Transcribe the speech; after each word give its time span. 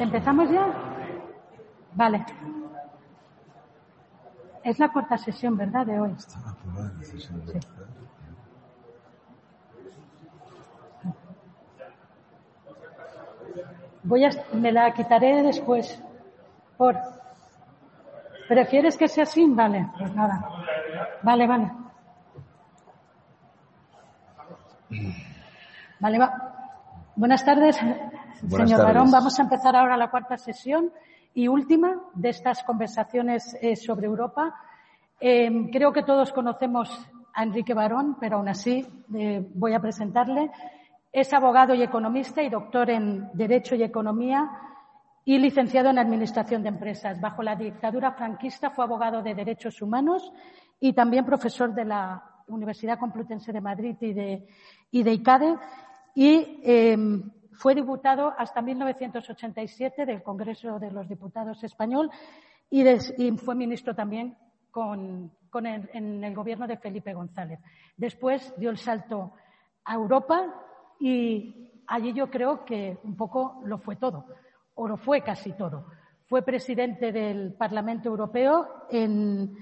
¿Empezamos 0.00 0.50
ya? 0.50 0.66
Vale. 1.92 2.24
Es 4.64 4.78
la 4.78 4.88
cuarta 4.88 5.18
sesión, 5.18 5.58
¿verdad? 5.58 5.84
De 5.84 6.00
hoy. 6.00 6.16
Sí. 7.02 7.28
Voy 14.02 14.24
a, 14.24 14.30
me 14.54 14.72
la 14.72 14.90
quitaré 14.94 15.42
después. 15.42 16.02
Por. 16.78 16.96
¿Prefieres 18.48 18.96
que 18.96 19.06
sea 19.06 19.24
así? 19.24 19.46
Vale, 19.46 19.86
pues 19.98 20.14
nada. 20.14 20.48
Vale, 21.22 21.46
vale. 21.46 21.72
Vale, 26.00 26.18
va. 26.18 26.32
Buenas 27.16 27.44
tardes, 27.44 27.78
señor 28.48 28.82
Barón. 28.82 29.10
Vamos 29.10 29.38
a 29.38 29.42
empezar 29.42 29.76
ahora 29.76 29.96
la 29.96 30.10
cuarta 30.10 30.36
sesión 30.36 30.90
y 31.34 31.48
última 31.48 32.00
de 32.14 32.30
estas 32.30 32.62
conversaciones 32.64 33.56
eh, 33.60 33.76
sobre 33.76 34.06
Europa. 34.06 34.54
Eh, 35.20 35.68
creo 35.70 35.92
que 35.92 36.02
todos 36.02 36.32
conocemos 36.32 36.88
a 37.34 37.42
Enrique 37.42 37.74
Barón, 37.74 38.16
pero 38.18 38.38
aún 38.38 38.48
así 38.48 38.86
eh, 39.14 39.46
voy 39.54 39.74
a 39.74 39.80
presentarle. 39.80 40.50
Es 41.12 41.32
abogado 41.32 41.74
y 41.74 41.82
economista 41.82 42.42
y 42.42 42.48
doctor 42.48 42.90
en 42.90 43.28
Derecho 43.34 43.74
y 43.74 43.82
Economía 43.82 44.50
y 45.24 45.38
licenciado 45.38 45.90
en 45.90 45.98
Administración 45.98 46.62
de 46.62 46.70
Empresas. 46.70 47.20
Bajo 47.20 47.42
la 47.42 47.56
dictadura 47.56 48.12
franquista 48.12 48.70
fue 48.70 48.84
abogado 48.84 49.22
de 49.22 49.34
Derechos 49.34 49.82
Humanos 49.82 50.32
y 50.80 50.92
también 50.92 51.26
profesor 51.26 51.74
de 51.74 51.84
la 51.84 52.22
Universidad 52.46 52.98
Complutense 52.98 53.52
de 53.52 53.60
Madrid 53.60 53.96
y 54.00 54.12
de, 54.12 54.48
y 54.90 55.02
de 55.02 55.12
ICADE 55.12 55.56
y 56.14 56.62
fue 57.60 57.74
diputado 57.74 58.32
hasta 58.38 58.62
1987 58.62 60.06
del 60.06 60.22
Congreso 60.22 60.78
de 60.78 60.90
los 60.90 61.06
Diputados 61.06 61.62
español 61.62 62.10
y, 62.70 62.82
fue 63.36 63.54
ministro 63.54 63.94
también 63.94 64.34
con, 64.70 65.30
en 65.52 66.24
el 66.24 66.34
gobierno 66.34 66.66
de 66.66 66.78
Felipe 66.78 67.12
González. 67.12 67.60
Después 67.98 68.54
dio 68.56 68.70
el 68.70 68.78
salto 68.78 69.34
a 69.84 69.94
Europa 69.94 70.54
y 70.98 71.70
allí 71.86 72.14
yo 72.14 72.30
creo 72.30 72.64
que 72.64 72.98
un 73.04 73.14
poco 73.14 73.60
lo 73.66 73.76
fue 73.76 73.96
todo, 73.96 74.24
o 74.74 74.88
lo 74.88 74.96
fue 74.96 75.20
casi 75.20 75.52
todo. 75.52 75.84
Fue 76.28 76.40
presidente 76.40 77.12
del 77.12 77.52
Parlamento 77.52 78.08
Europeo 78.08 78.86
en, 78.88 79.54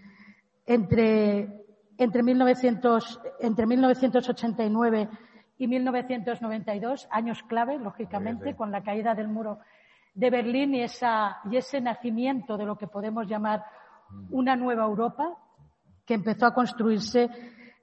entre, 0.67 1.65
entre, 1.97 2.23
1900, 2.23 3.21
entre 3.41 3.67
1989 3.67 5.09
y 5.59 5.67
1992, 5.67 7.09
años 7.11 7.43
clave, 7.43 7.79
lógicamente, 7.79 8.55
con 8.55 8.71
la 8.71 8.83
caída 8.83 9.15
del 9.15 9.29
muro 9.29 9.59
de 10.15 10.31
Berlín 10.31 10.75
y, 10.75 10.83
esa, 10.83 11.39
y 11.51 11.57
ese 11.57 11.81
nacimiento 11.81 12.57
de 12.57 12.65
lo 12.65 12.79
que 12.79 12.87
podemos 12.87 13.27
llamar 13.27 13.65
una 14.31 14.57
nueva 14.57 14.85
Europa, 14.85 15.37
que 16.07 16.15
empezó 16.15 16.47
a 16.47 16.55
construirse 16.55 17.29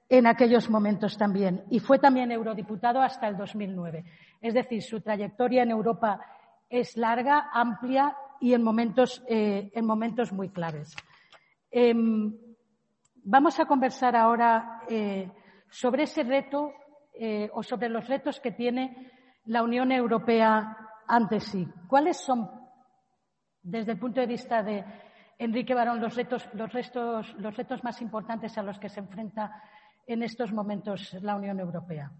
en 0.08 0.26
aquellos 0.26 0.70
momentos 0.70 1.16
también. 1.16 1.64
Y 1.70 1.80
fue 1.80 1.98
también 1.98 2.32
eurodiputado 2.32 3.00
hasta 3.00 3.28
el 3.28 3.36
2009. 3.36 4.04
Es 4.40 4.54
decir, 4.54 4.82
su 4.82 5.00
trayectoria 5.00 5.62
en 5.62 5.70
Europa 5.70 6.20
es 6.68 6.96
larga, 6.96 7.50
amplia 7.52 8.16
y 8.40 8.54
en 8.54 8.62
momentos, 8.62 9.22
eh, 9.28 9.70
en 9.74 9.86
momentos 9.86 10.32
muy 10.32 10.48
claves. 10.48 10.94
Em, 11.70 12.34
vamos 13.24 13.58
a 13.60 13.66
conversar 13.66 14.16
ahora 14.16 14.82
eh, 14.88 15.30
sobre 15.68 16.04
ese 16.04 16.22
reto 16.22 16.72
eh, 17.18 17.50
o 17.52 17.62
sobre 17.62 17.88
los 17.88 18.06
retos 18.06 18.40
que 18.40 18.52
tiene 18.52 19.12
la 19.46 19.62
Unión 19.62 19.92
Europea 19.92 20.76
ante 21.06 21.40
sí. 21.40 21.66
¿Cuáles 21.88 22.18
son, 22.18 22.50
desde 23.62 23.92
el 23.92 23.98
punto 23.98 24.20
de 24.20 24.26
vista 24.26 24.62
de 24.62 24.84
Enrique 25.38 25.74
Barón, 25.74 26.00
los 26.00 26.14
retos, 26.14 26.48
los, 26.54 26.72
los 27.38 27.56
retos 27.56 27.84
más 27.84 28.00
importantes 28.02 28.56
a 28.58 28.62
los 28.62 28.78
que 28.78 28.88
se 28.88 29.00
enfrenta 29.00 29.62
en 30.06 30.22
estos 30.22 30.52
momentos 30.52 31.14
la 31.22 31.36
Unión 31.36 31.60
Europea? 31.60 32.12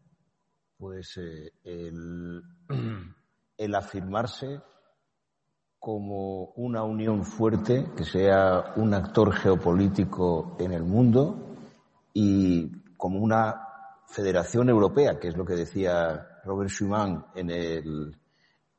Pues 0.79 1.17
eh, 1.17 1.53
el, 1.65 2.43
el 3.57 3.75
afirmarse 3.75 4.61
como 5.79 6.47
una 6.57 6.83
unión 6.83 7.25
fuerte, 7.25 7.87
que 7.97 8.05
sea 8.05 8.73
un 8.77 8.93
actor 8.95 9.33
geopolítico 9.33 10.57
en 10.59 10.73
el 10.73 10.83
mundo 10.83 11.55
y 12.13 12.83
como 12.97 13.21
una 13.21 13.66
Federación 14.09 14.69
Europea, 14.69 15.19
que 15.19 15.29
es 15.29 15.37
lo 15.37 15.45
que 15.45 15.55
decía 15.55 16.27
Robert 16.45 16.71
Schuman 16.71 17.27
en, 17.35 17.51
el, 17.51 18.17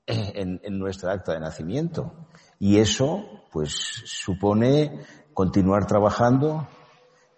en, 0.05 0.79
nuestra 0.79 1.13
acta 1.13 1.33
de 1.33 1.39
nacimiento. 1.39 2.27
Y 2.59 2.79
eso, 2.79 3.43
pues, 3.51 3.71
supone 4.05 5.01
continuar 5.33 5.85
trabajando, 5.85 6.67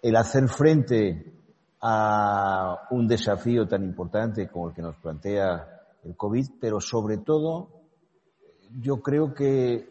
el 0.01 0.15
hacer 0.15 0.47
frente 0.47 1.33
a 1.81 2.87
un 2.91 3.07
desafío 3.07 3.67
tan 3.67 3.83
importante 3.83 4.47
como 4.49 4.69
el 4.69 4.75
que 4.75 4.81
nos 4.81 4.95
plantea 4.97 5.67
el 6.03 6.15
COVID, 6.15 6.45
pero 6.61 6.79
sobre 6.79 7.17
todo, 7.17 7.81
yo 8.79 9.01
creo 9.01 9.33
que 9.33 9.89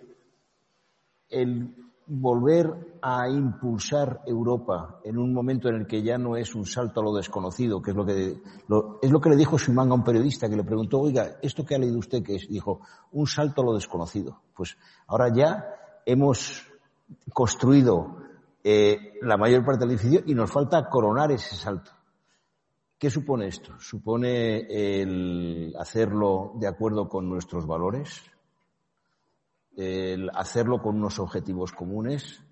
el 1.28 1.74
volver 2.08 2.98
a 3.02 3.28
impulsar 3.28 4.22
Europa 4.26 5.00
en 5.04 5.18
un 5.18 5.32
momento 5.32 5.68
en 5.68 5.76
el 5.76 5.86
que 5.86 6.02
ya 6.02 6.16
no 6.16 6.36
es 6.36 6.54
un 6.54 6.64
salto 6.64 7.00
a 7.00 7.04
lo 7.04 7.14
desconocido, 7.14 7.82
que 7.82 7.90
es 7.90 7.96
lo 7.96 8.04
que, 8.04 8.40
es 9.02 9.10
lo 9.10 9.20
que 9.20 9.30
le 9.30 9.36
dijo 9.36 9.58
Schumann 9.58 9.90
a 9.90 9.94
un 9.94 10.04
periodista 10.04 10.48
que 10.48 10.56
le 10.56 10.64
preguntó, 10.64 11.00
oiga, 11.00 11.36
¿esto 11.42 11.64
que 11.64 11.74
ha 11.74 11.78
leído 11.78 11.98
usted 11.98 12.22
qué 12.22 12.36
es? 12.36 12.48
Dijo, 12.48 12.80
un 13.12 13.26
salto 13.26 13.62
a 13.62 13.64
lo 13.66 13.74
desconocido. 13.74 14.40
Pues 14.56 14.76
ahora 15.06 15.32
ya 15.32 15.64
hemos 16.06 16.66
construido 17.32 18.16
eh, 18.64 19.14
la 19.22 19.36
mayor 19.36 19.64
parte 19.64 19.80
del 19.80 19.90
edificio 19.90 20.22
y 20.26 20.34
nos 20.34 20.50
falta 20.50 20.88
coronar 20.88 21.30
ese 21.30 21.56
salto. 21.56 21.90
¿Qué 22.98 23.10
supone 23.10 23.46
esto? 23.46 23.78
Supone 23.78 24.60
el 25.00 25.72
hacerlo 25.78 26.52
de 26.56 26.66
acuerdo 26.66 27.08
con 27.08 27.28
nuestros 27.28 27.66
valores, 27.66 28.22
el 29.78 30.28
hacerlo 30.34 30.82
con 30.82 30.96
unos 30.96 31.20
objetivos 31.20 31.72
comunes 31.72 32.42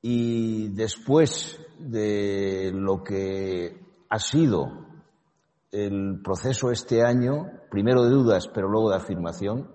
y 0.00 0.68
después 0.68 1.60
de 1.78 2.72
lo 2.74 3.04
que 3.04 3.78
ha 4.08 4.18
sido 4.18 4.86
el 5.70 6.22
proceso 6.24 6.70
este 6.70 7.04
año, 7.04 7.46
primero 7.70 8.04
de 8.04 8.10
dudas, 8.10 8.48
pero 8.48 8.68
luego 8.68 8.88
de 8.88 8.96
afirmación, 8.96 9.70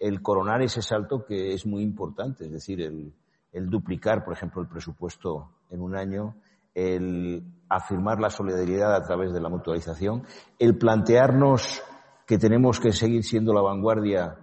el 0.00 0.20
coronar 0.20 0.62
ese 0.62 0.82
salto 0.82 1.24
que 1.24 1.54
es 1.54 1.64
muy 1.64 1.84
importante, 1.84 2.46
es 2.46 2.52
decir, 2.52 2.80
el, 2.82 3.14
el 3.52 3.70
duplicar, 3.70 4.24
por 4.24 4.34
ejemplo, 4.34 4.60
el 4.60 4.68
presupuesto 4.68 5.48
en 5.70 5.80
un 5.80 5.94
año, 5.94 6.34
el 6.74 7.44
afirmar 7.68 8.18
la 8.18 8.30
solidaridad 8.30 8.96
a 8.96 9.02
través 9.04 9.32
de 9.32 9.40
la 9.40 9.48
mutualización, 9.48 10.24
el 10.58 10.76
plantearnos 10.76 11.82
que 12.26 12.38
tenemos 12.38 12.80
que 12.80 12.92
seguir 12.92 13.22
siendo 13.22 13.54
la 13.54 13.62
vanguardia 13.62 14.41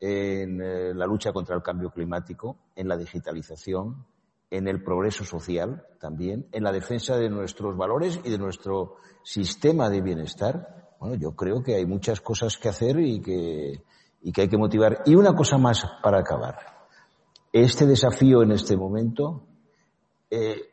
en 0.00 0.62
eh, 0.62 0.94
la 0.94 1.06
lucha 1.06 1.32
contra 1.32 1.54
el 1.54 1.62
cambio 1.62 1.90
climático, 1.90 2.56
en 2.74 2.88
la 2.88 2.96
digitalización, 2.96 4.06
en 4.50 4.66
el 4.66 4.82
progreso 4.82 5.24
social 5.24 5.86
también, 6.00 6.48
en 6.52 6.64
la 6.64 6.72
defensa 6.72 7.16
de 7.16 7.28
nuestros 7.28 7.76
valores 7.76 8.18
y 8.24 8.30
de 8.30 8.38
nuestro 8.38 8.96
sistema 9.22 9.90
de 9.90 10.00
bienestar. 10.00 10.94
Bueno, 10.98 11.14
yo 11.16 11.32
creo 11.36 11.62
que 11.62 11.76
hay 11.76 11.86
muchas 11.86 12.20
cosas 12.20 12.56
que 12.56 12.68
hacer 12.68 12.98
y 12.98 13.20
que, 13.20 13.82
y 14.22 14.32
que 14.32 14.40
hay 14.42 14.48
que 14.48 14.58
motivar. 14.58 15.02
Y 15.04 15.14
una 15.14 15.34
cosa 15.34 15.58
más 15.58 15.84
para 16.02 16.20
acabar. 16.20 16.56
Este 17.52 17.86
desafío 17.86 18.42
en 18.42 18.52
este 18.52 18.76
momento 18.76 19.46
eh, 20.30 20.70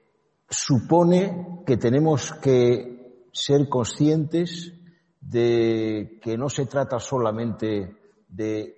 supone 0.49 1.63
que 1.65 1.77
tenemos 1.77 2.33
que 2.33 3.25
ser 3.31 3.67
conscientes 3.67 4.73
de 5.19 6.19
que 6.21 6.37
no 6.37 6.49
se 6.49 6.65
trata 6.65 6.99
solamente 6.99 7.97
de 8.27 8.76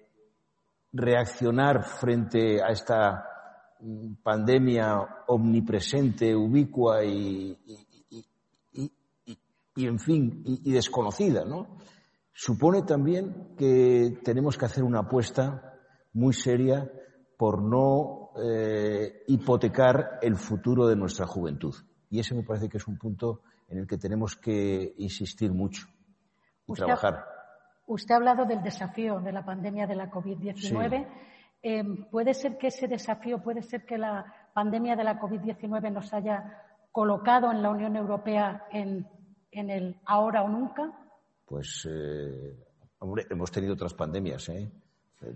reaccionar 0.91 1.83
frente 1.83 2.61
a 2.61 2.69
esta 2.69 3.25
mm, 3.79 4.15
pandemia 4.23 5.23
omnipresente, 5.27 6.35
ubicua 6.35 7.03
y, 7.03 7.57
y, 9.75 9.87
en 9.87 9.99
fin, 9.99 10.43
y, 10.45 10.71
desconocida, 10.71 11.45
¿no? 11.45 11.77
Supone 12.33 12.83
también 12.83 13.55
que 13.57 14.19
tenemos 14.23 14.57
que 14.57 14.65
hacer 14.65 14.83
una 14.83 14.99
apuesta 14.99 15.73
muy 16.13 16.33
seria 16.33 16.89
por 17.37 17.61
no 17.61 18.31
eh, 18.43 19.23
hipotecar 19.27 20.19
el 20.21 20.35
futuro 20.35 20.87
de 20.87 20.95
nuestra 20.95 21.25
juventud. 21.25 21.73
Y 22.09 22.19
ese 22.19 22.35
me 22.35 22.43
parece 22.43 22.67
que 22.67 22.77
es 22.77 22.87
un 22.87 22.97
punto 22.97 23.41
en 23.67 23.79
el 23.79 23.87
que 23.87 23.97
tenemos 23.97 24.35
que 24.35 24.95
insistir 24.97 25.51
mucho 25.53 25.87
y 26.65 26.73
trabajar. 26.73 27.38
Usted 27.89 28.13
ha 28.13 28.17
hablado 28.17 28.45
del 28.45 28.61
desafío 28.61 29.19
de 29.19 29.31
la 29.31 29.43
pandemia 29.43 29.87
de 29.87 29.95
la 29.95 30.11
COVID-19. 30.11 31.07
Eh, 31.63 31.83
¿Puede 32.11 32.35
ser 32.35 32.55
que 32.59 32.67
ese 32.67 32.87
desafío, 32.87 33.41
puede 33.41 33.63
ser 33.63 33.83
que 33.83 33.97
la 33.97 34.31
pandemia 34.53 34.95
de 34.95 35.03
la 35.03 35.19
COVID-19 35.19 35.91
nos 35.91 36.13
haya 36.13 36.55
colocado 36.91 37.51
en 37.51 37.63
la 37.63 37.71
Unión 37.71 37.95
Europea 37.95 38.67
en, 38.71 39.07
el 39.51 39.97
ahora 40.05 40.43
o 40.43 40.49
nunca? 40.49 40.91
Pues, 41.47 41.87
eh, 41.89 42.55
hombre, 42.99 43.25
hemos 43.27 43.51
tenido 43.51 43.73
otras 43.73 43.95
pandemias, 43.95 44.47
¿eh? 44.49 44.71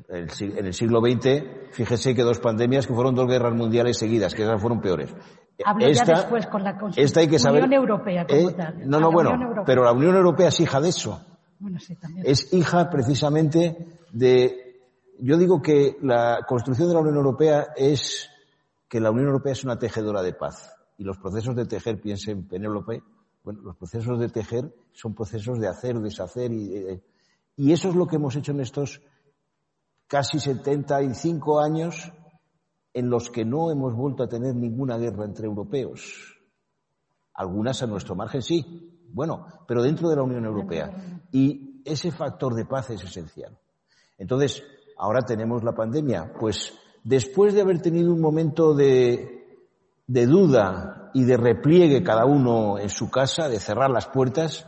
En 0.07 0.65
el 0.65 0.73
siglo 0.73 1.01
XX, 1.01 1.71
fíjese 1.71 2.13
que 2.13 2.21
dos 2.21 2.39
pandemias 2.39 2.85
que 2.85 2.93
fueron 2.93 3.15
dos 3.15 3.27
guerras 3.27 3.53
mundiales 3.53 3.97
seguidas, 3.97 4.35
que 4.35 4.43
esas 4.43 4.61
fueron 4.61 4.79
peores. 4.79 5.13
Hablo 5.65 5.87
esta, 5.87 6.05
ya 6.05 6.21
después 6.21 6.47
con 6.47 6.63
la 6.63 6.77
esta 6.95 7.19
hay 7.19 7.27
que 7.27 7.39
saber, 7.39 7.63
Unión 7.63 7.81
Europea 7.81 8.25
como 8.25 8.49
eh, 8.49 8.53
tal. 8.53 8.87
No, 8.87 8.99
no, 8.99 9.11
bueno, 9.11 9.63
pero 9.65 9.83
la 9.83 9.91
Unión 9.91 10.15
Europea 10.15 10.49
es 10.49 10.59
hija 10.59 10.79
de 10.79 10.89
eso. 10.89 11.32
Es 12.23 12.53
hija 12.53 12.89
precisamente 12.89 13.99
de... 14.11 14.81
Yo 15.19 15.37
digo 15.37 15.61
que 15.61 15.97
la 16.01 16.45
construcción 16.47 16.87
de 16.87 16.95
la 16.95 16.99
Unión 17.01 17.15
Europea 17.15 17.67
es 17.75 18.29
que 18.89 18.99
la 18.99 19.11
Unión 19.11 19.27
Europea 19.27 19.53
es 19.53 19.63
una 19.63 19.77
tejedora 19.77 20.21
de 20.21 20.33
paz. 20.33 20.75
Y 20.97 21.03
los 21.03 21.17
procesos 21.17 21.55
de 21.55 21.65
tejer, 21.65 22.01
piensen 22.01 22.47
Penélope, 22.47 23.03
bueno, 23.43 23.61
los 23.61 23.75
procesos 23.75 24.19
de 24.19 24.29
tejer 24.29 24.73
son 24.91 25.13
procesos 25.13 25.59
de 25.59 25.67
hacer, 25.67 25.99
deshacer 25.99 26.51
y, 26.51 26.75
eh, 26.75 27.03
y 27.57 27.71
eso 27.71 27.89
es 27.89 27.95
lo 27.95 28.07
que 28.07 28.15
hemos 28.15 28.35
hecho 28.35 28.51
en 28.51 28.61
estos 28.61 29.01
casi 30.07 30.39
75 30.39 31.59
años 31.59 32.11
en 32.93 33.09
los 33.09 33.29
que 33.29 33.43
no 33.43 33.71
hemos 33.71 33.95
vuelto 33.95 34.23
a 34.23 34.27
tener 34.27 34.55
ninguna 34.55 34.97
guerra 34.97 35.25
entre 35.25 35.47
europeos. 35.47 36.39
Algunas 37.33 37.81
a 37.81 37.87
nuestro 37.87 38.15
margen 38.15 38.41
sí, 38.41 38.92
bueno, 39.13 39.45
pero 39.67 39.83
dentro 39.83 40.09
de 40.09 40.15
la 40.15 40.23
Unión 40.23 40.45
Europea. 40.45 40.91
Y 41.31 41.81
ese 41.85 42.11
factor 42.11 42.55
de 42.55 42.65
paz 42.65 42.89
es 42.89 43.03
esencial. 43.03 43.57
Entonces, 44.17 44.63
ahora 44.97 45.21
tenemos 45.21 45.63
la 45.63 45.73
pandemia. 45.73 46.33
Pues 46.39 46.73
después 47.03 47.53
de 47.53 47.61
haber 47.61 47.81
tenido 47.81 48.11
un 48.11 48.21
momento 48.21 48.73
de, 48.73 49.61
de 50.07 50.25
duda 50.25 51.11
y 51.13 51.23
de 51.23 51.37
repliegue 51.37 52.03
cada 52.03 52.25
uno 52.25 52.79
en 52.79 52.89
su 52.89 53.09
casa, 53.09 53.47
de 53.47 53.59
cerrar 53.59 53.91
las 53.91 54.07
puertas, 54.07 54.65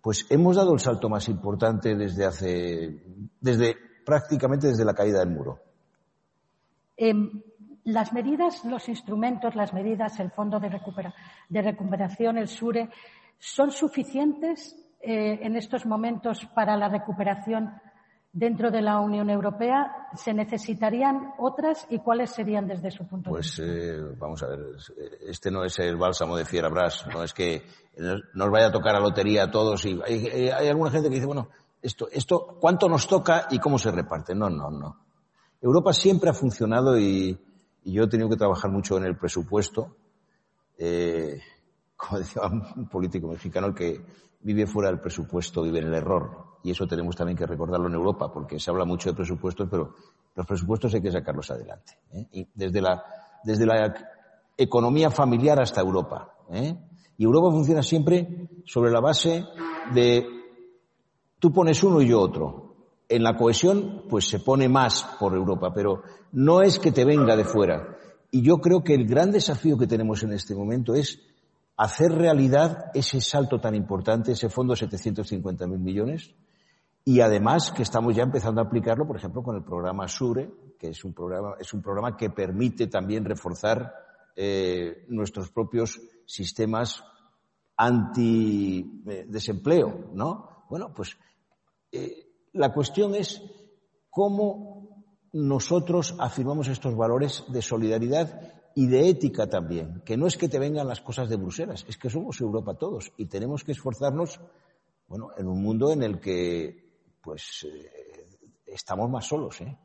pues 0.00 0.26
hemos 0.30 0.56
dado 0.56 0.72
el 0.72 0.80
salto 0.80 1.08
más 1.08 1.28
importante 1.28 1.96
desde 1.96 2.24
hace, 2.24 3.02
desde 3.40 3.76
prácticamente 4.06 4.68
desde 4.68 4.84
la 4.84 4.94
caída 4.94 5.18
del 5.18 5.30
muro. 5.30 5.58
Em, 6.96 7.42
las 7.84 8.12
medidas, 8.12 8.64
los 8.64 8.88
instrumentos, 8.88 9.54
las 9.54 9.72
medidas, 9.72 10.18
el 10.20 10.30
Fondo 10.30 10.60
de, 10.60 10.68
Recuperación, 11.62 12.38
el 12.38 12.48
SURE, 12.48 12.90
¿son 13.38 13.70
suficientes 13.70 14.76
eh, 15.00 15.38
en 15.42 15.56
estos 15.56 15.86
momentos 15.86 16.46
para 16.54 16.76
la 16.76 16.88
recuperación 16.88 17.72
dentro 18.32 18.70
de 18.70 18.82
la 18.82 19.00
Unión 19.00 19.30
Europea? 19.30 20.08
¿Se 20.14 20.34
necesitarían 20.34 21.32
otras 21.38 21.86
y 21.90 21.98
cuáles 21.98 22.30
serían 22.30 22.66
desde 22.66 22.90
su 22.90 23.06
punto 23.06 23.30
de 23.30 23.38
vista? 23.38 23.62
Pues 23.62 23.68
eh, 23.68 24.00
vamos 24.18 24.42
a 24.42 24.48
ver, 24.48 24.60
este 25.26 25.50
no 25.50 25.64
es 25.64 25.78
el 25.78 25.96
bálsamo 25.96 26.36
de 26.36 26.44
Fierabras, 26.44 27.06
no 27.12 27.22
es 27.22 27.32
que 27.32 27.62
nos 28.34 28.50
vaya 28.50 28.66
a 28.66 28.72
tocar 28.72 28.94
a 28.94 29.00
lotería 29.00 29.44
a 29.44 29.50
todos 29.50 29.84
y 29.86 30.00
hay, 30.04 30.48
hay 30.50 30.68
alguna 30.68 30.90
gente 30.90 31.08
que 31.08 31.16
dice, 31.16 31.26
bueno, 31.26 31.48
esto, 31.82 32.08
esto, 32.10 32.58
cuánto 32.60 32.88
nos 32.88 33.06
toca 33.06 33.46
y 33.50 33.58
cómo 33.58 33.78
se 33.78 33.90
reparte. 33.90 34.34
No, 34.34 34.50
no, 34.50 34.70
no. 34.70 34.96
Europa 35.60 35.92
siempre 35.92 36.30
ha 36.30 36.34
funcionado 36.34 36.98
y, 36.98 37.38
yo 37.84 38.04
he 38.04 38.08
tenido 38.08 38.28
que 38.28 38.36
trabajar 38.36 38.70
mucho 38.70 38.98
en 38.98 39.04
el 39.04 39.16
presupuesto. 39.16 39.96
Eh, 40.76 41.40
como 41.98 42.20
decía 42.20 42.42
un 42.76 42.88
político 42.88 43.28
mexicano, 43.28 43.66
el 43.66 43.74
que 43.74 44.00
vive 44.40 44.66
fuera 44.66 44.88
del 44.88 45.00
presupuesto 45.00 45.62
vive 45.62 45.80
en 45.80 45.88
el 45.88 45.94
error. 45.94 46.58
Y 46.62 46.70
eso 46.70 46.86
tenemos 46.86 47.14
también 47.14 47.36
que 47.36 47.46
recordarlo 47.46 47.88
en 47.88 47.94
Europa, 47.94 48.32
porque 48.32 48.58
se 48.58 48.70
habla 48.70 48.86
mucho 48.86 49.10
de 49.10 49.16
presupuestos, 49.16 49.68
pero 49.70 49.94
los 50.34 50.46
presupuestos 50.46 50.94
hay 50.94 51.02
que 51.02 51.12
sacarlos 51.12 51.50
adelante. 51.50 51.98
¿eh? 52.12 52.26
Y 52.32 52.48
desde 52.54 52.80
la, 52.80 53.04
desde 53.44 53.66
la 53.66 53.94
economía 54.56 55.10
familiar 55.10 55.60
hasta 55.60 55.82
Europa. 55.82 56.34
¿eh? 56.50 56.74
Y 57.18 57.24
Europa 57.24 57.50
funciona 57.50 57.82
siempre 57.82 58.48
sobre 58.64 58.90
la 58.90 59.00
base 59.00 59.44
de 59.92 60.38
Tú 61.38 61.52
pones 61.52 61.82
uno 61.84 62.02
y 62.02 62.08
yo 62.08 62.20
otro. 62.20 62.64
En 63.08 63.22
la 63.22 63.36
cohesión, 63.36 64.04
pues 64.08 64.28
se 64.28 64.40
pone 64.40 64.68
más 64.68 65.04
por 65.18 65.34
Europa, 65.34 65.72
pero 65.72 66.02
no 66.32 66.62
es 66.62 66.78
que 66.78 66.92
te 66.92 67.04
venga 67.04 67.36
de 67.36 67.44
fuera. 67.44 67.96
Y 68.30 68.42
yo 68.42 68.58
creo 68.58 68.82
que 68.82 68.94
el 68.94 69.06
gran 69.06 69.30
desafío 69.30 69.78
que 69.78 69.86
tenemos 69.86 70.22
en 70.22 70.32
este 70.32 70.54
momento 70.54 70.94
es 70.94 71.20
hacer 71.78 72.12
realidad 72.12 72.90
ese 72.92 73.20
salto 73.20 73.60
tan 73.60 73.76
importante, 73.76 74.32
ese 74.32 74.50
fondo 74.50 74.74
de 74.74 74.86
750.000 74.86 75.78
millones, 75.78 76.34
y 77.04 77.20
además 77.20 77.70
que 77.70 77.84
estamos 77.84 78.16
ya 78.16 78.24
empezando 78.24 78.60
a 78.60 78.64
aplicarlo, 78.64 79.06
por 79.06 79.16
ejemplo, 79.16 79.42
con 79.42 79.56
el 79.56 79.62
programa 79.62 80.08
SURE, 80.08 80.50
que 80.78 80.88
es 80.88 81.04
un 81.04 81.14
programa, 81.14 81.54
es 81.58 81.72
un 81.72 81.80
programa 81.80 82.14
que 82.16 82.30
permite 82.30 82.88
también 82.88 83.24
reforzar 83.24 83.94
eh, 84.36 85.06
nuestros 85.08 85.50
propios 85.50 86.00
sistemas 86.26 87.02
anti-desempleo, 87.76 90.10
¿no? 90.12 90.64
Bueno, 90.68 90.92
pues 90.92 91.16
eh, 91.92 92.26
la 92.54 92.72
cuestión 92.72 93.14
es 93.14 93.40
cómo 94.10 95.04
nosotros 95.32 96.16
afirmamos 96.18 96.66
estos 96.68 96.96
valores 96.96 97.44
de 97.48 97.62
solidaridad 97.62 98.57
y 98.74 98.86
de 98.86 99.08
ética 99.08 99.48
también, 99.48 100.02
que 100.04 100.16
no 100.16 100.26
es 100.26 100.36
que 100.36 100.48
te 100.48 100.58
vengan 100.58 100.86
las 100.86 101.00
cosas 101.00 101.28
de 101.28 101.36
Bruselas, 101.36 101.84
es 101.88 101.96
que 101.96 102.10
somos 102.10 102.40
Europa 102.40 102.74
todos 102.74 103.12
y 103.16 103.26
tenemos 103.26 103.64
que 103.64 103.72
esforzarnos, 103.72 104.40
bueno, 105.06 105.30
en 105.36 105.48
un 105.48 105.62
mundo 105.62 105.92
en 105.92 106.02
el 106.02 106.20
que, 106.20 107.16
pues, 107.22 107.64
eh, 107.64 108.38
estamos 108.66 109.10
más 109.10 109.26
solos, 109.26 109.60
¿eh? 109.60 109.76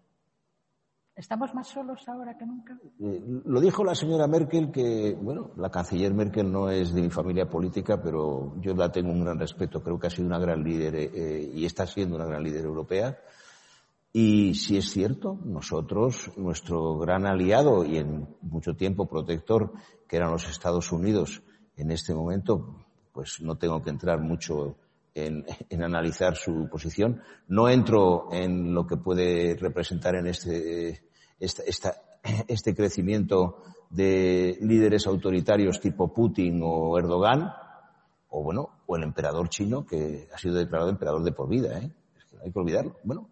¿Estamos 1.15 1.53
más 1.53 1.67
solos 1.67 2.07
ahora 2.07 2.35
que 2.35 2.45
nunca? 2.45 2.75
Eh, 2.99 3.21
lo 3.45 3.61
dijo 3.61 3.83
la 3.83 3.93
señora 3.93 4.27
Merkel, 4.27 4.71
que, 4.71 5.15
bueno, 5.21 5.51
la 5.57 5.69
canciller 5.69 6.11
Merkel 6.11 6.51
no 6.51 6.71
es 6.71 6.91
de 6.91 7.03
mi 7.03 7.11
familia 7.11 7.47
política, 7.47 8.01
pero 8.01 8.55
yo 8.59 8.73
la 8.73 8.91
tengo 8.91 9.11
un 9.11 9.23
gran 9.23 9.37
respeto. 9.37 9.83
Creo 9.83 9.99
que 9.99 10.07
ha 10.07 10.09
sido 10.09 10.25
una 10.25 10.39
gran 10.39 10.63
líder 10.63 10.95
eh, 10.95 11.51
y 11.53 11.65
está 11.65 11.85
siendo 11.85 12.15
una 12.15 12.25
gran 12.25 12.43
líder 12.43 12.65
europea. 12.65 13.15
Y 14.15 14.53
si 14.53 14.77
es 14.77 14.91
cierto, 14.91 15.39
nosotros, 15.43 16.31
nuestro 16.37 16.99
gran 16.99 17.25
aliado 17.25 17.83
y 17.83 17.97
en 17.97 18.27
mucho 18.41 18.75
tiempo 18.75 19.07
protector, 19.07 19.73
que 20.07 20.17
eran 20.17 20.29
los 20.29 20.47
Estados 20.47 20.91
Unidos, 20.91 21.41
en 21.75 21.89
este 21.89 22.13
momento, 22.13 22.85
pues 23.11 23.41
no 23.41 23.57
tengo 23.57 23.81
que 23.81 23.89
entrar 23.89 24.21
mucho 24.21 24.77
en, 25.15 25.43
en, 25.67 25.83
analizar 25.83 26.35
su 26.35 26.69
posición. 26.69 27.23
No 27.47 27.67
entro 27.67 28.27
en 28.31 28.75
lo 28.75 28.85
que 28.85 28.97
puede 28.97 29.55
representar 29.55 30.15
en 30.15 30.27
este, 30.27 31.01
esta, 31.39 31.63
esta, 31.63 31.95
este 32.47 32.75
crecimiento 32.75 33.63
de 33.89 34.59
líderes 34.61 35.07
autoritarios 35.07 35.79
tipo 35.79 36.13
Putin 36.13 36.61
o 36.63 36.99
Erdogan, 36.99 37.51
o 38.29 38.43
bueno, 38.43 38.83
o 38.85 38.95
el 38.95 39.03
emperador 39.03 39.49
chino 39.49 39.87
que 39.87 40.27
ha 40.31 40.37
sido 40.37 40.53
declarado 40.53 40.91
emperador 40.91 41.23
de 41.23 41.31
por 41.31 41.49
vida, 41.49 41.79
¿eh? 41.79 41.91
Hay 42.43 42.51
que 42.51 42.59
olvidarlo. 42.59 42.97
Bueno, 43.03 43.29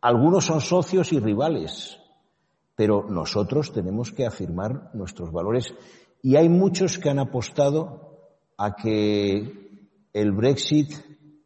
algunos 0.00 0.44
son 0.44 0.60
socios 0.60 1.12
y 1.12 1.20
rivales, 1.20 1.98
pero 2.76 3.06
nosotros 3.08 3.72
tenemos 3.72 4.12
que 4.12 4.26
afirmar 4.26 4.90
nuestros 4.94 5.32
valores 5.32 5.74
y 6.22 6.36
hay 6.36 6.48
muchos 6.48 6.98
que 6.98 7.10
han 7.10 7.18
apostado 7.18 8.18
a 8.56 8.74
que 8.74 9.64
el 10.12 10.32
Brexit, 10.32 10.92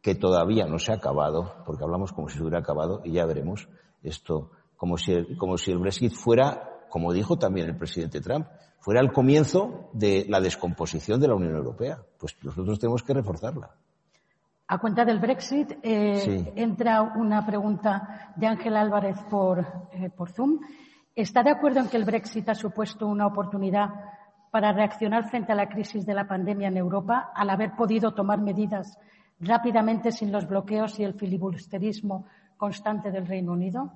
que 0.01 0.15
todavía 0.15 0.65
no 0.65 0.79
se 0.79 0.91
ha 0.91 0.95
acabado, 0.95 1.63
porque 1.65 1.83
hablamos 1.83 2.13
como 2.13 2.29
si 2.29 2.37
se 2.37 2.43
hubiera 2.43 2.59
acabado, 2.59 3.01
y 3.03 3.13
ya 3.13 3.25
veremos 3.25 3.67
esto, 4.03 4.51
como 4.77 4.97
si, 4.97 5.11
el, 5.11 5.37
como 5.37 5.57
si 5.57 5.71
el 5.71 5.79
Brexit 5.79 6.13
fuera, 6.13 6.85
como 6.89 7.11
dijo 7.11 7.37
también 7.37 7.67
el 7.67 7.77
presidente 7.77 8.21
Trump, 8.21 8.47
fuera 8.79 9.01
el 9.01 9.11
comienzo 9.11 9.89
de 9.93 10.25
la 10.29 10.39
descomposición 10.39 11.19
de 11.19 11.27
la 11.27 11.35
Unión 11.35 11.55
Europea. 11.55 12.01
Pues 12.17 12.37
nosotros 12.41 12.79
tenemos 12.79 13.03
que 13.03 13.13
reforzarla. 13.13 13.75
A 14.71 14.77
cuenta 14.77 15.03
del 15.03 15.17
Brexit, 15.17 15.79
eh, 15.81 16.53
entra 16.55 17.01
una 17.01 17.43
pregunta 17.43 18.31
de 18.35 18.45
Ángel 18.45 18.77
Álvarez 18.77 19.17
por, 19.27 19.65
eh, 19.91 20.11
por 20.15 20.29
Zoom. 20.29 20.59
¿Está 21.15 21.41
de 21.41 21.49
acuerdo 21.49 21.79
en 21.79 21.87
que 21.87 21.97
el 21.97 22.05
Brexit 22.05 22.47
ha 22.49 22.53
supuesto 22.53 23.07
una 23.07 23.25
oportunidad 23.25 23.89
para 24.51 24.71
reaccionar 24.71 25.27
frente 25.27 25.53
a 25.53 25.55
la 25.55 25.69
crisis 25.69 26.05
de 26.05 26.13
la 26.13 26.27
pandemia 26.27 26.67
en 26.67 26.77
Europa 26.77 27.31
al 27.33 27.49
haber 27.49 27.75
podido 27.75 28.13
tomar 28.13 28.41
medidas 28.41 28.95
rápidamente 29.39 30.11
sin 30.11 30.31
los 30.31 30.47
bloqueos 30.47 30.99
y 30.99 31.03
el 31.03 31.15
filibusterismo 31.15 32.27
constante 32.55 33.09
del 33.09 33.25
Reino 33.25 33.53
Unido? 33.53 33.91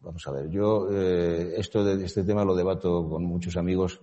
Vamos 0.00 0.24
a 0.28 0.30
ver, 0.30 0.48
yo 0.48 0.92
eh, 0.92 1.54
esto 1.56 1.82
de, 1.82 2.04
este 2.04 2.22
tema 2.22 2.44
lo 2.44 2.54
debato 2.54 3.08
con 3.08 3.24
muchos 3.24 3.56
amigos. 3.56 4.00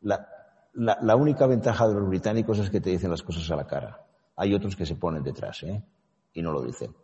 La, 0.00 0.26
la, 0.72 0.98
la, 1.00 1.14
única 1.14 1.46
ventaja 1.46 1.86
de 1.86 1.94
los 1.94 2.08
británicos 2.08 2.58
es 2.58 2.68
que 2.68 2.80
te 2.80 2.90
dicen 2.90 3.12
las 3.12 3.22
cosas 3.22 3.48
a 3.48 3.54
la 3.54 3.64
cara. 3.64 4.00
Hay 4.36 4.54
otros 4.54 4.76
que 4.76 4.86
se 4.86 4.96
ponen 4.96 5.22
detrás 5.22 5.62
¿eh? 5.62 5.82
y 6.34 6.42
no 6.42 6.52
lo 6.52 6.62
dicen. 6.62 6.94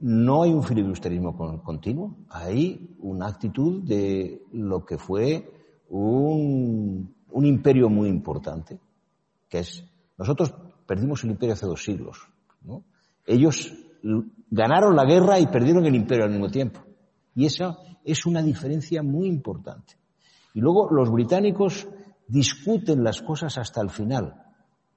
No 0.00 0.42
hay 0.44 0.52
un 0.52 0.62
filibusterismo 0.62 1.36
continuo, 1.64 2.18
hay 2.30 2.96
una 3.00 3.26
actitud 3.26 3.82
de 3.82 4.42
lo 4.52 4.84
que 4.84 4.96
fue 4.96 5.50
un, 5.88 7.14
un 7.30 7.46
imperio 7.46 7.88
muy 7.88 8.08
importante, 8.08 8.78
que 9.48 9.58
es, 9.58 9.84
nosotros 10.16 10.54
perdimos 10.86 11.24
el 11.24 11.30
imperio 11.30 11.54
hace 11.54 11.66
dos 11.66 11.82
siglos, 11.82 12.28
¿no? 12.62 12.84
Ellos 13.26 13.74
ganaron 14.50 14.96
la 14.96 15.04
guerra 15.04 15.38
y 15.38 15.46
perdieron 15.46 15.84
el 15.84 15.94
imperio 15.94 16.24
al 16.24 16.30
mismo 16.30 16.48
tiempo. 16.48 16.80
Y 17.34 17.46
esa 17.46 17.76
es 18.04 18.24
una 18.24 18.42
diferencia 18.42 19.02
muy 19.02 19.28
importante. 19.28 19.94
Y 20.54 20.60
luego 20.60 20.88
los 20.90 21.10
británicos 21.10 21.88
discuten 22.26 23.04
las 23.04 23.20
cosas 23.22 23.58
hasta 23.58 23.80
el 23.80 23.90
final, 23.90 24.34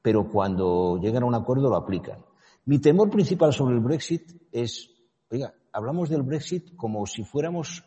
pero 0.02 0.28
cuando 0.30 0.98
llegan 0.98 1.24
a 1.24 1.28
un 1.28 1.36
acuerdo 1.36 1.70
lo 1.70 1.76
aplican. 1.76 2.24
Mi 2.66 2.80
temor 2.80 3.10
principal 3.10 3.54
sobre 3.54 3.76
el 3.76 3.82
Brexit 3.82 4.32
es 4.52 4.92
Oiga, 5.32 5.54
hablamos 5.72 6.10
del 6.10 6.24
Brexit 6.24 6.76
como 6.76 7.06
si 7.06 7.24
fuéramos 7.24 7.86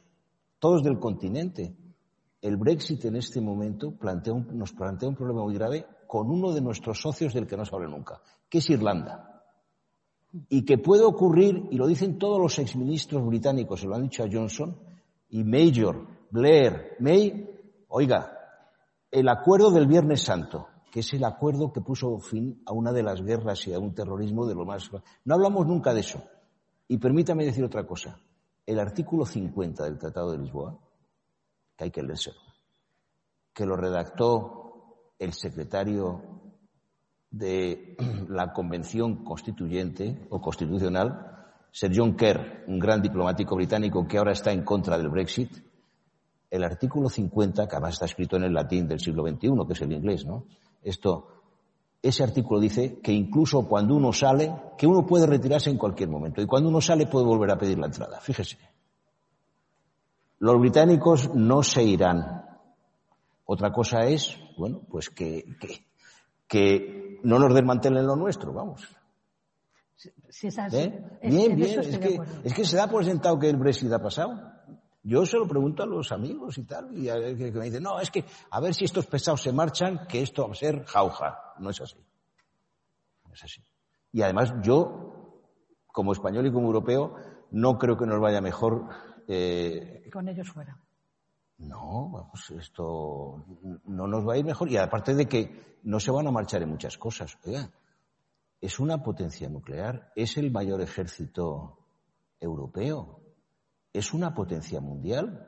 todos 0.59 0.83
del 0.83 0.99
continente. 0.99 1.76
El 2.40 2.56
Brexit 2.56 3.04
en 3.04 3.16
este 3.16 3.42
momento 3.42 3.92
nos 4.52 4.73
plantea 4.73 5.09
un 5.11 5.14
problema 5.14 5.42
muy 5.42 5.52
grave 5.52 5.87
con 6.06 6.30
uno 6.30 6.52
de 6.52 6.62
nuestros 6.62 7.02
socios 7.02 7.35
del 7.35 7.47
que 7.47 7.59
no 7.59 7.66
se 7.66 7.75
habla 7.75 7.88
nunca, 7.88 8.23
que 8.49 8.59
es 8.59 8.71
Irlanda. 8.71 9.42
Y 10.49 10.64
que 10.64 10.78
puede 10.78 11.04
ocurrir, 11.04 11.68
y 11.71 11.76
lo 11.76 11.87
dicen 11.87 12.18
todos 12.18 12.40
los 12.40 12.59
exministros 12.59 13.26
británicos, 13.26 13.80
se 13.80 13.87
lo 13.87 13.94
han 13.94 14.04
dicho 14.04 14.25
a 14.25 14.28
Johnson, 14.33 14.78
y 15.28 15.44
Major, 15.44 16.06
Blair, 16.30 16.97
May, 16.99 17.47
oiga, 17.88 18.38
el 19.11 19.28
acuerdo 19.28 19.71
del 19.71 19.87
Viernes 19.87 20.23
Santo, 20.23 20.66
que 20.94 21.00
es 21.00 21.12
el 21.12 21.24
acuerdo 21.24 21.72
que 21.72 21.80
puso 21.80 22.20
fin 22.20 22.62
a 22.66 22.72
una 22.72 22.92
de 22.92 23.02
las 23.02 23.20
guerras 23.20 23.66
y 23.66 23.72
a 23.74 23.80
un 23.80 23.96
terrorismo 23.96 24.46
de 24.46 24.54
lo 24.54 24.64
más... 24.64 24.92
No 25.24 25.34
hablamos 25.34 25.66
nunca 25.66 25.92
de 25.92 25.98
eso. 25.98 26.22
Y 26.86 26.98
permítame 26.98 27.44
decir 27.44 27.64
otra 27.64 27.84
cosa. 27.84 28.16
El 28.64 28.78
artículo 28.78 29.26
50 29.26 29.82
del 29.82 29.98
Tratado 29.98 30.30
de 30.30 30.38
Lisboa, 30.38 30.78
que 31.76 31.82
hay 31.82 31.90
que 31.90 32.00
leerse, 32.00 32.30
que 33.52 33.66
lo 33.66 33.74
redactó 33.74 35.10
el 35.18 35.32
secretario 35.32 36.22
de 37.28 37.96
la 38.28 38.52
Convención 38.52 39.24
Constituyente 39.24 40.28
o 40.30 40.40
Constitucional, 40.40 41.56
Sir 41.72 41.90
John 41.92 42.14
Kerr, 42.14 42.66
un 42.68 42.78
gran 42.78 43.02
diplomático 43.02 43.56
británico 43.56 44.06
que 44.06 44.18
ahora 44.18 44.30
está 44.30 44.52
en 44.52 44.62
contra 44.62 44.96
del 44.96 45.08
Brexit, 45.08 45.50
el 46.48 46.62
artículo 46.62 47.08
50, 47.08 47.66
que 47.66 47.74
además 47.74 47.94
está 47.94 48.04
escrito 48.04 48.36
en 48.36 48.44
el 48.44 48.54
latín 48.54 48.86
del 48.86 49.00
siglo 49.00 49.26
XXI, 49.26 49.50
que 49.66 49.72
es 49.72 49.80
el 49.80 49.92
inglés, 49.92 50.24
¿no? 50.24 50.46
Esto, 50.84 51.28
ese 52.02 52.22
artículo 52.22 52.60
dice 52.60 53.00
que 53.00 53.10
incluso 53.10 53.66
cuando 53.66 53.96
uno 53.96 54.12
sale, 54.12 54.54
que 54.76 54.86
uno 54.86 55.06
puede 55.06 55.26
retirarse 55.26 55.70
en 55.70 55.78
cualquier 55.78 56.10
momento 56.10 56.42
y 56.42 56.46
cuando 56.46 56.68
uno 56.68 56.80
sale 56.80 57.06
puede 57.06 57.24
volver 57.24 57.50
a 57.50 57.58
pedir 57.58 57.78
la 57.78 57.86
entrada. 57.86 58.20
Fíjese. 58.20 58.58
Los 60.38 60.60
británicos 60.60 61.34
no 61.34 61.62
se 61.62 61.82
irán. 61.82 62.44
Otra 63.46 63.72
cosa 63.72 64.04
es, 64.04 64.38
bueno, 64.58 64.82
pues 64.90 65.08
que, 65.08 65.44
que, 66.46 67.18
no 67.22 67.38
nos 67.38 67.54
desmantelen 67.54 68.06
lo 68.06 68.16
nuestro, 68.16 68.52
vamos. 68.52 68.86
¿Eh? 70.72 71.20
bien, 71.22 71.56
bien, 71.56 71.80
es 71.80 71.98
que, 71.98 72.20
es 72.42 72.52
que 72.52 72.64
se 72.64 72.76
da 72.76 72.88
por 72.88 73.04
sentado 73.04 73.38
que 73.38 73.48
el 73.48 73.56
Brexit 73.56 73.90
ha 73.92 74.02
pasado. 74.02 74.53
Yo 75.06 75.26
se 75.26 75.37
lo 75.37 75.46
pregunto 75.46 75.82
a 75.82 75.87
los 75.87 76.11
amigos 76.12 76.56
y 76.56 76.64
tal, 76.64 76.96
y 76.96 77.04
que 77.04 77.52
me 77.52 77.66
dicen, 77.66 77.82
no, 77.82 78.00
es 78.00 78.11
que 78.11 78.25
a 78.50 78.58
ver 78.58 78.75
si 78.75 78.87
estos 78.87 79.04
pesados 79.04 79.42
se 79.42 79.52
marchan, 79.52 80.06
que 80.08 80.23
esto 80.23 80.46
va 80.46 80.52
a 80.52 80.56
ser 80.56 80.82
jauja. 80.87 81.52
No 81.58 81.68
es 81.68 81.80
así. 81.82 81.99
No 83.26 83.34
es 83.34 83.44
así. 83.44 83.62
Y 84.12 84.23
además 84.23 84.54
yo, 84.62 85.42
como 85.92 86.12
español 86.12 86.46
y 86.46 86.52
como 86.52 86.68
europeo, 86.68 87.16
no 87.50 87.76
creo 87.76 87.99
que 87.99 88.06
nos 88.06 88.18
vaya 88.18 88.40
mejor. 88.40 88.88
Eh... 89.28 90.08
Con 90.11 90.26
ellos 90.26 90.49
fuera. 90.49 90.80
No, 91.58 92.08
vamos, 92.11 92.50
esto 92.52 93.44
no 93.84 94.06
nos 94.06 94.26
va 94.26 94.34
a 94.34 94.38
ir 94.38 94.44
mejor. 94.46 94.70
Y 94.70 94.78
aparte 94.78 95.14
de 95.14 95.26
que 95.26 95.80
no 95.82 96.00
se 96.00 96.11
van 96.11 96.26
a 96.26 96.30
marchar 96.30 96.62
en 96.62 96.70
muchas 96.70 96.96
cosas. 96.96 97.37
Oiga, 97.44 97.70
es 98.58 98.80
una 98.80 99.02
potencia 99.02 99.50
nuclear, 99.50 100.12
es 100.16 100.38
el 100.38 100.50
mayor 100.50 100.80
ejército 100.80 101.78
europeo 102.40 103.24
es 103.94 104.12
una 104.12 104.34
potencia 104.34 104.80
mundial. 104.80 105.46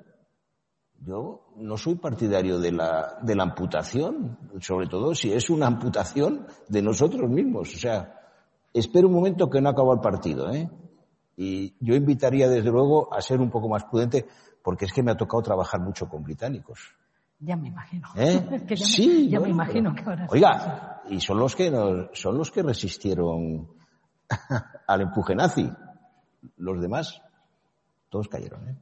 Yo 1.00 1.52
no 1.56 1.76
soy 1.76 1.96
partidario 1.96 2.58
de 2.58 2.72
la, 2.72 3.18
de 3.20 3.34
la 3.34 3.42
amputación, 3.42 4.38
sobre 4.60 4.86
todo 4.86 5.14
si 5.14 5.32
es 5.32 5.50
una 5.50 5.66
amputación 5.66 6.46
de 6.68 6.80
nosotros 6.80 7.28
mismos. 7.28 7.74
O 7.74 7.78
sea, 7.78 8.18
espero 8.72 9.08
un 9.08 9.14
momento 9.14 9.50
que 9.50 9.60
no 9.60 9.68
acaba 9.68 9.92
el 9.92 10.00
partido, 10.00 10.50
¿eh? 10.50 10.70
Y 11.36 11.74
yo 11.80 11.94
invitaría, 11.94 12.48
desde 12.48 12.70
luego, 12.70 13.12
a 13.12 13.20
ser 13.20 13.40
un 13.40 13.50
poco 13.50 13.68
más 13.68 13.84
prudente, 13.84 14.26
porque 14.62 14.86
es 14.86 14.92
que 14.92 15.02
me 15.02 15.10
ha 15.10 15.16
tocado 15.16 15.42
trabajar 15.42 15.80
mucho 15.80 16.08
con 16.08 16.22
británicos. 16.22 16.94
Ya 17.40 17.56
me 17.56 17.68
imagino. 17.68 18.08
¿Eh? 18.16 18.64
sí, 18.76 19.28
ya 19.28 19.40
me 19.40 19.50
imagino 19.50 19.94
que 19.94 20.02
ahora 20.02 20.26
Oiga, 20.30 21.02
y 21.10 21.20
son 21.20 21.38
los 21.38 21.54
que 21.54 21.70
son 22.14 22.38
los 22.38 22.50
que 22.50 22.62
resistieron 22.62 23.68
al 24.86 25.00
empuje 25.02 25.34
nazi. 25.34 25.70
Los 26.56 26.80
demás 26.80 27.20
todos 28.16 28.28
cayeron. 28.28 28.66
¿eh? 28.68 28.76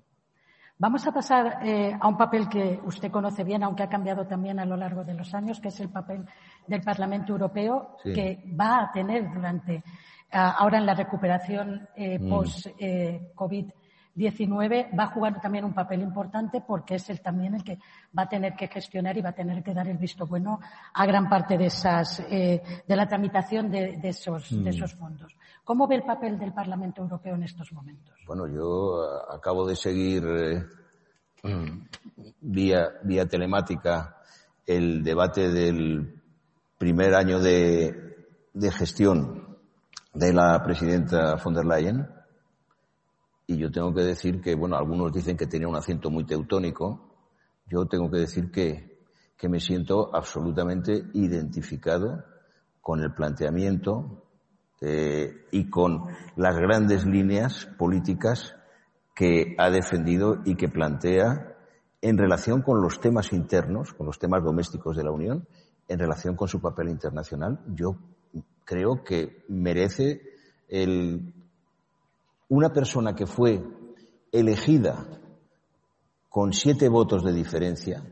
Vamos 0.79 1.05
a 1.07 1.12
pasar 1.12 1.59
eh, 1.64 1.97
a 2.00 2.07
un 2.07 2.17
papel 2.17 2.49
que 2.49 2.81
usted 2.85 3.11
conoce 3.11 3.43
bien, 3.43 3.64
aunque 3.64 3.83
ha 3.83 3.88
cambiado 3.88 4.26
también 4.26 4.61
a 4.61 4.64
lo 4.64 4.76
largo 4.76 5.03
de 5.03 5.14
los 5.14 5.35
años, 5.35 5.61
que 5.61 5.69
es 5.69 5.81
el 5.81 5.88
papel 5.88 6.25
del 6.69 6.83
Parlamento 6.83 7.33
Europeo, 7.33 7.97
que 8.03 8.45
va 8.61 8.83
a 8.83 8.93
tener 8.93 9.33
durante, 9.33 9.83
ahora 10.31 10.79
en 10.79 10.87
la 10.87 10.95
recuperación 10.95 11.88
eh, 11.97 12.19
mm. 12.19 12.29
post-COVID. 12.29 13.71
19 14.14 14.90
va 14.99 15.04
a 15.04 15.09
jugar 15.09 15.40
también 15.40 15.64
un 15.64 15.75
papel 15.75 16.02
importante 16.02 16.62
porque 16.66 16.97
es 16.97 17.11
él 17.11 17.21
también 17.21 17.54
el 17.54 17.64
que 17.64 17.78
va 18.16 18.23
a 18.23 18.28
tener 18.28 18.54
que 18.54 18.68
gestionar 18.68 19.16
y 19.16 19.23
va 19.23 19.30
a 19.30 19.35
tener 19.35 19.62
que 19.62 19.75
dar 19.75 19.88
el 19.88 19.99
visto 19.99 20.26
bueno 20.26 20.61
a 20.92 21.06
gran 21.06 21.28
parte 21.28 21.59
de 21.59 21.66
esas 21.66 22.23
de 22.28 22.62
la 22.88 23.09
tramitación 23.09 23.71
de, 23.71 23.99
esos 24.02 24.50
de 24.50 24.56
mm. 24.56 24.68
esos 24.68 24.94
fondos. 24.94 25.37
¿Cómo 25.64 25.88
ve 25.88 25.97
el 25.97 26.02
papel 26.02 26.38
del 26.38 26.52
Parlamento 26.52 27.02
Europeo 27.02 27.35
en 27.35 27.44
estos 27.44 27.73
momentos? 27.73 28.14
Bueno, 28.26 28.47
yo 28.47 29.02
eh, 29.02 29.35
acabo 29.35 29.66
de 29.66 29.75
seguir 29.75 30.23
eh, 30.26 30.62
vía, 32.40 32.88
vía 33.02 33.26
telemática 33.26 34.18
el 34.66 35.02
debate 35.02 35.50
del 35.50 36.23
primer 36.76 37.14
año 37.14 37.38
de, 37.40 38.28
de 38.52 38.71
gestión 38.71 39.56
de 40.12 40.33
la 40.33 40.62
presidenta 40.62 41.37
von 41.37 41.54
der 41.54 41.64
Leyen. 41.64 42.13
Y 43.47 43.57
yo 43.59 43.71
tengo 43.71 43.93
que 43.93 44.03
decir 44.03 44.41
que, 44.41 44.55
bueno, 44.55 44.77
algunos 44.77 45.13
dicen 45.13 45.37
que 45.37 45.47
tenía 45.47 45.69
un 45.69 45.77
acento 45.77 46.11
muy 46.11 46.25
teutónico. 46.25 47.15
Yo 47.67 47.87
tengo 47.87 48.11
que 48.11 48.19
decir 48.19 48.51
que, 48.51 48.99
que 49.37 49.49
me 49.49 49.61
siento 49.61 50.15
absolutamente 50.15 51.05
identificado 51.13 52.25
con 52.81 53.01
el 53.01 53.13
planteamiento 53.13 54.25
eh, 54.81 55.47
y 55.51 55.71
con 55.71 56.07
las 56.37 56.57
grandes 56.57 57.07
líneas 57.07 57.67
políticas 57.79 58.55
que 59.15 59.55
ha 59.59 59.71
defendido 59.71 60.41
y 60.45 60.57
que 60.57 60.69
plantea 60.69 61.57
en 62.03 62.19
relación 62.19 62.63
con 62.63 62.83
los 62.83 63.01
temas 63.01 63.33
internos, 63.33 63.95
con 63.95 64.07
los 64.07 64.19
temas 64.19 64.43
domésticos 64.43 64.97
de 64.97 65.05
la 65.05 65.11
Unión, 65.11 65.47
en 65.89 65.99
relación 65.99 66.37
con 66.37 66.49
su 66.49 66.61
papel 66.61 66.89
internacional, 66.89 67.61
yo 67.69 67.97
creo 68.65 69.05
que 69.05 69.45
merece 69.49 70.23
el, 70.69 71.34
una 72.49 72.73
persona 72.73 73.15
que 73.15 73.27
fue 73.27 73.63
elegida 74.33 75.07
con 76.29 76.53
siete 76.53 76.89
votos 76.89 77.23
de 77.25 77.33
diferencia, 77.33 78.05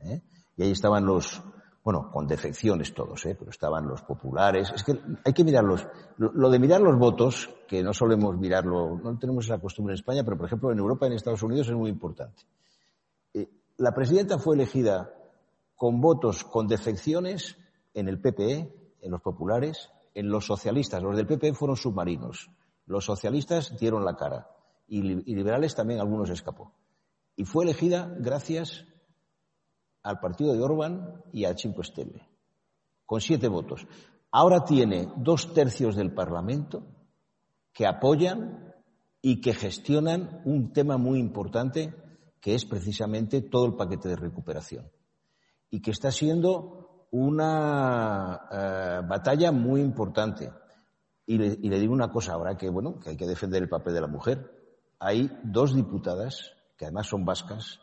¿eh? 0.00 0.22
y 0.56 0.62
ahí 0.62 0.70
estaban 0.70 1.04
los, 1.04 1.42
bueno, 1.84 2.10
con 2.10 2.26
defecciones 2.26 2.94
todos, 2.94 3.26
¿eh? 3.26 3.36
pero 3.38 3.50
estaban 3.50 3.86
los 3.86 4.02
populares. 4.02 4.72
Es 4.74 4.82
que 4.82 4.98
hay 5.24 5.32
que 5.32 5.44
mirarlos. 5.44 5.86
Lo, 6.16 6.48
de 6.48 6.58
mirar 6.58 6.80
los 6.80 6.98
votos, 6.98 7.50
que 7.68 7.82
no 7.82 7.92
solemos 7.92 8.38
mirarlo, 8.38 8.98
no 9.02 9.18
tenemos 9.18 9.44
esa 9.44 9.58
costumbre 9.58 9.92
en 9.92 9.98
España, 9.98 10.24
pero 10.24 10.36
por 10.36 10.46
ejemplo 10.46 10.72
en 10.72 10.78
Europa 10.78 11.06
y 11.06 11.08
en 11.08 11.16
Estados 11.16 11.42
Unidos 11.42 11.68
es 11.68 11.74
muy 11.74 11.90
importante. 11.90 12.42
Eh, 13.34 13.48
la 13.76 13.92
presidenta 13.92 14.38
fue 14.38 14.54
elegida 14.54 15.12
con 15.76 16.00
votos 16.00 16.44
con 16.44 16.68
defecciones 16.68 17.56
en 17.94 18.08
el 18.08 18.20
PPE, 18.20 18.72
en 19.02 19.10
los 19.10 19.20
populares, 19.20 19.90
en 20.14 20.28
los 20.30 20.46
socialistas. 20.46 21.02
Los 21.02 21.16
del 21.16 21.26
PPE 21.26 21.54
fueron 21.54 21.76
submarinos. 21.76 22.50
Los 22.92 23.06
socialistas 23.06 23.74
dieron 23.78 24.04
la 24.04 24.16
cara. 24.16 24.50
Y, 24.86 25.00
liberales 25.00 25.74
también 25.74 25.98
algunos 25.98 26.28
escapó. 26.28 26.74
Y 27.34 27.46
fue 27.46 27.64
elegida 27.64 28.14
gracias 28.18 28.84
al 30.02 30.20
partido 30.20 30.52
de 30.52 30.62
Orban 30.62 31.24
y 31.32 31.46
a 31.46 31.56
Cinque 31.56 31.84
Stelle, 31.84 32.28
con 33.06 33.22
siete 33.22 33.48
votos. 33.48 33.86
Ahora 34.30 34.66
tiene 34.66 35.10
dos 35.16 35.54
tercios 35.54 35.96
del 35.96 36.12
Parlamento 36.12 36.84
que 37.72 37.86
apoyan 37.86 38.74
y 39.22 39.40
que 39.40 39.54
gestionan 39.54 40.42
un 40.44 40.74
tema 40.74 40.98
muy 40.98 41.18
importante 41.18 41.94
que 42.42 42.54
es 42.54 42.66
precisamente 42.66 43.40
todo 43.40 43.64
el 43.64 43.74
paquete 43.74 44.10
de 44.10 44.16
recuperación 44.16 44.92
y 45.70 45.80
que 45.80 45.92
está 45.92 46.10
siendo 46.10 47.06
una 47.12 48.48
eh, 48.50 49.00
batalla 49.08 49.50
muy 49.50 49.80
importante. 49.80 50.52
Y 51.26 51.38
le, 51.38 51.58
y 51.60 51.68
le, 51.68 51.78
digo 51.78 51.92
una 51.92 52.10
cosa 52.10 52.32
ahora 52.32 52.56
que 52.56 52.68
bueno 52.68 52.98
que 52.98 53.10
hay 53.10 53.16
que 53.16 53.26
defender 53.26 53.62
el 53.62 53.68
papel 53.68 53.94
de 53.94 54.00
la 54.00 54.08
mujer. 54.08 54.50
Hay 54.98 55.30
dos 55.44 55.74
diputadas 55.74 56.52
que 56.76 56.86
además 56.86 57.06
son 57.06 57.24
vascas. 57.24 57.80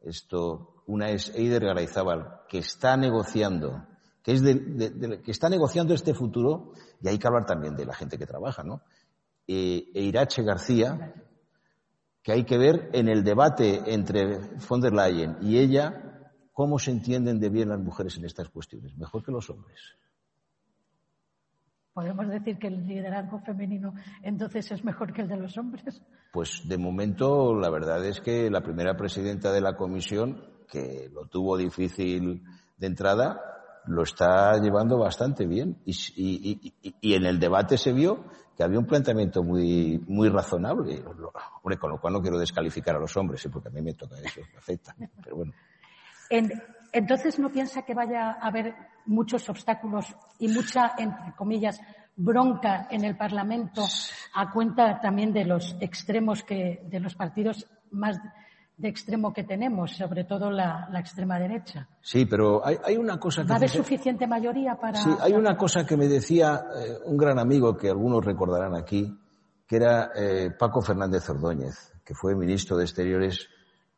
Esto 0.00 0.82
una 0.86 1.10
es 1.10 1.34
Eider 1.34 1.64
Garayzábal, 1.64 2.42
que 2.48 2.58
está 2.58 2.96
negociando, 2.96 3.86
que, 4.22 4.32
es 4.32 4.42
de, 4.42 5.20
que 5.22 5.30
está 5.30 5.48
negociando 5.48 5.94
este 5.94 6.14
futuro, 6.14 6.72
y 7.00 7.08
hay 7.08 7.18
que 7.18 7.26
hablar 7.26 7.44
también 7.44 7.74
de 7.74 7.86
la 7.86 7.94
gente 7.94 8.18
que 8.18 8.26
trabaja, 8.26 8.62
¿no? 8.62 8.82
E, 9.48 9.90
e 9.94 10.02
Irache 10.02 10.42
García, 10.42 11.14
que 12.22 12.32
hay 12.32 12.44
que 12.44 12.58
ver 12.58 12.90
en 12.92 13.08
el 13.08 13.22
debate 13.22 13.82
entre 13.92 14.38
von 14.68 14.80
der 14.80 14.92
Leyen 14.92 15.38
y 15.42 15.58
ella 15.58 16.32
cómo 16.52 16.78
se 16.78 16.90
entienden 16.90 17.38
de 17.38 17.50
bien 17.50 17.68
las 17.68 17.78
mujeres 17.78 18.16
en 18.16 18.24
estas 18.24 18.48
cuestiones, 18.48 18.96
mejor 18.96 19.22
que 19.22 19.30
los 19.30 19.48
hombres. 19.50 19.80
¿Podemos 21.96 22.28
decir 22.28 22.58
que 22.58 22.66
el 22.66 22.86
liderazgo 22.86 23.40
femenino 23.40 23.94
entonces 24.22 24.70
es 24.70 24.84
mejor 24.84 25.14
que 25.14 25.22
el 25.22 25.28
de 25.28 25.38
los 25.38 25.56
hombres? 25.56 26.02
Pues 26.30 26.68
de 26.68 26.76
momento 26.76 27.54
la 27.58 27.70
verdad 27.70 28.04
es 28.04 28.20
que 28.20 28.50
la 28.50 28.60
primera 28.60 28.98
presidenta 28.98 29.50
de 29.50 29.62
la 29.62 29.78
comisión, 29.78 30.44
que 30.68 31.08
lo 31.10 31.24
tuvo 31.24 31.56
difícil 31.56 32.44
de 32.76 32.86
entrada, 32.86 33.40
lo 33.86 34.02
está 34.02 34.60
llevando 34.60 34.98
bastante 34.98 35.46
bien. 35.46 35.78
Y, 35.86 37.14
en 37.14 37.24
el 37.24 37.40
debate 37.40 37.78
se 37.78 37.94
vio 37.94 38.26
que 38.54 38.62
había 38.62 38.78
un 38.78 38.86
planteamiento 38.86 39.42
muy, 39.42 39.98
muy 40.06 40.28
razonable. 40.28 41.02
Hombre, 41.62 41.78
con 41.78 41.92
lo 41.92 41.98
cual 41.98 42.12
no 42.12 42.20
quiero 42.20 42.38
descalificar 42.38 42.96
a 42.96 42.98
los 42.98 43.16
hombres, 43.16 43.48
porque 43.50 43.68
a 43.68 43.72
mí 43.72 43.80
me 43.80 43.94
toca 43.94 44.16
eso, 44.18 44.42
me 44.52 44.58
afecta. 44.58 44.94
Pero 45.24 45.36
bueno. 45.36 45.54
Entonces, 46.98 47.38
¿no 47.38 47.50
piensa 47.50 47.82
que 47.82 47.94
vaya 47.94 48.32
a 48.32 48.46
haber 48.46 48.74
muchos 49.06 49.48
obstáculos 49.48 50.06
y 50.38 50.48
mucha, 50.48 50.94
entre 50.98 51.34
comillas, 51.34 51.80
bronca 52.16 52.88
en 52.90 53.04
el 53.04 53.16
Parlamento 53.16 53.84
a 54.34 54.50
cuenta 54.50 55.00
también 55.00 55.32
de 55.32 55.44
los 55.44 55.76
extremos 55.80 56.42
que, 56.42 56.82
de 56.88 57.00
los 57.00 57.14
partidos 57.14 57.66
más 57.90 58.18
de 58.76 58.88
extremo 58.88 59.32
que 59.32 59.44
tenemos, 59.44 59.92
sobre 59.92 60.24
todo 60.24 60.50
la, 60.50 60.88
extrema 60.98 61.38
derecha. 61.38 61.88
Sí, 62.02 62.26
pero 62.26 62.62
hay, 62.64 62.96
una 62.96 63.18
cosa 63.18 63.42
que... 63.42 63.48
¿Va 63.48 63.54
a 63.54 63.58
haber 63.58 63.70
suficiente 63.70 64.26
mayoría 64.26 64.74
para...? 64.74 65.00
Sí, 65.00 65.10
hay 65.20 65.32
una 65.32 65.56
cosa 65.56 65.86
que 65.86 65.96
me 65.96 66.08
decía 66.08 66.66
eh, 66.76 66.98
un 67.06 67.16
gran 67.16 67.38
amigo 67.38 67.76
que 67.76 67.88
algunos 67.88 68.24
recordarán 68.24 68.74
aquí, 68.74 69.18
que 69.66 69.76
era 69.76 70.10
eh, 70.14 70.50
Paco 70.58 70.82
Fernández 70.82 71.28
Ordóñez, 71.30 71.94
que 72.04 72.14
fue 72.14 72.34
ministro 72.34 72.76
de 72.76 72.84
Exteriores 72.84 73.48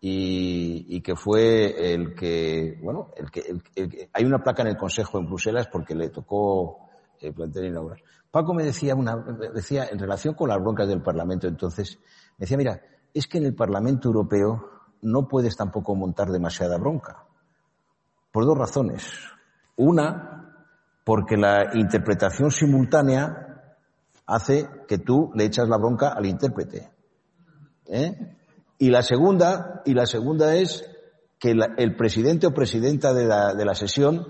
y, 0.00 1.00
que 1.00 1.17
fue 1.17 1.93
el 1.93 2.14
que, 2.14 2.78
bueno, 2.83 3.11
el 3.17 3.31
que, 3.31 4.11
hay 4.12 4.25
una 4.25 4.43
placa 4.43 4.62
en 4.62 4.69
el 4.69 4.76
Consejo 4.76 5.19
en 5.19 5.26
Bruselas 5.26 5.69
porque 5.71 5.95
le 5.95 6.11
tocó 6.11 6.88
eh, 7.21 7.33
plantear 7.33 7.64
inaugurar. 7.64 7.99
Paco 8.31 8.55
me 8.55 8.64
decía 8.64 8.95
una, 8.95 9.17
decía 9.55 9.88
en 9.90 9.99
relación 9.99 10.35
con 10.35 10.49
las 10.49 10.61
broncas 10.61 10.87
del 10.87 11.02
Parlamento 11.02 11.49
entonces, 11.49 11.99
me 12.37 12.45
decía, 12.45 12.57
mira, 12.57 12.81
es 13.12 13.26
que 13.26 13.38
en 13.38 13.47
el 13.47 13.55
Parlamento 13.55 14.09
Europeo 14.09 14.71
no 15.02 15.26
puedes 15.26 15.57
tampoco 15.57 15.95
montar 15.95 16.28
demasiada 16.28 16.78
bronca. 16.78 17.25
Por 18.31 18.45
dos 18.45 18.57
razones. 18.57 19.11
Una, 19.76 20.67
porque 21.05 21.37
la 21.37 21.71
interpretación 21.75 22.50
simultánea 22.50 23.75
hace 24.26 24.69
que 24.87 24.99
tú 24.99 25.33
le 25.35 25.45
echas 25.45 25.69
la 25.69 25.78
bronca 25.78 26.11
al 26.11 26.26
intérprete. 26.26 26.90
¿Eh? 27.87 28.38
Y 28.79 28.91
la 28.91 29.03
segunda, 29.03 29.83
y 29.85 29.95
la 29.95 30.07
segunda 30.07 30.55
es 30.55 30.89
que 31.39 31.51
el 31.51 31.97
presidente 31.97 32.47
o 32.47 32.55
presidenta 32.55 33.13
de 33.13 33.27
la, 33.27 33.55
de 33.55 33.65
la 33.65 33.75
sesión 33.75 34.27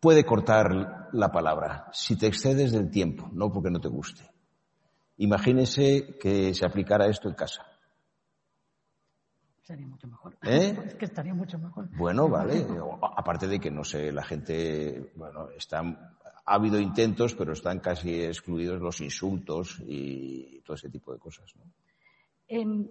puede 0.00 0.24
cortar 0.24 1.08
la 1.12 1.30
palabra 1.30 1.88
si 1.92 2.16
te 2.16 2.26
excedes 2.26 2.72
del 2.72 2.90
tiempo, 2.90 3.28
no 3.32 3.50
porque 3.52 3.70
no 3.70 3.80
te 3.80 3.88
guste. 3.88 4.30
Imagínese 5.16 6.16
que 6.20 6.54
se 6.54 6.64
aplicara 6.64 7.06
esto 7.06 7.28
en 7.28 7.34
casa. 7.34 7.66
Sería 9.62 9.86
mucho 9.86 10.06
mejor. 10.06 10.36
¿Eh? 10.42 10.78
Es 10.86 10.94
que 10.94 11.04
estaría 11.04 11.34
mucho 11.34 11.58
mejor. 11.58 11.88
Bueno, 11.96 12.28
vale. 12.28 12.66
Aparte 13.16 13.48
de 13.48 13.58
que, 13.58 13.70
no 13.70 13.84
sé, 13.84 14.12
la 14.12 14.22
gente, 14.22 15.12
bueno, 15.16 15.50
están, 15.50 15.98
ha 16.46 16.54
habido 16.54 16.78
intentos, 16.78 17.34
pero 17.34 17.52
están 17.52 17.80
casi 17.80 18.22
excluidos 18.22 18.80
los 18.80 19.00
insultos 19.00 19.82
y 19.86 20.60
todo 20.60 20.76
ese 20.76 20.88
tipo 20.88 21.12
de 21.12 21.18
cosas. 21.18 21.52
¿no? 21.56 21.64
Em, 22.48 22.88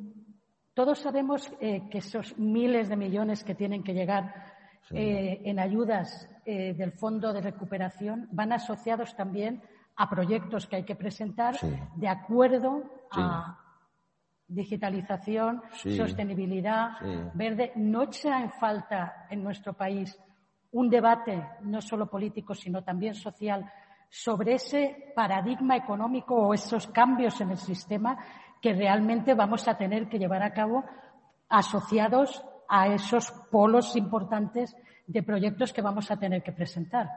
todos 0.73 0.99
sabemos 0.99 1.51
eh, 1.59 1.89
que 1.89 1.97
esos 1.97 2.37
miles 2.37 2.87
de 2.89 2.95
millones 2.95 3.43
que 3.43 3.55
tienen 3.55 3.83
que 3.83 3.93
llegar 3.93 4.53
eh, 4.91 5.41
en 5.43 5.59
ayudas 5.59 6.29
del 6.45 6.93
Fondo 6.93 7.33
de 7.33 7.41
Recuperación 7.41 8.29
van 8.31 8.53
asociados 8.53 9.13
también 9.17 9.61
a 9.97 10.09
proyectos 10.09 10.65
que 10.65 10.77
hay 10.77 10.85
que 10.85 10.95
presentar 10.95 11.57
de 11.97 12.07
acuerdo 12.07 12.83
a 13.11 13.59
digitalización, 14.47 15.61
sostenibilidad. 15.73 16.91
Verde. 17.33 17.73
No 17.75 18.03
echa 18.03 18.41
en 18.41 18.51
falta 18.51 19.27
en 19.29 19.43
nuestro 19.43 19.73
país 19.73 20.17
un 20.71 20.89
debate 20.89 21.43
no 21.61 21.81
solo 21.81 22.09
político, 22.09 22.53
sino 22.53 22.83
también 22.83 23.13
social 23.13 23.69
sobre 24.09 24.53
ese 24.53 25.11
paradigma 25.15 25.75
económico 25.75 26.35
o 26.35 26.53
esos 26.53 26.87
cambios 26.87 27.39
en 27.41 27.51
el 27.51 27.57
sistema 27.57 28.17
que 28.61 28.73
realmente 28.73 29.33
vamos 29.33 29.67
a 29.67 29.77
tener 29.77 30.09
que 30.09 30.19
llevar 30.19 30.43
a 30.43 30.53
cabo 30.53 30.83
asociados 31.49 32.43
a 32.67 32.87
esos 32.93 33.31
polos 33.51 33.95
importantes 33.95 34.75
de 35.05 35.23
proyectos 35.23 35.71
que 35.71 35.81
vamos 35.81 36.11
a 36.11 36.17
tener 36.17 36.43
que 36.43 36.51
presentar 36.51 37.07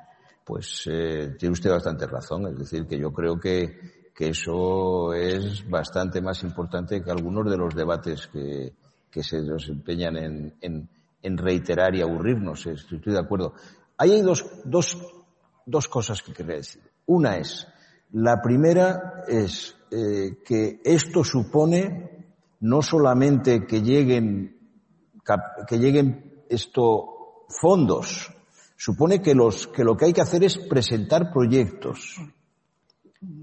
pues 0.51 0.83
eh, 0.91 1.37
tiene 1.39 1.53
usted 1.53 1.71
bastante 1.71 2.09
razón. 2.09 2.49
Es 2.49 2.59
decir, 2.59 2.85
que 2.87 2.99
yo 2.99 3.13
creo 3.13 3.39
que, 3.39 4.01
eso 4.19 5.15
es 5.15 5.67
bastante 5.67 6.21
más 6.21 6.43
importante 6.43 7.03
que 7.03 7.11
algunos 7.11 7.51
de 7.51 7.57
los 7.57 7.75
debates 7.75 8.27
que, 8.27 8.75
se 9.23 9.41
desempeñan 9.41 10.17
en, 10.19 10.89
en, 11.23 11.39
reiterar 11.39 11.95
y 11.95 12.03
aburrirnos. 12.03 12.67
Estoy, 12.67 13.01
de 13.01 13.19
acuerdo. 13.19 13.55
Ahí 13.97 14.11
hay 14.11 14.21
dos, 14.21 14.45
dos, 14.65 14.99
dos 15.65 15.89
cosas 15.89 16.21
que 16.21 16.35
quería 16.35 16.57
decir. 16.57 16.83
Una 17.07 17.39
es, 17.39 17.67
la 18.13 18.41
primera 18.43 19.25
es 19.27 19.77
eh, 19.91 20.39
que 20.45 20.81
esto 20.85 21.25
supone 21.25 22.27
no 22.61 22.83
solamente 22.83 23.67
que 23.67 23.83
lleguen, 23.83 24.59
que 25.67 25.79
lleguen 25.79 26.45
esto 26.49 27.47
fondos 27.49 28.31
supone 28.81 29.21
que, 29.21 29.35
los, 29.35 29.67
que 29.67 29.85
lo 29.85 29.95
que 29.95 30.07
hay 30.07 30.15
que 30.15 30.23
hacer 30.23 30.43
es 30.43 30.57
presentar 30.57 31.31
proyectos. 31.31 32.17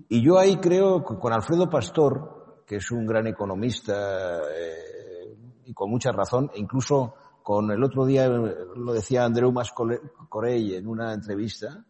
Y 0.10 0.26
yo 0.26 0.40
ahí 0.40 0.58
creo 0.58 1.06
que 1.06 1.16
con 1.20 1.32
Alfredo 1.32 1.70
Pastor, 1.70 2.64
que 2.66 2.78
es 2.78 2.90
un 2.90 3.06
gran 3.06 3.28
economista 3.28 4.42
eh, 4.52 5.38
y 5.66 5.74
con 5.76 5.92
mucha 5.92 6.12
razón, 6.12 6.50
e 6.56 6.60
incluso 6.60 7.14
con 7.44 7.70
el 7.70 7.84
otro 7.84 8.08
día 8.08 8.28
lo 8.28 8.94
decía 8.94 9.26
Andreu 9.26 9.52
Mascorell 9.52 10.74
en 10.74 10.88
una 10.88 11.14
entrevista, 11.14 11.86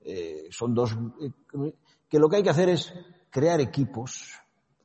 eh, 0.00 0.48
son 0.50 0.74
dos, 0.74 0.96
que 2.08 2.18
lo 2.18 2.28
que 2.28 2.36
hay 2.36 2.42
que 2.42 2.50
hacer 2.50 2.68
es 2.68 2.92
crear 3.30 3.60
equipos, 3.60 4.32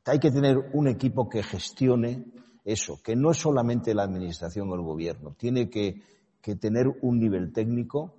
hay 0.04 0.18
que 0.18 0.30
tener 0.30 0.70
un 0.74 0.88
equipo 0.88 1.28
que 1.28 1.42
gestione 1.42 2.26
eso, 2.64 3.00
que 3.02 3.16
no 3.16 3.30
es 3.30 3.38
solamente 3.38 3.94
la 3.94 4.04
administración 4.04 4.70
o 4.70 4.74
el 4.74 4.82
gobierno, 4.82 5.34
tiene 5.38 5.68
que 5.68 6.02
que 6.44 6.56
tener 6.56 6.86
un 7.00 7.18
nivel 7.18 7.54
técnico 7.54 8.18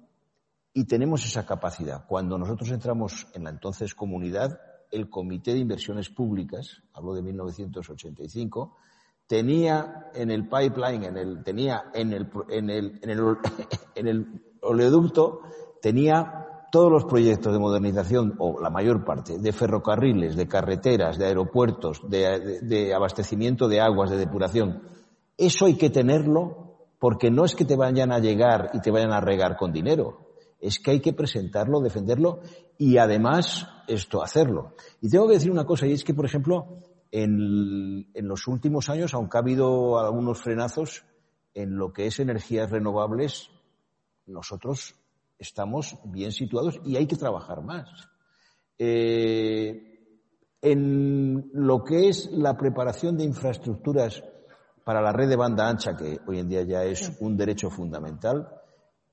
y 0.74 0.86
tenemos 0.86 1.24
esa 1.24 1.46
capacidad. 1.46 2.08
Cuando 2.08 2.40
nosotros 2.40 2.72
entramos 2.72 3.28
en 3.36 3.44
la 3.44 3.52
entonces 3.52 3.94
comunidad, 3.94 4.60
el 4.90 5.12
Comité 5.12 5.54
de 5.54 5.60
Inversiones 5.60 6.10
Públicas, 6.10 6.82
hablo 6.92 7.14
de 7.14 7.22
1985, 7.22 8.76
tenía 9.28 10.10
en 10.16 10.32
el 10.32 10.50
pipeline, 10.50 11.04
en 11.04 11.18
el, 11.18 11.44
tenía 11.44 11.84
en 11.94 12.14
el, 12.14 12.28
en 12.50 12.70
el, 12.72 13.00
en 13.04 13.10
el, 13.12 13.38
en 13.96 14.08
el 14.08 14.42
oleoducto, 14.62 15.42
tenía 15.80 16.45
todos 16.76 16.92
los 16.92 17.06
proyectos 17.06 17.54
de 17.54 17.60
modernización, 17.60 18.36
o 18.38 18.60
la 18.60 18.70
mayor 18.70 19.06
parte, 19.06 19.38
de 19.40 19.54
ferrocarriles, 19.54 20.36
de 20.36 20.46
carreteras, 20.46 21.18
de 21.18 21.28
aeropuertos, 21.28 22.02
de, 22.10 22.94
abastecimiento 22.94 23.70
de 23.70 23.80
aguas, 23.80 24.10
de 24.10 24.18
depuración. 24.18 24.82
Eso 25.38 25.68
hay 25.68 25.76
que 25.76 25.90
tenerlo 25.90 26.76
porque 27.00 27.32
no 27.32 27.46
es 27.46 27.56
que 27.56 27.64
te 27.64 27.78
vayan 27.78 28.12
a 28.12 28.20
llegar 28.20 28.72
y 28.74 28.82
te 28.82 28.92
vayan 28.92 29.14
a 29.14 29.22
regar 29.22 29.56
con 29.56 29.72
dinero, 29.72 30.28
es 30.60 30.80
que 30.80 30.92
hay 30.92 31.00
que 31.00 31.14
presentarlo, 31.14 31.80
defenderlo 31.80 32.42
y 32.78 32.98
además 32.98 33.70
esto 33.88 34.22
hacerlo. 34.22 34.74
Y 35.00 35.10
tengo 35.10 35.28
que 35.28 35.36
decir 35.36 35.52
una 35.52 35.64
cosa, 35.64 35.88
y 35.88 35.94
es 35.94 36.04
que, 36.04 36.14
por 36.14 36.26
ejemplo, 36.26 36.68
en, 37.10 38.06
los 38.16 38.48
últimos 38.50 38.90
años, 38.90 39.14
aunque 39.14 39.38
ha 39.38 39.40
habido 39.40 39.98
algunos 39.98 40.42
frenazos 40.42 41.06
en 41.54 41.78
lo 41.78 41.94
que 41.94 42.08
es 42.08 42.20
energías 42.20 42.70
renovables, 42.70 43.50
nosotros 44.26 44.96
estamos 45.40 45.98
bien 46.06 46.32
situados 46.32 46.80
y 46.86 46.96
hay 46.96 47.08
que 47.08 47.16
trabajar 47.16 47.62
más. 47.62 47.90
Eh, 48.78 49.96
en 50.62 51.52
lo 51.54 51.84
que 51.84 52.10
es 52.10 52.30
la 52.32 52.58
preparación 52.58 53.18
de 53.18 53.24
infraestructuras 53.24 54.24
para 54.84 55.02
la 55.02 55.12
red 55.12 55.30
de 55.30 55.36
banda 55.36 55.68
ancha, 55.68 55.96
que 55.96 56.20
hoy 56.28 56.40
en 56.40 56.50
día 56.50 56.64
ya 56.64 56.84
es 56.84 57.12
un 57.20 57.38
derecho 57.38 57.70
fundamental, 57.70 58.50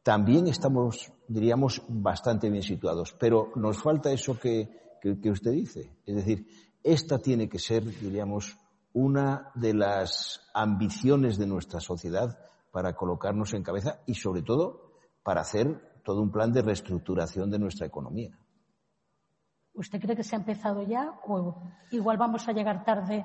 también 0.03 0.47
estamos, 0.49 1.13
diríamos, 1.29 1.83
bastante 1.89 2.51
bien 2.51 2.63
situados. 2.63 3.15
Pero 3.19 3.53
nos 3.57 3.79
falta 3.83 4.11
eso 4.11 4.39
que, 4.39 4.99
que, 5.01 5.31
usted 5.31 5.53
dice. 5.53 5.91
Es 6.05 6.17
decir, 6.17 6.47
esta 6.83 7.19
tiene 7.19 7.49
que 7.49 7.59
ser, 7.59 7.85
diríamos, 7.85 8.57
una 8.93 9.51
de 9.55 9.75
las 9.75 10.41
ambiciones 10.55 11.39
de 11.39 11.47
nuestra 11.47 11.81
sociedad 11.81 12.39
para 12.71 12.95
colocarnos 12.95 13.55
en 13.55 13.63
cabeza 13.63 14.01
y, 14.07 14.15
sobre 14.15 14.43
todo, 14.43 14.93
para 15.23 15.43
hacer 15.43 15.92
todo 16.03 16.23
un 16.23 16.31
plan 16.31 16.53
de 16.53 16.63
reestructuración 16.63 17.51
de 17.51 17.59
nuestra 17.59 17.87
economía. 17.87 18.37
¿Usted 19.75 20.01
cree 20.01 20.17
que 20.17 20.25
se 20.25 20.37
ha 20.37 20.39
empezado 20.39 20.83
ya 20.83 21.19
o 21.27 21.63
igual 21.91 22.19
vamos 22.19 22.47
a 22.49 22.53
llegar 22.53 22.85
tarde 22.85 23.25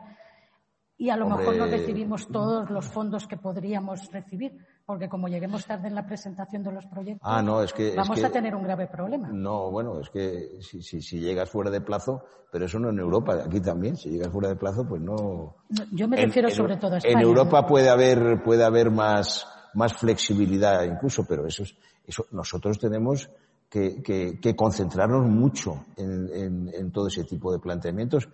y 0.98 1.10
a 1.10 1.18
lo 1.18 1.30
mejor 1.30 1.56
no 1.56 1.66
recibimos 1.68 2.28
todos 2.28 2.70
los 2.70 2.86
fondos 2.88 3.28
que 3.28 3.38
podríamos 3.38 4.12
recibir. 4.12 4.58
porque 4.86 5.10
como 5.10 5.28
lleguemos 5.28 5.66
tarde 5.66 5.90
en 5.90 5.96
la 5.96 6.06
presentación 6.06 6.64
de 6.64 6.72
los 6.72 6.86
proyectos, 6.86 7.30
ah, 7.30 7.42
no, 7.42 7.62
es 7.62 7.74
que, 7.74 7.94
vamos 7.94 8.24
a 8.24 8.30
tener 8.32 8.56
un 8.56 8.64
grave 8.64 8.88
problema. 8.88 9.30
No, 9.32 9.70
bueno, 9.70 10.00
es 10.00 10.10
que 10.10 10.62
si, 10.62 10.82
si, 10.82 11.20
llegas 11.20 11.50
fuera 11.50 11.70
de 11.70 11.82
plazo, 11.82 12.24
pero 12.50 12.66
eso 12.66 12.80
no 12.80 12.90
en 12.90 13.00
Europa, 13.00 13.44
aquí 13.46 13.60
también, 13.60 13.98
si 13.98 14.10
llegas 14.10 14.30
fuera 14.30 14.48
de 14.48 14.56
plazo, 14.56 14.88
pues 14.88 15.02
no. 15.02 15.58
yo 15.92 16.08
me 16.08 16.16
refiero 16.16 16.50
sobre 16.50 16.78
todo 16.78 16.96
a 16.96 16.98
España. 17.00 17.20
En 17.20 17.28
Europa 17.28 17.68
puede 17.68 17.90
haber, 17.90 18.42
puede 18.44 18.64
haber 18.64 18.90
más, 18.90 19.46
más 19.78 19.94
flexibilidad 19.94 20.84
incluso, 20.84 21.24
pero 21.24 21.46
eso, 21.46 21.64
eso 22.04 22.26
nosotros 22.32 22.80
tenemos 22.80 23.30
que, 23.70 24.02
que, 24.02 24.56
concentrarnos 24.56 25.30
mucho 25.30 25.86
en, 25.96 26.30
en, 26.34 26.72
en 26.74 26.92
todo 26.92 27.08
ese 27.08 27.24
tipo 27.26 27.52
de 27.52 27.60
planteamientos. 27.60 28.28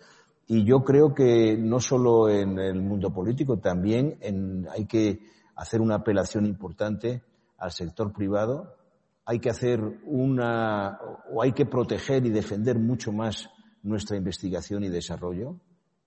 Y 0.48 0.64
yo 0.64 0.86
creo 0.86 1.14
que 1.14 1.58
no 1.58 1.82
solo 1.82 2.30
en 2.30 2.60
el 2.60 2.82
mundo 2.82 3.12
político, 3.14 3.58
también 3.58 4.18
en, 4.22 4.68
hay 4.72 4.86
que 4.86 5.20
hacer 5.56 5.82
una 5.82 5.96
apelación 5.96 6.46
importante 6.46 7.24
al 7.58 7.72
sector 7.74 8.14
privado, 8.14 8.78
hay 9.26 9.40
que 9.40 9.50
hacer 9.50 9.82
una, 10.06 10.98
o 11.30 11.42
hay 11.42 11.52
que 11.52 11.66
proteger 11.66 12.26
y 12.26 12.30
defender 12.30 12.80
mucho 12.80 13.12
más 13.12 13.50
nuestra 13.82 14.16
investigación 14.16 14.86
y 14.86 14.90
desarrollo. 14.90 15.58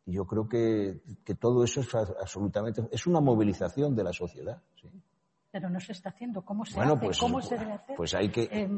Y 0.06 0.12
yo 0.14 0.24
creo 0.24 0.48
que, 0.48 1.02
que 1.24 1.34
todo 1.34 1.62
eso 1.62 1.80
es 1.80 1.94
absolutamente, 1.94 2.88
es 2.90 3.06
una 3.06 3.20
movilización 3.20 3.94
de 3.94 4.04
la 4.04 4.14
sociedad. 4.14 4.62
¿sí? 4.80 4.88
Pero 5.56 5.70
no 5.70 5.80
se 5.80 5.92
está 5.92 6.10
haciendo. 6.10 6.42
¿Cómo 6.42 6.66
se 6.66 6.78
hace? 6.78 6.96
Pues, 6.96 7.18
¿Cómo 7.18 7.40
se 7.40 7.56
debe 7.56 7.72
hacer? 7.72 7.96
Pues 7.96 8.12
hay 8.12 8.28
que. 8.28 8.42
Eh, 8.42 8.68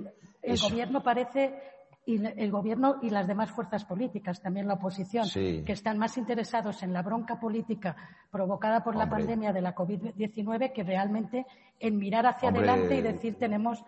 el 0.42 0.58
gobierno 0.60 1.02
parece 1.02 1.60
y 2.06 2.24
el 2.24 2.52
gobierno 2.52 2.98
y 3.02 3.10
las 3.10 3.26
demás 3.26 3.50
fuerzas 3.50 3.84
políticas, 3.84 4.40
también 4.40 4.68
la 4.68 4.74
oposición, 4.74 5.28
que 5.28 5.72
están 5.72 5.98
más 5.98 6.16
interesados 6.16 6.84
en 6.84 6.92
la 6.92 7.02
bronca 7.02 7.40
política 7.40 7.96
provocada 8.30 8.84
por 8.84 8.94
la 8.94 9.10
pandemia 9.10 9.52
de 9.52 9.60
la 9.60 9.74
COVID-19 9.74 10.72
que 10.72 10.84
realmente 10.84 11.46
en 11.80 11.98
mirar 11.98 12.26
hacia 12.26 12.50
adelante 12.50 12.94
y 12.94 13.02
decir 13.02 13.36
tenemos 13.40 13.84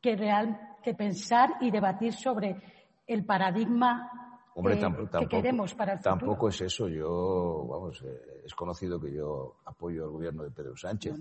que, 0.00 0.16
real, 0.16 0.76
que 0.82 0.94
pensar 0.94 1.50
y 1.60 1.70
debatir 1.70 2.12
sobre 2.12 2.60
el 3.06 3.24
paradigma 3.24 4.10
Hombre, 4.54 4.74
eh, 4.74 5.18
que 5.20 5.28
queremos 5.28 5.74
para 5.74 5.92
el 5.92 5.98
futuro. 5.98 6.18
Tampoco 6.18 6.48
es 6.48 6.60
eso. 6.60 6.88
Yo, 6.88 7.66
vamos, 7.68 8.02
eh, 8.02 8.42
es 8.44 8.54
conocido 8.54 9.00
que 9.00 9.12
yo 9.12 9.56
apoyo 9.64 10.04
al 10.04 10.10
gobierno 10.10 10.42
de 10.42 10.50
Pedro 10.50 10.76
Sánchez. 10.76 11.16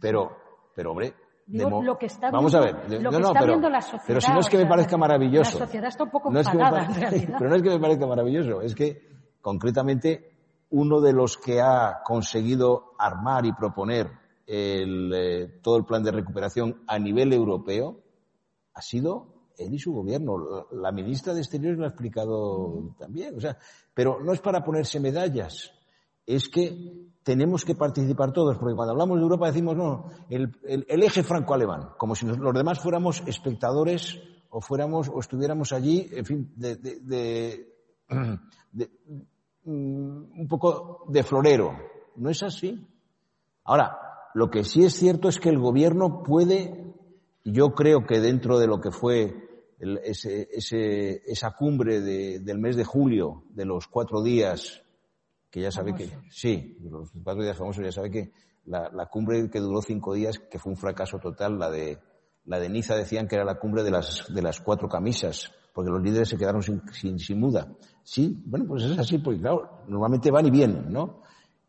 pero, 0.00 0.53
pero, 0.74 0.92
hombre, 0.92 1.14
lo 1.46 1.98
que 1.98 2.06
está 2.06 2.30
Vamos 2.30 2.54
a 2.54 2.60
ver. 2.60 3.02
Lo 3.02 3.10
que 3.10 3.16
está 3.16 3.32
pero, 3.32 3.46
viendo 3.46 3.68
la 3.68 3.82
sociedad. 3.82 4.04
Pero 4.06 4.20
si 4.20 4.32
no 4.32 4.40
es 4.40 4.48
que 4.48 4.58
me 4.58 4.66
parezca 4.66 4.96
maravilloso. 4.96 5.58
La 5.58 5.66
sociedad 5.66 5.88
está 5.88 6.04
un 6.04 6.10
poco 6.10 6.34
enfadada, 6.34 6.86
en 6.86 6.94
realidad. 6.94 7.34
Pero 7.38 7.50
no 7.50 7.56
es 7.56 7.62
que 7.62 7.70
me 7.70 7.78
parezca 7.78 8.06
maravilloso. 8.06 8.62
Es 8.62 8.74
que, 8.74 9.02
concretamente, 9.40 10.32
uno 10.70 11.00
de 11.00 11.12
los 11.12 11.36
que 11.36 11.60
ha 11.60 12.00
conseguido 12.02 12.94
armar 12.98 13.44
y 13.44 13.52
proponer 13.52 14.10
el, 14.46 15.12
eh, 15.14 15.60
todo 15.62 15.76
el 15.76 15.84
plan 15.84 16.02
de 16.02 16.12
recuperación 16.12 16.82
a 16.86 16.98
nivel 16.98 17.32
europeo 17.32 18.00
ha 18.74 18.82
sido 18.82 19.34
él 19.58 19.74
y 19.74 19.78
su 19.78 19.92
gobierno. 19.92 20.66
La, 20.72 20.92
ministra 20.92 21.34
de 21.34 21.40
Exteriores 21.40 21.78
lo 21.78 21.84
ha 21.84 21.88
explicado 21.88 22.94
también. 22.98 23.36
O 23.36 23.40
sea, 23.40 23.56
pero 23.92 24.18
no 24.20 24.32
es 24.32 24.40
para 24.40 24.64
ponerse 24.64 24.98
medallas. 24.98 25.72
Es 26.26 26.48
que 26.48 27.10
tenemos 27.24 27.64
que 27.64 27.74
participar 27.74 28.32
todos, 28.32 28.58
porque 28.58 28.76
cuando 28.76 28.92
hablamos 28.92 29.16
de 29.16 29.22
Europa 29.22 29.46
decimos, 29.46 29.76
no, 29.76 30.10
el, 30.28 30.54
eje 30.88 31.22
franco-alemán, 31.22 31.90
como 31.98 32.14
si 32.14 32.26
los 32.26 32.54
demás 32.54 32.78
fuéramos 32.78 33.22
espectadores 33.26 34.20
o 34.50 34.60
fuéramos 34.60 35.08
o 35.08 35.18
estuviéramos 35.18 35.72
allí, 35.72 36.08
en 36.12 36.24
fin, 36.24 36.52
de, 36.54 36.76
de, 38.72 38.90
mm, 39.64 40.40
un 40.40 40.46
poco 40.48 41.06
de 41.08 41.22
florero. 41.22 41.76
No 42.16 42.30
es 42.30 42.42
así. 42.42 42.86
Ahora, 43.64 43.98
lo 44.34 44.50
que 44.50 44.62
sí 44.62 44.84
es 44.84 44.94
cierto 44.94 45.28
es 45.28 45.40
que 45.40 45.48
el 45.48 45.58
gobierno 45.58 46.22
puede, 46.22 46.94
yo 47.42 47.74
creo 47.74 48.04
que 48.06 48.20
dentro 48.20 48.58
de 48.58 48.66
lo 48.66 48.80
que 48.80 48.90
fue 48.90 49.34
ese, 49.78 50.48
esa 51.26 51.56
cumbre 51.56 52.00
del 52.00 52.58
mes 52.58 52.76
de 52.76 52.84
julio, 52.84 53.44
de 53.48 53.64
los 53.64 53.88
cuatro 53.88 54.22
días 54.22 54.83
que 55.54 55.60
ya 55.60 55.70
sabe 55.70 55.94
que, 55.94 56.10
sí, 56.30 56.76
los 56.82 57.12
cuatro 57.22 57.44
días 57.44 57.56
famosos 57.56 57.84
ya 57.84 57.92
sabe 57.92 58.10
que 58.10 58.32
la, 58.64 58.90
la, 58.92 59.06
cumbre 59.06 59.48
que 59.48 59.60
duró 59.60 59.80
cinco 59.80 60.12
días, 60.12 60.40
que 60.40 60.58
fue 60.58 60.72
un 60.72 60.76
fracaso 60.76 61.20
total, 61.20 61.60
la 61.60 61.70
de, 61.70 62.00
la 62.46 62.58
de 62.58 62.68
Niza 62.68 62.96
decían 62.96 63.28
que 63.28 63.36
era 63.36 63.44
la 63.44 63.60
cumbre 63.60 63.84
de 63.84 63.92
las, 63.92 64.34
de 64.34 64.42
las 64.42 64.60
cuatro 64.60 64.88
camisas, 64.88 65.52
porque 65.72 65.92
los 65.92 66.02
líderes 66.02 66.28
se 66.28 66.36
quedaron 66.36 66.60
sin, 66.60 66.82
sin, 66.92 67.20
sin 67.20 67.38
muda. 67.38 67.68
Sí, 68.02 68.42
bueno, 68.46 68.66
pues 68.66 68.82
es 68.82 68.98
así, 68.98 69.18
porque 69.18 69.38
claro, 69.38 69.84
normalmente 69.86 70.32
van 70.32 70.44
y 70.46 70.50
vienen, 70.50 70.92
¿no? 70.92 71.22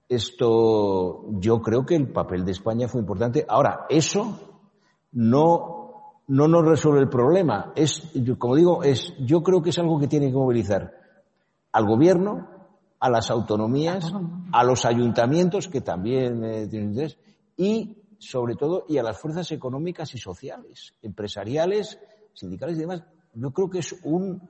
Esto, 0.10 1.24
yo 1.40 1.62
creo 1.62 1.86
que 1.86 1.96
el 1.96 2.12
papel 2.12 2.44
de 2.44 2.54
España 2.54 2.88
fue 2.88 3.02
importante. 3.02 3.46
Ahora, 3.48 3.86
eso 3.88 4.64
no, 5.12 6.22
no 6.28 6.48
nos 6.48 6.66
resuelve 6.66 7.02
el 7.02 7.10
problema. 7.10 7.72
Es, 7.76 8.02
como 8.40 8.56
digo, 8.56 8.82
es, 8.82 9.14
yo 9.20 9.44
creo 9.44 9.62
que 9.62 9.70
es 9.70 9.78
algo 9.78 10.00
que 10.00 10.08
tiene 10.08 10.32
que 10.32 10.38
movilizar 10.38 10.92
al 11.72 11.86
gobierno, 11.86 12.55
a 13.06 13.10
las 13.10 13.30
autonomías, 13.30 14.12
a 14.52 14.64
los 14.64 14.84
ayuntamientos, 14.84 15.68
que 15.68 15.82
también 15.82 16.44
eh, 16.44 16.68
tienen 16.68 16.90
interés, 16.90 17.20
y 17.56 18.02
sobre 18.18 18.56
todo, 18.56 18.86
y 18.90 18.98
a 18.98 19.04
las 19.04 19.20
fuerzas 19.20 19.52
económicas 19.52 20.16
y 20.16 20.18
sociales, 20.18 20.96
empresariales, 21.04 22.00
sindicales 22.34 22.78
y 22.78 22.80
demás. 22.80 23.04
Yo 23.36 23.52
creo 23.52 23.70
que 23.70 23.78
es 23.78 23.94
un, 24.04 24.42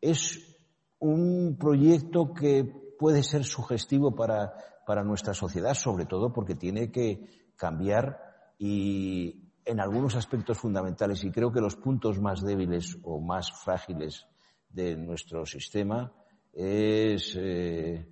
es 0.00 0.56
un 1.00 1.56
proyecto 1.58 2.32
que 2.32 2.62
puede 2.96 3.24
ser 3.24 3.42
sugestivo 3.42 4.14
para, 4.14 4.52
para 4.86 5.02
nuestra 5.02 5.34
sociedad, 5.34 5.74
sobre 5.74 6.06
todo 6.06 6.32
porque 6.32 6.54
tiene 6.54 6.92
que 6.92 7.50
cambiar 7.56 8.20
y 8.56 9.50
en 9.64 9.80
algunos 9.80 10.14
aspectos 10.14 10.58
fundamentales, 10.58 11.24
y 11.24 11.32
creo 11.32 11.50
que 11.50 11.60
los 11.60 11.74
puntos 11.74 12.20
más 12.20 12.40
débiles 12.40 12.98
o 13.02 13.20
más 13.20 13.50
frágiles 13.50 14.28
de 14.68 14.94
nuestro 14.94 15.44
sistema 15.44 16.12
es 16.56 17.36
eh, 17.38 18.06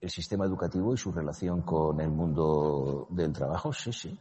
el 0.00 0.10
sistema 0.10 0.44
educativo 0.44 0.92
y 0.92 0.96
su 0.96 1.12
relación 1.12 1.62
con 1.62 2.00
el 2.00 2.10
mundo 2.10 3.06
del 3.10 3.32
trabajo, 3.32 3.72
sí, 3.72 3.92
sí. 3.92 4.18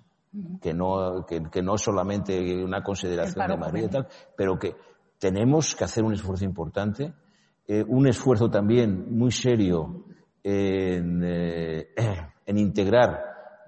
Que 0.62 0.74
no, 0.74 1.26
que, 1.26 1.44
que 1.52 1.62
no 1.62 1.78
solamente 1.78 2.64
una 2.64 2.82
consideración 2.82 3.48
de 3.48 3.58
Madrid 3.58 3.84
y 3.84 3.90
tal, 3.90 4.08
pero 4.38 4.58
que 4.58 4.76
tenemos 5.20 5.76
que 5.76 5.84
hacer 5.84 6.06
un 6.06 6.14
esfuerzo 6.14 6.46
importante, 6.46 7.14
eh, 7.68 7.84
un 7.86 8.08
esfuerzo 8.08 8.50
también 8.50 9.18
muy 9.18 9.32
serio 9.32 10.06
en, 10.42 11.22
eh, 11.24 11.90
en 12.46 12.58
integrar 12.58 13.20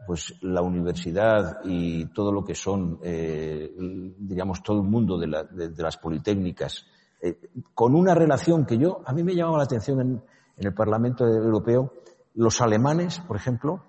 pues 0.05 0.35
la 0.41 0.61
universidad 0.61 1.59
y 1.63 2.05
todo 2.07 2.31
lo 2.31 2.43
que 2.43 2.55
son, 2.55 2.99
eh, 3.03 3.73
digamos, 4.17 4.61
todo 4.63 4.81
el 4.81 4.87
mundo 4.87 5.17
de, 5.17 5.27
la, 5.27 5.43
de, 5.43 5.69
de 5.69 5.83
las 5.83 5.97
politécnicas 5.97 6.85
eh, 7.25 7.39
con 7.73 7.95
una 7.95 8.13
relación 8.13 8.65
que 8.65 8.77
yo, 8.77 9.01
a 9.05 9.13
mí 9.13 9.23
me 9.23 9.33
llamaba 9.33 9.59
la 9.59 9.63
atención 9.63 10.01
en, 10.01 10.21
el 10.57 10.73
Parlamento 10.73 11.25
Europeo, 11.25 11.93
los 12.35 12.61
alemanes, 12.61 13.19
por 13.21 13.37
ejemplo, 13.37 13.85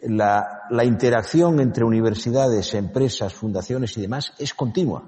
la, 0.00 0.84
interacción 0.84 1.60
entre 1.60 1.84
universidades, 1.84 2.72
empresas, 2.74 3.34
fundaciones 3.34 3.96
y 3.96 4.00
demás 4.00 4.32
es 4.38 4.54
continua. 4.54 5.04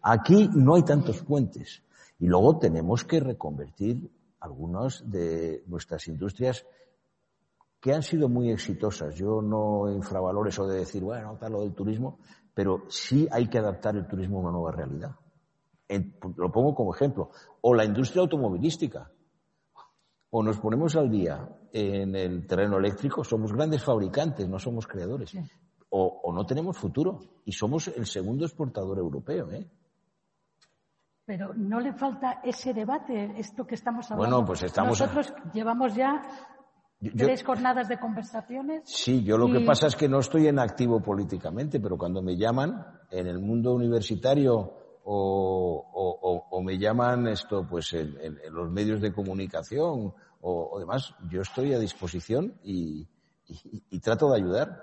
Aquí 0.00 0.48
no 0.54 0.76
hay 0.76 0.84
tantos 0.84 1.22
puentes. 1.22 1.82
Y 2.20 2.28
luego 2.28 2.58
tenemos 2.58 3.04
que 3.04 3.20
reconvertir 3.20 4.10
algunas 4.40 5.02
de 5.10 5.64
nuestras 5.66 6.06
industrias 6.06 6.64
que 7.80 7.92
han 7.92 8.02
sido 8.02 8.28
muy 8.28 8.50
exitosas. 8.50 9.16
Yo 9.16 9.42
no 9.42 9.92
infravaloro 9.92 10.48
eso 10.48 10.66
de 10.68 10.78
decir, 10.78 11.02
bueno, 11.02 11.36
tal 11.38 11.52
lo 11.52 11.60
del 11.62 11.74
turismo, 11.74 12.20
pero 12.54 12.84
sí 12.88 13.28
hay 13.30 13.48
que 13.48 13.58
adaptar 13.58 13.96
el 13.96 14.06
turismo 14.06 14.38
a 14.38 14.42
una 14.42 14.52
nueva 14.52 14.72
realidad 14.72 15.16
lo 16.36 16.50
pongo 16.50 16.74
como 16.74 16.94
ejemplo, 16.94 17.30
o 17.60 17.74
la 17.74 17.84
industria 17.84 18.22
automovilística. 18.22 19.10
O 20.30 20.42
nos 20.42 20.58
ponemos 20.58 20.96
al 20.96 21.10
día 21.10 21.46
en 21.72 22.16
el 22.16 22.46
terreno 22.46 22.78
eléctrico, 22.78 23.22
somos 23.22 23.52
grandes 23.52 23.84
fabricantes, 23.84 24.48
no 24.48 24.58
somos 24.58 24.86
creadores. 24.86 25.34
O, 25.90 26.32
no 26.32 26.46
tenemos 26.46 26.78
futuro 26.78 27.20
y 27.44 27.52
somos 27.52 27.88
el 27.88 28.06
segundo 28.06 28.46
exportador 28.46 28.98
europeo. 28.98 29.50
¿eh? 29.50 29.68
Pero 31.26 31.52
no 31.54 31.80
le 31.80 31.92
falta 31.92 32.40
ese 32.42 32.72
debate, 32.72 33.34
esto 33.36 33.66
que 33.66 33.74
estamos 33.74 34.10
hablando. 34.10 34.36
Bueno, 34.36 34.46
pues 34.46 34.62
estamos. 34.62 34.98
Nosotros 34.98 35.34
llevamos 35.52 35.94
ya 35.94 36.22
tres 37.16 37.44
jornadas 37.44 37.88
de 37.88 37.98
conversaciones. 37.98 38.82
Sí, 38.86 39.22
yo 39.24 39.36
lo 39.36 39.50
que 39.50 39.60
pasa 39.60 39.88
es 39.88 39.96
que 39.96 40.08
no 40.08 40.20
estoy 40.20 40.46
en 40.46 40.58
activo 40.58 41.00
políticamente, 41.00 41.80
pero 41.80 41.98
cuando 41.98 42.22
me 42.22 42.36
llaman 42.36 42.84
en 43.10 43.26
el 43.26 43.38
mundo 43.38 43.74
universitario 43.74 44.81
o, 45.04 46.48
o, 46.50 46.62
me 46.62 46.78
llaman 46.78 47.26
esto 47.28 47.66
pues 47.68 47.92
en, 47.92 48.16
los 48.50 48.70
medios 48.70 49.00
de 49.00 49.12
comunicación 49.12 50.12
o, 50.40 50.78
demás, 50.78 51.14
yo 51.30 51.42
estoy 51.42 51.72
a 51.72 51.78
disposición 51.78 52.54
y, 52.64 53.06
y, 53.90 54.00
trato 54.00 54.30
de 54.30 54.36
ayudar. 54.38 54.82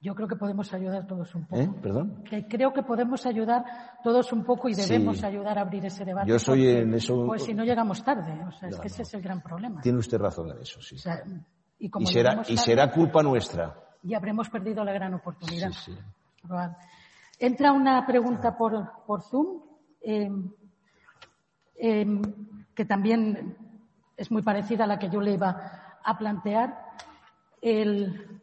Yo 0.00 0.14
creo 0.16 0.26
que 0.26 0.34
podemos 0.34 0.72
ayudar 0.74 1.06
todos 1.06 1.32
un 1.36 1.46
poco. 1.46 1.62
¿Eh? 1.62 1.70
¿Perdón? 1.80 2.24
Que 2.24 2.48
creo 2.48 2.72
que 2.72 2.82
podemos 2.82 3.24
ayudar 3.26 3.64
todos 4.02 4.32
un 4.32 4.44
poco 4.44 4.68
y 4.68 4.74
debemos 4.74 5.22
ayudar 5.22 5.58
a 5.58 5.62
abrir 5.62 5.86
ese 5.86 6.04
debate. 6.04 6.28
Yo 6.28 6.40
soy 6.40 6.66
en 6.66 6.94
eso. 6.94 7.24
Pues 7.26 7.44
si 7.44 7.54
no 7.54 7.64
llegamos 7.64 8.02
tarde, 8.02 8.44
o 8.44 8.50
sea, 8.50 8.68
es 8.68 8.80
que 8.80 8.88
ese 8.88 9.02
es 9.02 9.14
el 9.14 9.22
gran 9.22 9.40
problema. 9.40 9.80
Tiene 9.80 9.98
usted 9.98 10.18
razón 10.18 10.50
en 10.50 10.58
eso, 10.62 10.80
sí. 10.80 10.96
y, 11.78 12.06
será, 12.06 12.42
y 12.48 12.56
será 12.56 12.90
culpa 12.90 13.22
nuestra 13.22 13.76
y 14.02 14.14
habremos 14.14 14.50
perdido 14.50 14.84
la 14.84 14.92
gran 14.92 15.14
oportunidad. 15.14 15.70
Entra 17.42 17.72
una 17.72 18.06
pregunta 18.06 18.56
por, 18.56 19.02
por 19.04 19.20
Zoom, 19.20 19.62
em, 20.00 20.48
em, 21.74 22.22
que 22.72 22.84
también 22.84 23.56
es 24.16 24.30
muy 24.30 24.42
parecida 24.42 24.84
a 24.84 24.86
la 24.86 24.96
que 24.96 25.10
yo 25.10 25.20
le 25.20 25.32
iba 25.32 25.98
a 26.04 26.16
plantear. 26.16 26.78
El, 27.60 28.40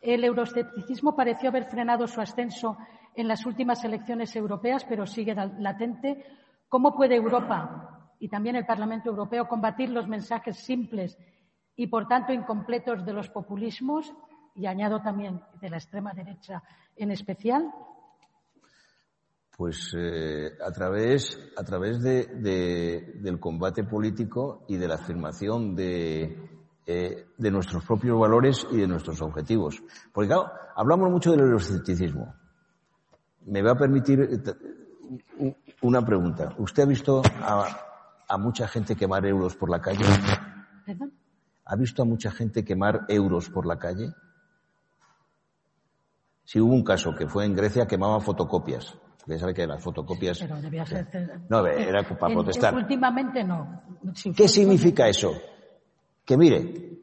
el 0.00 0.24
euroescepticismo 0.24 1.14
pareció 1.14 1.50
haber 1.50 1.66
frenado 1.66 2.08
su 2.08 2.20
ascenso 2.20 2.76
en 3.14 3.28
las 3.28 3.46
últimas 3.46 3.84
elecciones 3.84 4.34
europeas, 4.34 4.84
pero 4.84 5.06
sigue 5.06 5.36
latente. 5.36 6.24
¿Cómo 6.68 6.96
puede 6.96 7.14
Europa 7.14 8.10
y 8.18 8.28
también 8.28 8.56
el 8.56 8.66
Parlamento 8.66 9.10
Europeo 9.10 9.46
combatir 9.46 9.90
los 9.90 10.08
mensajes 10.08 10.56
simples 10.56 11.16
y, 11.76 11.86
por 11.86 12.08
tanto, 12.08 12.32
incompletos 12.32 13.06
de 13.06 13.12
los 13.12 13.30
populismos 13.30 14.12
y 14.58 14.66
añado 14.66 15.00
también 15.00 15.40
de 15.60 15.70
la 15.70 15.78
extrema 15.78 16.12
derecha 16.12 16.62
en 16.96 17.10
especial? 17.10 17.72
Pues 19.56 19.92
eh, 19.96 20.50
a 20.64 20.70
través, 20.70 21.38
a 21.56 21.64
través 21.64 22.02
del 22.02 23.40
combate 23.40 23.84
político 23.84 24.64
y 24.68 24.76
de 24.76 24.86
la 24.86 24.96
afirmación 24.96 25.74
de, 25.74 26.36
eh, 26.86 27.26
de 27.36 27.50
nuestros 27.50 27.84
propios 27.84 28.20
valores 28.20 28.66
y 28.70 28.76
de 28.76 28.86
nuestros 28.86 29.20
objetivos. 29.22 29.82
Porque 30.12 30.28
claro, 30.28 30.50
hablamos 30.76 31.10
mucho 31.10 31.30
del 31.30 31.40
euroscepticismo 31.40 32.34
me 33.48 33.62
va 33.62 33.72
a 33.72 33.76
permitir 33.76 34.20
eh, 34.20 35.54
una 35.82 36.04
pregunta. 36.04 36.54
¿Usted 36.58 36.82
ha 36.82 36.86
visto 36.86 37.22
a, 37.40 38.38
mucha 38.38 38.68
gente 38.68 38.94
quemar 38.94 39.24
euros 39.26 39.56
por 39.56 39.70
la 39.70 39.80
calle? 39.80 40.04
¿Ha 41.64 41.76
visto 41.76 42.02
a 42.02 42.04
mucha 42.04 42.30
gente 42.30 42.64
quemar 42.64 43.06
euros 43.08 43.48
por 43.50 43.66
la 43.66 43.78
calle? 43.78 44.12
Sí, 46.48 46.58
hubo 46.58 46.72
un 46.72 46.82
caso 46.82 47.14
que 47.14 47.28
fue 47.28 47.44
en 47.44 47.54
Grecia, 47.54 47.86
quemaban 47.86 48.22
fotocopias. 48.22 48.96
Usted 49.18 49.36
sabe 49.38 49.52
que 49.52 49.66
las 49.66 49.82
fotocopias. 49.82 50.38
Pero 50.38 50.58
debía 50.62 50.86
ser. 50.86 51.06
No, 51.46 51.66
era 51.66 52.02
para 52.18 52.32
protestar. 52.32 52.74
últimamente 52.74 53.44
no. 53.44 53.82
¿Qué 54.34 54.48
significa 54.48 55.06
eso? 55.06 55.34
Que 56.24 56.38
mire, 56.38 57.02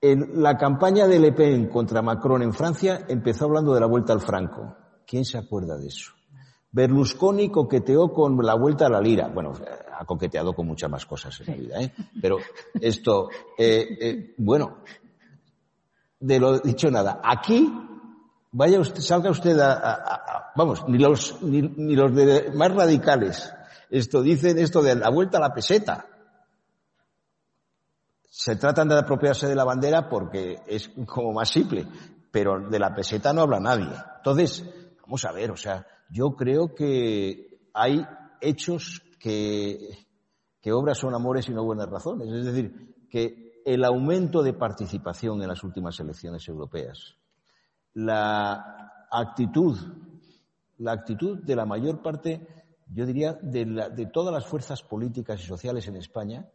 en 0.00 0.40
la 0.40 0.56
campaña 0.56 1.08
de 1.08 1.18
Le 1.18 1.32
Pen 1.32 1.66
contra 1.66 2.00
Macron 2.00 2.42
en 2.42 2.52
Francia 2.52 3.06
empezó 3.08 3.46
hablando 3.46 3.74
de 3.74 3.80
la 3.80 3.86
vuelta 3.86 4.12
al 4.12 4.20
Franco. 4.20 4.76
¿Quién 5.04 5.24
se 5.24 5.36
acuerda 5.36 5.76
de 5.76 5.88
eso? 5.88 6.12
Berlusconi 6.70 7.50
coqueteó 7.50 8.12
con 8.12 8.36
la 8.36 8.54
vuelta 8.54 8.86
a 8.86 8.88
la 8.88 9.00
lira. 9.00 9.26
Bueno, 9.26 9.52
ha 9.98 10.04
coqueteado 10.04 10.52
con 10.52 10.68
muchas 10.68 10.88
más 10.88 11.04
cosas 11.06 11.40
en 11.40 11.46
la 11.48 11.54
vida, 11.56 11.82
¿eh? 11.82 11.92
Pero 12.22 12.38
esto, 12.80 13.30
eh, 13.58 13.98
eh, 14.00 14.34
bueno, 14.38 14.76
de 16.20 16.38
lo 16.38 16.60
dicho 16.60 16.88
nada. 16.88 17.20
Aquí, 17.24 17.68
vaya 18.52 18.80
usted, 18.80 19.00
salga 19.00 19.30
usted 19.30 19.58
a, 19.58 20.52
vamos, 20.56 20.84
ni 20.88 20.98
los, 20.98 21.42
ni, 21.42 21.62
los 21.94 22.12
más 22.54 22.74
radicales, 22.74 23.52
esto 23.90 24.22
dicen 24.22 24.58
esto 24.58 24.82
de 24.82 24.94
la 24.94 25.10
vuelta 25.10 25.38
a 25.38 25.40
la 25.40 25.52
peseta. 25.52 26.06
Se 28.28 28.56
tratan 28.56 28.88
de 28.88 28.98
apropiarse 28.98 29.48
de 29.48 29.56
la 29.56 29.64
bandera 29.64 30.08
porque 30.08 30.62
es 30.66 30.90
como 31.06 31.32
más 31.32 31.48
simple, 31.48 31.86
pero 32.30 32.68
de 32.70 32.78
la 32.78 32.94
peseta 32.94 33.32
no 33.32 33.42
habla 33.42 33.58
nadie. 33.58 33.90
Entonces, 34.18 34.64
Vamos 35.10 35.24
a 35.24 35.32
ver, 35.32 35.50
o 35.50 35.56
sea, 35.56 35.84
yo 36.08 36.36
creo 36.36 36.72
que 36.72 37.68
hay 37.74 38.06
hechos 38.40 39.02
que, 39.18 40.06
que 40.60 40.70
obras 40.70 40.98
son 40.98 41.16
amores 41.16 41.48
y 41.48 41.52
no 41.52 41.64
buenas 41.64 41.90
razones. 41.90 42.28
Es 42.28 42.44
decir, 42.44 42.94
que 43.10 43.60
el 43.64 43.84
aumento 43.84 44.40
de 44.40 44.52
participación 44.52 45.42
en 45.42 45.48
las 45.48 45.64
últimas 45.64 45.98
elecciones 45.98 46.46
europeas, 46.46 47.16
la 47.94 49.06
actitud, 49.10 49.76
la 50.78 50.92
actitud 50.92 51.42
de 51.42 51.56
la 51.56 51.66
mayor 51.66 52.02
parte, 52.02 52.46
yo 52.92 53.06
diría, 53.06 53.34
de, 53.34 53.64
de 53.64 54.06
todas 54.06 54.32
las 54.32 54.46
fuerzas 54.46 54.82
políticas 54.82 55.40
y 55.40 55.46
sociales 55.46 55.86
en 55.88 55.96
España, 55.96 56.48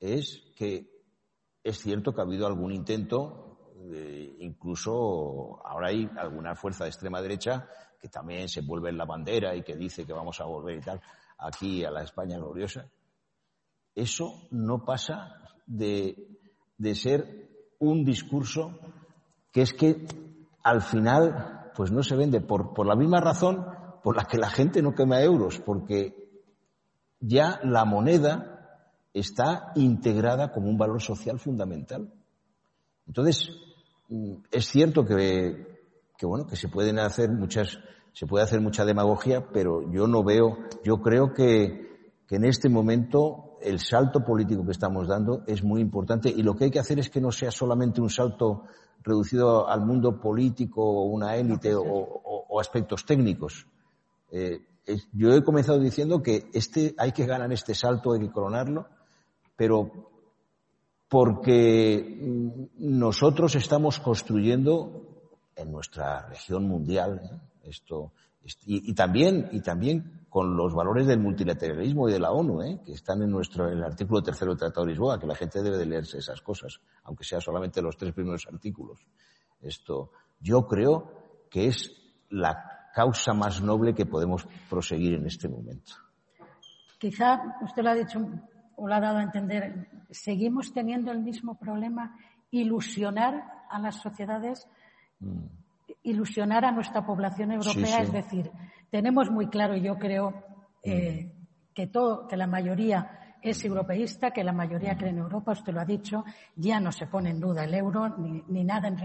es 0.00 0.52
que 0.56 0.90
es 1.62 1.78
cierto 1.78 2.12
que 2.12 2.20
ha 2.20 2.24
habido 2.24 2.46
algún 2.46 2.72
intento 2.72 3.46
incluso 4.40 5.60
ahora 5.64 5.88
hay 5.88 6.08
alguna 6.16 6.54
fuerza 6.54 6.84
de 6.84 6.90
extrema 6.90 7.20
derecha 7.20 7.68
que 8.00 8.08
también 8.08 8.48
se 8.48 8.62
vuelve 8.62 8.90
en 8.90 8.98
la 8.98 9.04
bandera 9.04 9.54
y 9.54 9.62
que 9.62 9.76
dice 9.76 10.04
que 10.04 10.12
vamos 10.12 10.40
a 10.40 10.44
volver 10.44 10.78
y 10.78 10.80
tal 10.80 11.00
aquí 11.38 11.84
a 11.84 11.90
la 11.90 12.02
España 12.02 12.38
gloriosa. 12.38 12.90
Eso 13.94 14.48
no 14.50 14.84
pasa 14.84 15.42
de, 15.66 16.40
de 16.76 16.94
ser 16.94 17.74
un 17.78 18.04
discurso 18.04 18.78
que 19.52 19.62
es 19.62 19.72
que 19.72 20.06
al 20.66 20.82
final 20.82 21.70
pues 21.76 21.92
no 21.92 22.02
se 22.02 22.16
vende 22.16 22.40
por, 22.40 22.74
por 22.74 22.86
la 22.86 22.96
misma 22.96 23.20
razón 23.20 23.64
por 24.02 24.16
la 24.16 24.24
que 24.24 24.36
la 24.36 24.50
gente 24.50 24.82
no 24.82 24.94
quema 24.96 25.20
euros, 25.22 25.60
porque 25.64 26.28
ya 27.20 27.60
la 27.62 27.84
moneda 27.84 28.80
está 29.14 29.70
integrada 29.76 30.50
como 30.50 30.68
un 30.68 30.76
valor 30.76 31.00
social 31.00 31.38
fundamental. 31.38 32.12
Entonces, 33.06 33.48
es 34.50 34.66
cierto 34.66 35.04
que, 35.04 35.78
bueno, 36.22 36.48
que 36.48 36.56
se 36.56 36.68
pueden 36.68 36.98
hacer 36.98 37.30
muchas, 37.30 37.78
se 38.12 38.26
puede 38.26 38.44
hacer 38.44 38.60
mucha 38.60 38.84
demagogia, 38.84 39.46
pero 39.52 39.88
yo 39.92 40.08
no 40.08 40.24
veo, 40.24 40.56
yo 40.84 40.96
creo 40.96 41.32
que, 41.32 42.12
que 42.26 42.36
en 42.36 42.44
este 42.44 42.68
momento 42.68 43.45
el 43.66 43.80
salto 43.80 44.24
político 44.24 44.64
que 44.64 44.72
estamos 44.72 45.08
dando 45.08 45.42
es 45.46 45.62
muy 45.64 45.80
importante 45.80 46.28
y 46.28 46.42
lo 46.42 46.54
que 46.54 46.64
hay 46.64 46.70
que 46.70 46.78
hacer 46.78 47.00
es 47.00 47.10
que 47.10 47.20
no 47.20 47.32
sea 47.32 47.50
solamente 47.50 48.00
un 48.00 48.10
salto 48.10 48.62
reducido 49.02 49.68
al 49.68 49.84
mundo 49.84 50.20
político 50.20 50.82
o 50.82 51.04
una 51.06 51.36
élite 51.36 51.74
o, 51.74 52.60
aspectos 52.60 53.04
técnicos. 53.04 53.66
Eh, 54.30 54.60
yo 55.12 55.34
he 55.34 55.44
comenzado 55.44 55.78
diciendo 55.78 56.22
que 56.22 56.48
este, 56.54 56.94
hay 56.96 57.12
que 57.12 57.26
ganar 57.26 57.52
este 57.52 57.74
salto, 57.74 58.12
hay 58.12 58.20
que 58.20 58.30
coronarlo, 58.30 58.86
pero 59.56 59.90
porque 61.08 62.70
nosotros 62.78 63.54
estamos 63.56 63.98
construyendo 63.98 65.02
en 65.54 65.72
nuestra 65.72 66.28
región 66.28 66.66
mundial 66.68 67.20
¿eh? 67.22 67.68
esto 67.70 68.12
y, 68.64 68.94
también 68.94 69.48
y 69.52 69.60
también 69.60 70.25
con 70.36 70.54
los 70.54 70.74
valores 70.74 71.06
del 71.06 71.18
multilateralismo 71.18 72.10
y 72.10 72.12
de 72.12 72.20
la 72.20 72.30
ONU 72.30 72.60
¿eh? 72.60 72.80
que 72.84 72.92
están 72.92 73.22
en 73.22 73.30
nuestro 73.30 73.70
en 73.70 73.78
el 73.78 73.84
artículo 73.84 74.22
tercero 74.22 74.50
del 74.50 74.58
Tratado 74.58 74.84
de 74.84 74.92
Lisboa 74.92 75.18
que 75.18 75.26
la 75.26 75.34
gente 75.34 75.62
debe 75.62 75.78
de 75.78 75.86
leerse 75.86 76.18
esas 76.18 76.42
cosas 76.42 76.78
aunque 77.04 77.24
sea 77.24 77.40
solamente 77.40 77.80
los 77.80 77.96
tres 77.96 78.12
primeros 78.12 78.46
artículos 78.46 79.00
esto 79.62 80.10
yo 80.38 80.66
creo 80.66 81.48
que 81.50 81.68
es 81.68 81.90
la 82.28 82.90
causa 82.94 83.32
más 83.32 83.62
noble 83.62 83.94
que 83.94 84.04
podemos 84.04 84.46
proseguir 84.68 85.14
en 85.14 85.26
este 85.26 85.48
momento. 85.48 85.92
Quizá 86.98 87.56
usted 87.62 87.82
lo 87.82 87.90
ha 87.90 87.94
dicho 87.94 88.20
o 88.76 88.86
lo 88.86 88.94
ha 88.94 89.00
dado 89.00 89.18
a 89.18 89.22
entender, 89.22 89.88
seguimos 90.10 90.72
teniendo 90.74 91.12
el 91.12 91.22
mismo 91.22 91.58
problema, 91.58 92.14
ilusionar 92.50 93.64
a 93.70 93.78
las 93.78 93.96
sociedades, 93.96 94.68
mm. 95.20 95.46
ilusionar 96.02 96.66
a 96.66 96.72
nuestra 96.72 97.06
población 97.06 97.52
europea, 97.52 98.02
es 98.02 98.12
decir, 98.12 98.50
tenemos 98.90 99.30
muy 99.30 99.48
claro, 99.48 99.76
yo 99.76 99.96
creo, 99.96 100.44
eh, 100.82 101.26
mm. 101.26 101.72
que 101.74 101.86
todo, 101.86 102.26
que 102.26 102.36
la 102.36 102.46
mayoría 102.46 103.36
es 103.42 103.64
europeísta, 103.64 104.30
que 104.30 104.44
la 104.44 104.52
mayoría 104.52 104.94
mm. 104.94 104.98
cree 104.98 105.10
en 105.10 105.18
Europa, 105.18 105.52
usted 105.52 105.72
lo 105.72 105.80
ha 105.80 105.84
dicho, 105.84 106.24
ya 106.56 106.80
no 106.80 106.92
se 106.92 107.06
pone 107.06 107.30
en 107.30 107.40
duda 107.40 107.64
el 107.64 107.74
euro 107.74 108.16
ni, 108.18 108.64
nada 108.64 108.88
en, 108.88 108.98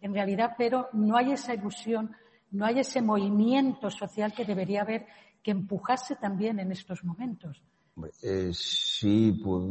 en 0.00 0.14
realidad, 0.14 0.54
pero 0.56 0.88
no 0.92 1.16
hay 1.16 1.32
esa 1.32 1.54
ilusión, 1.54 2.14
no 2.50 2.64
hay 2.64 2.80
ese 2.80 3.02
movimiento 3.02 3.90
social 3.90 4.32
que 4.32 4.44
debería 4.44 4.82
haber 4.82 5.06
que 5.42 5.50
empujase 5.50 6.16
también 6.16 6.58
en 6.58 6.72
estos 6.72 7.04
momentos. 7.04 7.62
Eh, 8.22 8.50
sí, 8.52 9.40
pues, 9.42 9.64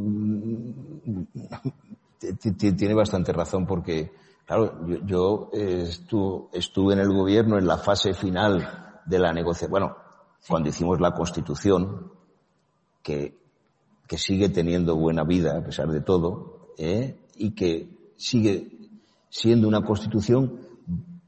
tiene 2.58 2.94
bastante 2.94 3.32
razón 3.32 3.66
porque, 3.66 4.12
claro, 4.46 4.86
yo, 5.06 5.50
estuve, 5.54 6.94
en 6.94 7.00
el 7.00 7.14
gobierno 7.14 7.58
en 7.58 7.68
la 7.68 7.78
fase 7.78 8.14
final 8.14 8.87
de 9.08 9.20
la 9.20 9.34
negociación, 9.34 9.72
bueno, 9.72 9.96
cuando 10.48 10.70
hicimos 10.70 11.00
la 11.00 11.14
constitución, 11.14 12.12
que, 13.02 13.38
que 14.08 14.18
sigue 14.18 14.50
teniendo 14.50 14.96
buena 14.96 15.24
vida 15.24 15.58
a 15.58 15.64
pesar 15.64 15.88
de 15.90 16.02
todo, 16.02 16.74
¿eh? 16.78 17.20
y 17.36 17.52
que 17.52 18.14
sigue 18.18 18.92
siendo 19.30 19.68
una 19.68 19.84
constitución 19.84 20.60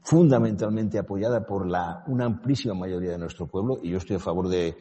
fundamentalmente 0.02 0.98
apoyada 0.98 1.46
por 1.46 1.66
la, 1.66 2.04
una 2.06 2.26
amplísima 2.26 2.74
mayoría 2.74 3.12
de 3.12 3.18
nuestro 3.18 3.46
pueblo, 3.46 3.78
y 3.82 3.90
yo 3.90 3.98
estoy 3.98 4.16
a 4.16 4.20
favor 4.20 4.48
de, 4.48 4.76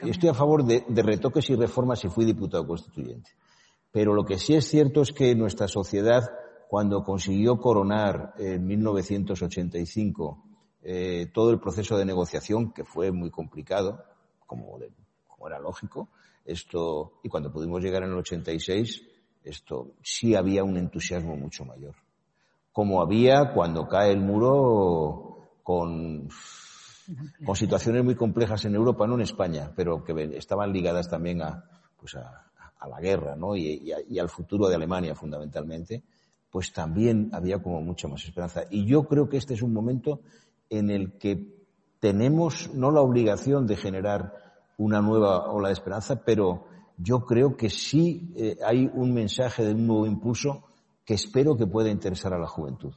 estoy 0.00 0.28
a 0.28 0.34
favor 0.34 0.64
de, 0.64 0.84
retoques 1.02 1.48
y 1.50 1.56
reformas 1.56 2.00
si 2.00 2.08
fui 2.08 2.24
diputado 2.24 2.66
constituyente. 2.66 3.30
Pero 3.90 4.14
lo 4.14 4.24
que 4.24 4.38
sí 4.38 4.54
es 4.54 4.68
cierto 4.68 5.02
es 5.02 5.12
que 5.12 5.34
nuestra 5.34 5.66
sociedad, 5.66 6.30
cuando 6.68 7.02
consiguió 7.02 7.58
coronar 7.58 8.34
en 8.38 8.66
1985 8.66 10.47
eh, 10.82 11.30
todo 11.32 11.50
el 11.50 11.60
proceso 11.60 11.96
de 11.96 12.04
negociación, 12.04 12.72
que 12.72 12.84
fue 12.84 13.10
muy 13.12 13.30
complicado, 13.30 14.04
como, 14.46 14.78
como 15.26 15.48
era 15.48 15.58
lógico, 15.58 16.08
esto, 16.44 17.20
y 17.22 17.28
cuando 17.28 17.52
pudimos 17.52 17.82
llegar 17.82 18.02
en 18.02 18.10
el 18.10 18.18
86, 18.18 19.02
esto 19.44 19.92
sí 20.02 20.34
había 20.34 20.64
un 20.64 20.76
entusiasmo 20.76 21.36
mucho 21.36 21.64
mayor. 21.64 21.94
Como 22.72 23.02
había 23.02 23.52
cuando 23.52 23.88
cae 23.88 24.12
el 24.12 24.20
muro 24.20 25.58
con, 25.62 26.28
con 27.44 27.56
situaciones 27.56 28.04
muy 28.04 28.14
complejas 28.14 28.64
en 28.64 28.74
Europa, 28.74 29.06
no 29.06 29.14
en 29.14 29.22
España, 29.22 29.72
pero 29.74 30.04
que 30.04 30.12
estaban 30.36 30.72
ligadas 30.72 31.08
también 31.08 31.42
a, 31.42 31.64
pues 31.98 32.14
a, 32.16 32.44
la 32.88 33.00
guerra 33.00 33.34
¿no? 33.36 33.56
y, 33.56 33.92
al 34.18 34.28
futuro 34.28 34.68
de 34.68 34.76
Alemania 34.76 35.14
fundamentalmente, 35.14 36.02
pues 36.50 36.72
también 36.72 37.28
había 37.32 37.60
como 37.60 37.80
mucha 37.82 38.08
más 38.08 38.24
esperanza. 38.24 38.62
Y 38.70 38.86
yo 38.86 39.04
creo 39.04 39.28
que 39.28 39.36
este 39.36 39.54
es 39.54 39.62
un 39.62 39.72
momento 39.72 40.20
en 40.70 40.90
el 40.90 41.18
que 41.18 41.58
tenemos 42.00 42.72
no 42.74 42.90
la 42.90 43.00
obligación 43.00 43.66
de 43.66 43.76
generar 43.76 44.34
una 44.76 45.00
nueva 45.00 45.50
ola 45.50 45.68
de 45.68 45.74
esperanza, 45.74 46.22
pero 46.24 46.66
yo 46.96 47.24
creo 47.24 47.56
que 47.56 47.70
sí 47.70 48.32
eh, 48.36 48.58
hay 48.64 48.90
un 48.92 49.12
mensaje 49.12 49.64
de 49.64 49.74
un 49.74 49.86
nuevo 49.86 50.06
impulso 50.06 50.64
que 51.04 51.14
espero 51.14 51.56
que 51.56 51.66
pueda 51.66 51.90
interesar 51.90 52.32
a 52.32 52.38
la 52.38 52.46
juventud. 52.46 52.94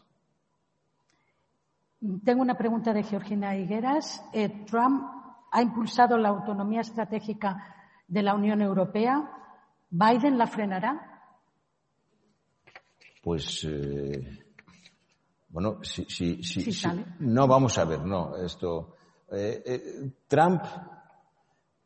Tengo 2.25 2.41
una 2.41 2.57
pregunta 2.57 2.93
de 2.93 3.03
Georgina 3.03 3.55
Higueras. 3.55 4.23
Eh, 4.33 4.65
Trump 4.65 5.03
ha 5.51 5.61
impulsado 5.61 6.17
la 6.17 6.29
autonomía 6.29 6.81
estratégica 6.81 7.75
de 8.07 8.23
la 8.23 8.33
Unión 8.33 8.61
Europea. 8.61 9.31
¿Biden 9.89 10.37
la 10.37 10.47
frenará? 10.47 11.23
Pues, 13.21 13.63
eh, 13.69 14.50
bueno, 15.51 15.79
si, 15.83 16.05
si, 16.05 16.41
si, 16.43 16.71
no, 17.19 17.47
vamos 17.47 17.77
a 17.77 17.85
ver, 17.85 18.05
no, 18.05 18.35
esto, 18.37 18.95
Trump, 20.27 20.63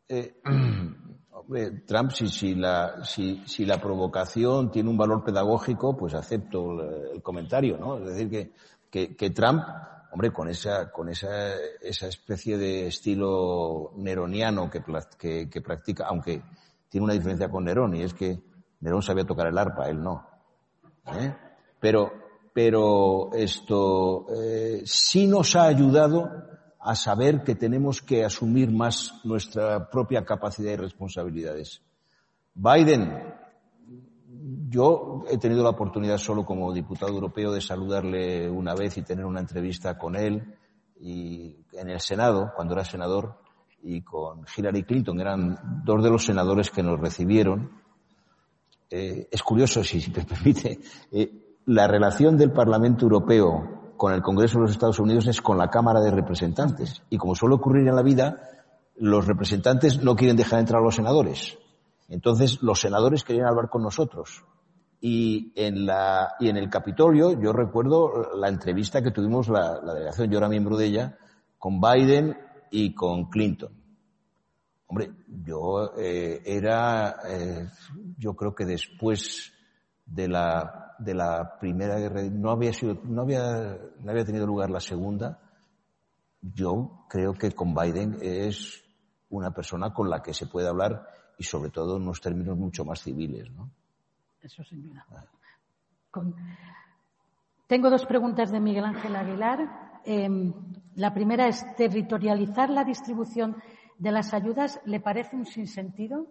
Trump, 1.85 2.11
si, 2.11 2.27
si, 2.27 2.55
la, 2.55 3.03
si, 3.03 3.43
si, 3.45 3.65
la 3.65 3.79
provocación 3.79 4.71
tiene 4.71 4.89
un 4.89 4.97
valor 4.97 5.23
pedagógico, 5.23 5.95
pues 5.97 6.13
acepto 6.13 7.11
el, 7.11 7.21
comentario, 7.21 7.77
¿no? 7.77 7.97
Es 7.97 8.05
decir, 8.05 8.29
que, 8.29 8.51
que, 8.89 9.15
que, 9.15 9.29
Trump, 9.31 9.63
hombre, 10.11 10.31
con 10.31 10.47
esa, 10.47 10.91
con 10.91 11.09
esa, 11.09 11.55
esa 11.81 12.07
especie 12.07 12.57
de 12.57 12.87
estilo 12.87 13.93
neroniano 13.97 14.69
que, 14.69 14.83
que, 15.17 15.49
que 15.49 15.61
practica, 15.61 16.05
aunque 16.07 16.43
tiene 16.89 17.05
una 17.05 17.13
diferencia 17.13 17.49
con 17.49 17.65
Nerón, 17.65 17.95
y 17.95 18.03
es 18.03 18.13
que 18.13 18.41
Nerón 18.79 19.01
sabía 19.01 19.25
tocar 19.25 19.47
el 19.47 19.57
arpa, 19.57 19.89
él 19.89 20.01
no. 20.01 20.25
¿eh? 21.07 21.35
Pero, 21.79 22.24
pero 22.55 23.33
esto 23.33 24.27
eh, 24.33 24.81
sí 24.85 25.27
nos 25.27 25.57
ha 25.57 25.65
ayudado 25.65 26.31
a 26.79 26.95
saber 26.95 27.43
que 27.43 27.55
tenemos 27.55 28.01
que 28.01 28.23
asumir 28.23 28.71
más 28.71 29.19
nuestra 29.25 29.89
propia 29.89 30.23
capacidad 30.23 30.71
y 30.71 30.77
responsabilidades. 30.77 31.81
Biden, 32.53 33.11
yo 34.69 35.25
he 35.29 35.37
tenido 35.37 35.63
la 35.63 35.71
oportunidad 35.71 36.17
solo 36.17 36.45
como 36.45 36.71
diputado 36.71 37.11
europeo 37.11 37.51
de 37.51 37.59
saludarle 37.59 38.49
una 38.49 38.73
vez 38.73 38.97
y 38.97 39.01
tener 39.01 39.25
una 39.25 39.41
entrevista 39.41 39.97
con 39.97 40.15
él 40.15 40.55
y 41.01 41.57
en 41.73 41.89
el 41.89 41.99
Senado, 41.99 42.53
cuando 42.55 42.73
era 42.73 42.85
senador, 42.85 43.37
y 43.83 44.01
con 44.01 44.45
Hillary 44.55 44.83
Clinton, 44.83 45.19
eran 45.19 45.83
dos 45.83 46.01
de 46.01 46.09
los 46.09 46.23
senadores 46.23 46.71
que 46.71 46.81
nos 46.81 47.01
recibieron. 47.01 47.69
Eh, 48.89 49.27
es 49.29 49.43
curioso, 49.43 49.83
si 49.83 50.09
me 50.09 50.23
permite, 50.23 50.79
eh, 51.11 51.44
la 51.65 51.87
relación 51.87 52.37
del 52.37 52.51
Parlamento 52.51 53.05
Europeo 53.05 53.93
con 53.97 54.13
el 54.13 54.21
Congreso 54.21 54.57
de 54.57 54.63
los 54.63 54.71
Estados 54.71 54.99
Unidos 54.99 55.27
es 55.27 55.41
con 55.41 55.57
la 55.57 55.69
Cámara 55.69 55.99
de 56.01 56.11
Representantes. 56.11 57.01
Y 57.09 57.17
como 57.17 57.35
suele 57.35 57.55
ocurrir 57.55 57.87
en 57.87 57.95
la 57.95 58.03
vida, 58.03 58.41
los 58.97 59.25
representantes 59.25 60.01
no 60.03 60.15
quieren 60.15 60.37
dejar 60.37 60.59
entrar 60.59 60.81
a 60.81 60.85
los 60.85 60.95
senadores. 60.95 61.57
Entonces, 62.07 62.61
los 62.61 62.79
senadores 62.79 63.23
querían 63.23 63.47
hablar 63.47 63.69
con 63.69 63.81
nosotros. 63.81 64.43
Y 65.01 65.51
en, 65.55 65.85
la, 65.85 66.35
y 66.39 66.49
en 66.49 66.57
el 66.57 66.69
Capitolio, 66.69 67.39
yo 67.39 67.51
recuerdo 67.51 68.35
la 68.35 68.47
entrevista 68.47 69.01
que 69.01 69.11
tuvimos 69.11 69.49
la, 69.49 69.79
delegación, 69.79 70.29
yo 70.29 70.37
era 70.37 70.49
miembro 70.49 70.77
de 70.77 70.85
ella, 70.85 71.17
con 71.57 71.81
Biden 71.81 72.37
y 72.71 72.93
con 72.93 73.29
Clinton. 73.29 73.71
Hombre, 74.87 75.11
yo 75.43 75.93
eh, 75.97 76.41
era, 76.45 77.15
eh, 77.27 77.67
yo 78.17 78.35
creo 78.35 78.53
que 78.53 78.65
después 78.65 79.54
de 80.05 80.27
la 80.27 80.85
de 80.97 81.13
la 81.13 81.57
Primera 81.59 81.97
Guerra, 81.97 82.21
no 82.23 82.51
había 82.51 82.73
sido, 82.73 82.97
no 83.03 83.23
había, 83.23 83.77
no 83.99 84.11
había 84.11 84.25
tenido 84.25 84.45
lugar 84.45 84.69
la 84.69 84.79
Segunda, 84.79 85.39
yo 86.41 87.05
creo 87.09 87.33
que 87.33 87.51
con 87.51 87.73
Biden 87.73 88.17
es 88.21 88.83
una 89.29 89.51
persona 89.51 89.93
con 89.93 90.09
la 90.09 90.21
que 90.21 90.33
se 90.33 90.47
puede 90.47 90.67
hablar 90.67 91.07
y 91.37 91.43
sobre 91.43 91.69
todo 91.69 91.97
en 91.97 92.03
unos 92.03 92.21
términos 92.21 92.57
mucho 92.57 92.85
más 92.85 93.01
civiles, 93.01 93.51
¿no? 93.51 93.69
Eso 94.41 94.63
sin. 94.63 94.93
Tengo 97.67 97.89
dos 97.89 98.05
preguntas 98.05 98.51
de 98.51 98.59
Miguel 98.59 98.85
Ángel 98.85 99.15
Aguilar. 99.15 100.01
Em, 100.05 100.53
la 100.95 101.13
primera 101.13 101.47
es, 101.47 101.65
¿territorializar 101.75 102.69
la 102.69 102.83
distribución 102.83 103.57
de 103.97 104.11
las 104.11 104.33
ayudas 104.33 104.79
le 104.85 104.99
parece 104.99 105.35
un 105.35 105.45
sinsentido? 105.45 106.27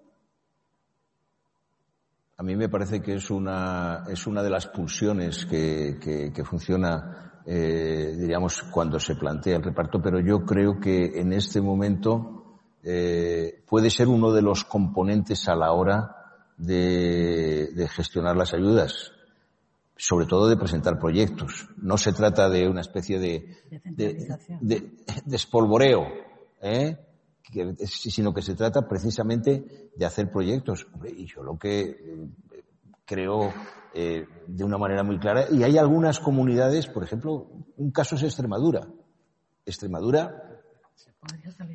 A 2.36 2.42
mí 2.42 2.56
me 2.56 2.68
parece 2.68 3.00
que 3.00 3.14
es 3.14 3.30
una, 3.30 4.04
es 4.08 4.26
una 4.26 4.42
de 4.42 4.50
las 4.50 4.66
pulsiones 4.66 5.46
que, 5.46 6.32
que, 6.34 6.44
funciona, 6.44 7.40
eh, 7.46 8.16
diríamos, 8.18 8.60
cuando 8.72 8.98
se 8.98 9.14
plantea 9.14 9.56
el 9.56 9.62
reparto, 9.62 10.02
pero 10.02 10.18
yo 10.18 10.44
creo 10.44 10.80
que 10.80 11.20
en 11.20 11.32
este 11.32 11.60
momento 11.60 12.58
eh, 12.82 13.62
puede 13.68 13.88
ser 13.88 14.08
uno 14.08 14.32
de 14.32 14.42
los 14.42 14.64
componentes 14.64 15.48
a 15.48 15.54
la 15.54 15.70
hora 15.72 16.16
de, 16.56 17.68
de 17.72 17.88
gestionar 17.88 18.36
las 18.36 18.52
ayudas, 18.52 19.12
sobre 19.96 20.26
todo 20.26 20.48
de 20.48 20.56
presentar 20.56 20.98
proyectos. 20.98 21.68
No 21.76 21.96
se 21.96 22.12
trata 22.12 22.48
de 22.48 22.68
una 22.68 22.80
especie 22.80 23.20
de, 23.20 23.58
de, 23.84 24.36
de, 24.60 24.92
de 25.24 25.36
espolvoreo, 25.36 26.08
¿eh? 26.60 26.98
Sino 27.86 28.32
que 28.32 28.42
se 28.42 28.54
trata 28.54 28.88
precisamente 28.88 29.90
de 29.94 30.04
hacer 30.06 30.30
proyectos. 30.30 30.86
Y 31.16 31.26
yo 31.26 31.42
lo 31.42 31.58
que 31.58 31.82
eh, 31.82 32.28
creo 33.04 33.52
eh, 33.92 34.26
de 34.46 34.64
una 34.64 34.78
manera 34.78 35.02
muy 35.02 35.18
clara, 35.18 35.46
y 35.50 35.62
hay 35.62 35.78
algunas 35.78 36.20
comunidades, 36.20 36.86
por 36.86 37.04
ejemplo, 37.04 37.48
un 37.76 37.90
caso 37.90 38.16
es 38.16 38.22
Extremadura. 38.22 38.88
Extremadura, 39.64 40.62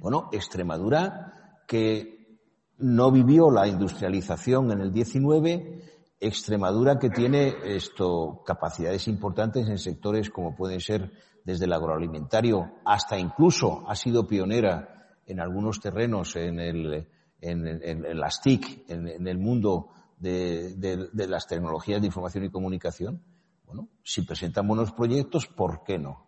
bueno, 0.02 0.30
Extremadura 0.32 1.62
que 1.68 2.40
no 2.78 3.12
vivió 3.12 3.52
la 3.52 3.68
industrialización 3.68 4.72
en 4.72 4.82
el 4.82 4.92
19, 4.92 5.82
Extremadura 6.20 7.00
que 7.00 7.10
tiene 7.10 7.56
esto 7.64 8.42
capacidades 8.46 9.08
importantes 9.08 9.68
en 9.68 9.78
sectores 9.78 10.30
como 10.30 10.56
pueden 10.56 10.82
ser 10.82 11.12
desde 11.46 11.66
el 11.66 11.74
agroalimentario 11.74 12.74
hasta 12.84 13.18
incluso 13.18 13.84
ha 13.88 13.96
sido 13.96 14.28
pionera 14.28 14.99
en 15.30 15.40
algunos 15.40 15.80
terrenos 15.80 16.36
en, 16.36 16.60
el, 16.60 17.08
en, 17.40 17.68
en, 17.68 18.20
las 18.20 18.42
TIC, 18.42 18.90
en, 18.90 19.28
el 19.28 19.38
mundo 19.38 19.90
de, 20.18 20.76
de, 20.76 21.28
las 21.28 21.48
tecnologías 21.48 22.02
de 22.02 22.08
información 22.08 22.44
y 22.44 22.50
comunicación, 22.50 23.22
bueno, 23.66 23.88
si 24.04 24.24
presentan 24.24 24.68
buenos 24.68 24.92
proyectos, 24.92 25.46
¿por 25.46 25.84
qué 25.84 26.00
no? 26.00 26.26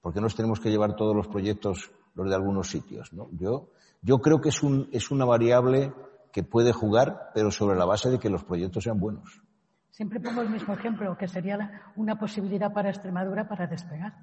¿Por 0.00 0.14
qué 0.14 0.20
nos 0.20 0.34
tenemos 0.34 0.58
que 0.58 0.70
llevar 0.70 0.96
todos 0.96 1.14
los 1.14 1.28
proyectos 1.28 1.92
los 2.14 2.28
de 2.28 2.34
algunos 2.34 2.70
sitios? 2.70 3.12
¿no? 3.12 3.28
Yo, 3.32 3.68
yo 4.00 4.18
creo 4.18 4.40
que 4.40 4.48
es, 4.48 4.62
un, 4.62 4.88
es 4.90 5.10
una 5.10 5.26
variable 5.26 5.92
que 6.32 6.42
puede 6.42 6.72
jugar, 6.72 7.30
pero 7.34 7.50
sobre 7.50 7.76
la 7.78 7.84
base 7.84 8.08
de 8.08 8.18
que 8.18 8.30
los 8.30 8.44
proyectos 8.44 8.84
sean 8.84 8.98
buenos. 8.98 9.42
Siempre 9.90 10.18
pongo 10.18 10.40
el 10.40 10.48
mismo 10.48 10.72
ejemplo, 10.72 11.14
que 11.18 11.28
sería 11.28 11.82
una 11.96 12.18
posibilidad 12.18 12.72
para 12.72 12.88
Extremadura 12.88 13.46
para 13.46 13.66
despegar. 13.66 14.14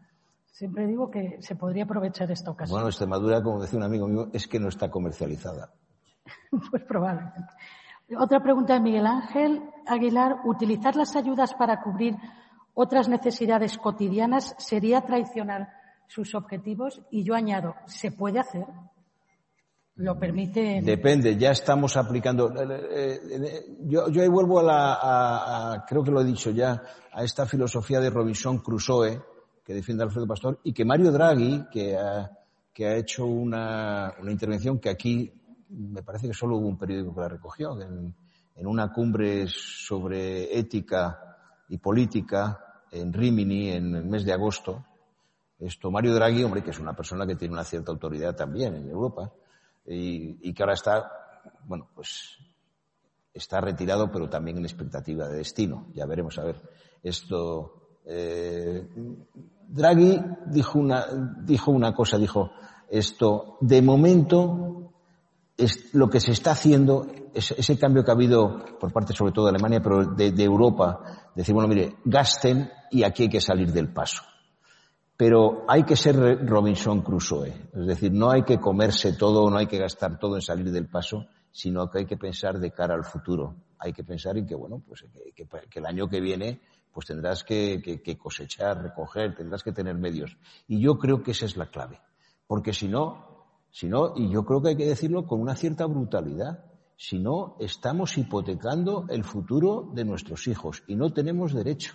Siempre 0.52 0.88
digo 0.88 1.12
que 1.12 1.38
se 1.42 1.56
podría 1.56 1.84
aprovechar 1.84 2.32
esta 2.32 2.52
ocasión. 2.52 2.76
Bueno, 2.76 2.88
Extremadura, 2.88 3.44
como 3.44 3.62
decía 3.62 3.78
un 3.78 3.86
amigo 3.86 4.08
mío, 4.08 4.30
es 4.34 4.48
que 4.48 4.60
no 4.60 4.70
está 4.70 4.90
comercializada. 4.90 5.72
pues 6.72 6.84
probablemente. 6.84 7.54
Otra 8.18 8.42
pregunta 8.42 8.74
de 8.74 8.80
Miguel 8.80 9.06
Ángel 9.06 9.62
Aguilar. 9.86 10.38
¿Utilizar 10.46 10.96
las 10.96 11.16
ayudas 11.16 11.54
para 11.54 11.82
cubrir 11.82 12.16
otras 12.74 13.10
necesidades 13.10 13.78
cotidianas 13.78 14.56
sería 14.58 15.02
traicionar 15.02 15.70
sus 16.08 16.34
objetivos? 16.34 17.02
Y 17.12 17.24
yo 17.24 17.36
añado, 17.36 17.76
¿se 17.86 18.12
puede 18.12 18.40
hacer? 18.40 18.66
¿Lo 19.98 20.18
permite? 20.18 20.80
Depende, 20.84 21.36
ya 21.38 21.52
estamos 21.52 21.98
aplicando. 21.98 22.54
Eh, 22.56 23.20
eh, 23.32 23.66
yo, 23.82 24.10
yo 24.10 24.22
ahí 24.22 24.28
vuelvo 24.28 24.60
a 24.60 24.64
la, 24.64 25.86
creo 25.88 26.04
que 26.04 26.12
lo 26.12 26.22
he 26.22 26.26
dicho 26.26 26.52
ya, 26.52 26.82
a 27.12 27.24
esta 27.24 27.48
filosofía 27.48 28.00
de 28.00 28.12
Robinson 28.12 28.60
Crusoe, 28.60 29.20
que 29.68 29.74
defiende 29.74 30.02
Alfredo 30.02 30.26
Pastor 30.26 30.62
y 30.64 30.72
que 30.72 30.86
Mario 30.86 31.12
Draghi, 31.12 31.66
que 31.70 31.98
ha, 31.98 32.32
que 32.74 32.88
ha 32.88 32.96
hecho 32.96 33.26
una, 33.26 34.14
una 34.18 34.32
intervención 34.32 34.80
que 34.80 34.90
aquí 34.90 35.30
me 35.68 36.02
parece 36.04 36.26
que 36.26 36.34
solo 36.34 36.56
hubo 36.56 36.70
un 36.70 36.78
periódico 36.78 37.14
que 37.14 37.20
la 37.20 37.28
recogió, 37.28 37.78
en, 37.82 38.16
en 38.56 38.66
una 38.66 38.94
cumbre 38.94 39.46
sobre 39.50 40.58
ética 40.58 41.20
y 41.68 41.80
política 41.80 42.82
en 42.92 43.12
Rimini 43.12 43.72
en 43.72 43.94
el 43.94 44.06
mes 44.06 44.24
de 44.24 44.32
agosto. 44.32 44.86
Esto, 45.60 45.92
Mario 45.92 46.16
Draghi, 46.16 46.46
hombre, 46.46 46.64
que 46.64 46.72
es 46.72 46.80
una 46.80 46.96
persona 46.96 47.28
que 47.28 47.36
tiene 47.36 47.54
una 47.54 47.66
cierta 47.66 47.92
autoridad 47.92 48.38
también 48.38 48.74
en 48.74 48.90
Europa 48.90 49.34
y, 49.86 50.48
y 50.48 50.54
que 50.54 50.64
ahora 50.64 50.76
está, 50.76 51.12
bueno, 51.66 51.90
pues 51.94 52.38
está 53.34 53.60
retirado, 53.60 54.10
pero 54.10 54.30
también 54.30 54.60
en 54.60 54.64
expectativa 54.64 55.28
de 55.28 55.40
destino. 55.40 55.88
Ya 55.94 56.06
veremos, 56.06 56.40
a 56.40 56.46
ver. 56.46 56.56
Esto. 57.04 57.87
Eh, 58.08 58.88
Draghi 59.68 60.20
dijo 60.48 60.80
una, 60.80 61.06
dijo 61.44 61.72
una 61.72 61.94
cosa, 61.94 62.18
dijo 62.18 62.52
esto, 62.90 63.58
de 63.60 63.82
momento, 63.82 64.94
es 65.58 65.94
lo 65.94 66.10
que 66.10 66.20
se 66.20 66.32
está 66.32 66.52
haciendo, 66.52 67.08
ese 67.34 67.78
cambio 67.78 68.04
que 68.04 68.12
ha 68.12 68.14
habido 68.14 68.64
por 68.80 68.94
parte 68.94 69.14
sobre 69.14 69.34
todo 69.34 69.46
de 69.46 69.52
Alemania, 69.52 69.82
pero 69.82 70.06
de, 70.06 70.32
de 70.32 70.44
Europa, 70.44 71.30
decir, 71.36 71.54
bueno, 71.54 71.68
mire, 71.68 71.98
gasten 72.06 72.70
y 72.92 73.04
aquí 73.04 73.24
hay 73.24 73.30
que 73.30 73.42
salir 73.42 73.72
del 73.72 73.92
paso. 73.92 74.24
Pero 75.18 75.66
hay 75.68 75.84
que 75.84 75.96
ser 75.96 76.46
Robinson 76.48 77.02
Crusoe. 77.02 77.70
Es 77.74 77.88
decir, 77.88 78.12
no 78.14 78.30
hay 78.30 78.44
que 78.44 78.60
comerse 78.60 79.14
todo, 79.14 79.50
no 79.50 79.58
hay 79.58 79.66
que 79.66 79.80
gastar 79.80 80.20
todo 80.20 80.36
en 80.36 80.42
salir 80.44 80.72
del 80.72 80.88
paso, 80.88 81.26
sino 81.52 81.90
que 81.90 82.00
hay 82.00 82.06
que 82.06 82.18
pensar 82.18 82.60
de 82.60 82.72
cara 82.72 82.94
al 82.94 83.04
futuro. 83.04 83.56
Hay 83.80 83.94
que 83.94 84.04
pensar 84.04 84.38
en 84.38 84.46
que, 84.46 84.54
bueno, 84.54 84.82
pues 84.88 85.04
que, 85.36 85.80
el 85.80 85.86
año 85.88 86.08
que 86.08 86.22
viene 86.22 86.62
pues 86.98 87.06
tendrás 87.06 87.44
que, 87.44 88.02
cosechar, 88.20 88.82
recoger, 88.82 89.36
tendrás 89.36 89.62
que 89.62 89.72
tener 89.72 89.94
medios. 89.94 90.36
Y 90.68 90.82
yo 90.82 90.98
creo 90.98 91.22
que 91.22 91.30
esa 91.30 91.46
es 91.46 91.56
la 91.56 91.70
clave. 91.70 92.02
Porque 92.48 92.74
si 92.74 92.88
no, 92.88 93.46
si 93.70 93.88
no, 93.88 94.14
y 94.16 94.32
yo 94.32 94.44
creo 94.44 94.64
que 94.64 94.70
hay 94.70 94.78
que 94.78 94.88
decirlo 94.88 95.28
con 95.28 95.40
una 95.40 95.56
cierta 95.56 95.86
brutalidad, 95.86 96.66
si 96.96 97.20
no, 97.20 97.56
estamos 97.60 98.18
hipotecando 98.18 99.06
el 99.10 99.24
futuro 99.24 99.92
de 99.94 100.06
nuestros 100.06 100.48
hijos 100.48 100.82
y 100.88 100.96
no 100.96 101.14
tenemos 101.14 101.54
derecho. 101.54 101.94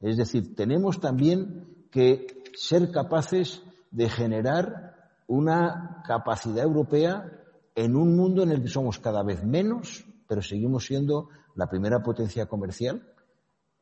Es 0.00 0.16
decir, 0.16 0.56
tenemos 0.56 1.00
también 1.00 1.86
que 1.90 2.44
ser 2.54 2.90
capaces 2.90 3.62
de 3.90 4.08
generar 4.08 5.10
una 5.26 6.02
capacidad 6.06 6.64
europea 6.64 7.30
en 7.74 7.94
un 7.94 8.16
mundo 8.16 8.42
en 8.42 8.52
el 8.52 8.62
que 8.62 8.68
somos 8.68 8.98
cada 9.00 9.22
vez 9.22 9.44
menos, 9.44 10.06
pero 10.26 10.40
seguimos 10.40 10.86
siendo 10.86 11.28
la 11.56 11.68
primera 11.68 12.02
potencia 12.02 12.46
comercial. 12.46 13.02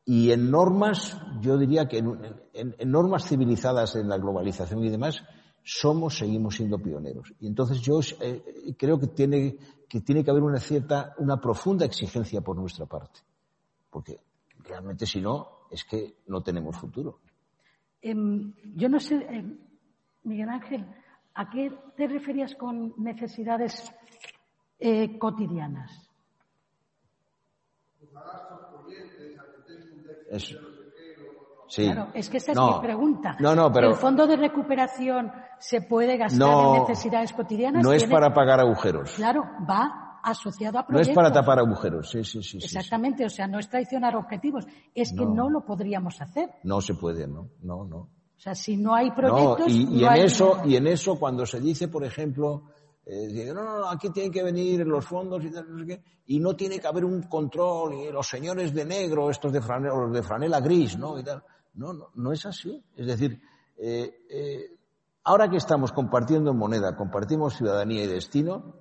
Y 0.09 0.31
en 0.31 0.53
normas, 0.53 1.21
yo 1.41 1.59
diría 1.59 1.89
que 1.89 1.99
en, 1.99 2.91
normas 2.91 3.29
civilizadas 3.29 3.97
en 3.97 4.09
la 4.09 4.17
globalización 4.19 4.85
y 4.85 4.89
demás, 4.89 5.21
somos, 5.65 6.17
seguimos 6.17 6.55
siendo 6.55 6.79
pioneros. 6.79 7.35
Y 7.41 7.49
entonces 7.49 7.81
yo 7.81 7.99
eh, 8.21 8.41
creo 8.79 9.01
que 9.01 9.09
tiene, 9.09 9.57
que 9.89 10.01
tiene 10.03 10.23
que 10.23 10.31
haber 10.31 10.45
una 10.45 10.61
cierta, 10.61 11.13
una 11.19 11.41
profunda 11.41 11.85
exigencia 11.85 12.41
por 12.41 12.57
nuestra 12.57 12.87
parte. 12.87 13.19
Porque 13.91 14.21
realmente 14.63 15.07
si 15.07 15.21
no, 15.21 15.67
es 15.73 15.83
que 15.85 16.19
no 16.29 16.41
tenemos 16.41 16.77
futuro. 16.77 17.19
Em, 18.01 18.55
yo 18.77 18.89
no 18.89 19.01
sé, 19.01 19.17
em, 19.29 19.59
Miguel 20.23 20.51
Ángel, 20.51 20.87
¿a 21.35 21.51
qué 21.51 21.73
te 21.97 22.07
referías 22.07 22.55
con 22.55 22.95
necesidades 22.97 23.93
eh, 24.79 25.19
Sí. 31.69 31.85
Claro, 31.85 32.09
es 32.15 32.29
que 32.31 32.37
esa 32.37 32.53
es 32.53 32.59
mi 32.59 32.81
pregunta. 32.81 33.37
No, 33.41 33.55
no, 33.55 33.73
pero... 33.73 33.89
¿El 33.89 33.95
fondo 33.97 34.27
de 34.27 34.37
recuperación 34.37 35.33
se 35.59 35.83
puede 35.83 36.17
gastar 36.17 36.49
en 36.49 36.81
necesidades 36.81 37.33
cotidianas? 37.33 37.83
No 37.83 37.93
es 37.93 38.05
para 38.05 38.33
pagar 38.33 38.61
agujeros. 38.61 39.13
Claro, 39.15 39.45
va 39.69 40.21
asociado 40.23 40.79
a 40.79 40.87
proyectos. 40.87 41.09
No 41.09 41.13
es 41.13 41.17
para 41.17 41.33
tapar 41.33 41.59
agujeros, 41.59 42.11
sí, 42.11 42.25
sí, 42.25 42.43
sí. 42.43 42.59
Exactamente, 42.59 43.25
o 43.25 43.29
sea, 43.29 43.47
no 43.47 43.59
es 43.59 43.69
traicionar 43.69 44.17
objetivos, 44.17 44.67
es 44.95 45.13
que 45.13 45.25
no 45.25 45.49
lo 45.49 45.65
podríamos 45.65 46.21
hacer. 46.21 46.51
No 46.65 46.81
se 46.81 46.95
puede, 46.95 47.27
no, 47.27 47.51
no, 47.63 47.85
no. 47.85 47.97
O 47.97 48.39
sea, 48.39 48.55
si 48.55 48.77
no 48.77 48.95
hay 48.95 49.11
proyectos. 49.13 49.73
y, 49.73 50.05
en 50.05 50.13
eso, 50.17 50.61
y 50.65 50.77
en 50.77 50.87
eso, 50.89 51.19
cuando 51.19 51.47
se 51.47 51.61
dice, 51.61 51.89
por 51.89 52.05
ejemplo, 52.05 52.65
eh, 53.09 53.53
no, 53.55 53.63
no, 53.63 53.89
aquí 53.89 54.11
tienen 54.11 54.33
que 54.33 54.43
venir 54.43 54.85
los 54.85 55.05
fondos 55.05 55.45
y 55.45 55.51
tal, 55.53 55.71
no 55.71 55.79
sé 55.79 55.87
qué, 55.87 56.03
y 56.27 56.41
no 56.41 56.57
tiene 56.57 56.81
que 56.81 56.89
haber 56.89 57.05
un 57.05 57.23
control, 57.23 57.95
y 57.95 58.11
los 58.11 58.27
señores 58.29 58.75
de 58.75 58.85
negro, 58.85 59.31
estos 59.31 59.53
de 59.53 59.61
franela, 59.61 59.95
los 59.95 60.13
de 60.13 60.25
franela 60.25 60.61
gris, 60.61 60.99
¿no? 60.99 61.17
Y 61.17 61.23
tal. 61.23 61.43
No, 61.75 61.93
no, 61.93 62.11
no 62.15 62.33
es 62.33 62.45
así. 62.47 62.85
Es 62.97 63.07
decir, 63.07 63.41
eh, 63.77 64.27
eh, 64.29 64.77
ahora 65.23 65.49
que 65.49 65.59
estamos 65.59 65.93
compartiendo 65.93 66.53
moneda, 66.53 66.97
compartimos 66.97 67.57
ciudadanía 67.57 68.03
y 68.03 68.09
destino, 68.09 68.75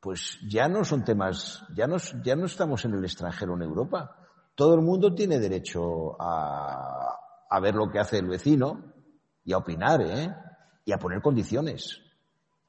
pues 0.00 0.38
ya 0.48 0.68
no 0.68 0.84
son 0.84 1.04
temas, 1.04 1.64
ya 1.74 1.86
no, 1.88 1.96
ya 2.22 2.36
no 2.36 2.46
estamos 2.46 2.84
en 2.84 2.94
el 2.94 3.04
extranjero 3.04 3.56
en 3.56 3.62
Europa. 3.62 4.16
Todo 4.54 4.74
el 4.74 4.80
mundo 4.80 5.12
tiene 5.12 5.40
derecho 5.40 6.16
a, 6.22 7.18
a 7.50 7.60
ver 7.60 7.74
lo 7.74 7.90
que 7.90 7.98
hace 7.98 8.18
el 8.18 8.28
vecino 8.28 8.94
y 9.44 9.52
a 9.52 9.58
opinar, 9.58 10.00
¿eh? 10.02 10.32
Y 10.84 10.92
a 10.92 10.98
poner 10.98 11.20
condiciones. 11.20 12.00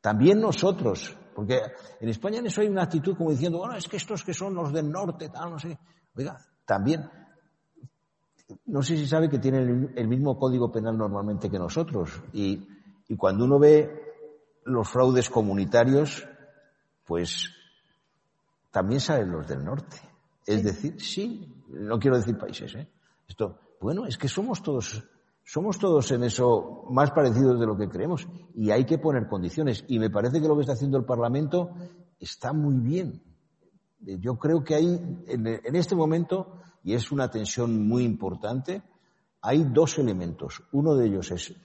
También 0.02 0.40
nosotros, 0.40 1.16
porque 1.36 1.62
en 2.00 2.10
España 2.10 2.40
en 2.40 2.48
eso 2.48 2.62
hay 2.62 2.68
una 2.68 2.84
actitud 2.84 3.16
como 3.18 3.32
diciendo, 3.32 3.60
bueno, 3.60 3.76
es 3.76 3.88
que 3.88 3.98
estos 3.98 4.24
que 4.24 4.34
son 4.34 4.54
los 4.54 4.72
del 4.72 4.90
norte, 4.90 5.30
tal, 5.30 5.52
no 5.52 5.60
sé. 5.60 5.78
Oiga, 6.16 6.38
también, 6.66 7.10
no 8.66 8.82
sé 8.82 8.96
si 8.96 9.06
sabe 9.06 9.30
que 9.30 9.40
tienen 9.40 9.94
el 9.96 10.08
mismo 10.08 10.38
código 10.38 10.72
penal 10.72 10.98
normalmente 10.98 11.50
que 11.50 11.60
nosotros. 11.60 12.22
Y, 12.34 12.68
y 13.08 13.16
cuando 13.16 13.46
uno 13.46 13.60
ve 13.60 14.10
los 14.66 14.90
fraudes 14.90 15.30
comunitarios, 15.30 16.28
pues 17.06 17.50
también 18.72 19.02
salen 19.02 19.32
los 19.32 19.48
del 19.48 19.64
norte. 19.64 19.98
Es 20.46 20.64
decir, 20.64 21.00
sí, 21.02 21.64
no 21.70 22.00
quiero 22.00 22.18
decir 22.18 22.38
países, 22.38 22.74
¿eh? 22.76 22.88
Esto, 23.28 23.60
bueno, 23.80 24.06
es 24.06 24.18
que 24.18 24.28
somos 24.28 24.64
todos, 24.64 25.04
somos 25.50 25.80
todos 25.80 26.12
en 26.12 26.24
eso 26.24 26.86
más 26.92 27.10
parecidos 27.10 27.60
de 27.60 27.66
lo 27.66 27.76
que 27.76 27.90
creemos 27.90 28.28
y 28.54 28.70
hay 28.70 28.86
que 28.86 29.00
poner 29.00 29.28
condiciones. 29.28 29.84
Y 29.88 29.98
me 29.98 30.12
parece 30.12 30.40
que 30.40 30.48
lo 30.48 30.54
que 30.54 30.62
está 30.62 30.74
haciendo 30.74 31.00
el 31.00 31.06
Parlamento 31.06 31.72
está 32.20 32.54
muy 32.54 32.76
bien. 32.76 33.24
Yo 34.00 34.38
creo 34.38 34.64
que 34.64 34.76
hay, 34.76 35.26
en 35.28 35.76
este 35.76 35.96
momento, 35.96 36.62
y 36.84 36.94
es 36.94 37.12
una 37.12 37.32
tensión 37.32 37.88
muy 37.88 38.04
importante, 38.04 38.84
hay 39.42 39.64
dos 39.64 39.98
elementos. 39.98 40.62
Uno 40.72 40.94
de 40.94 41.08
ellos 41.08 41.32
es 41.32 41.56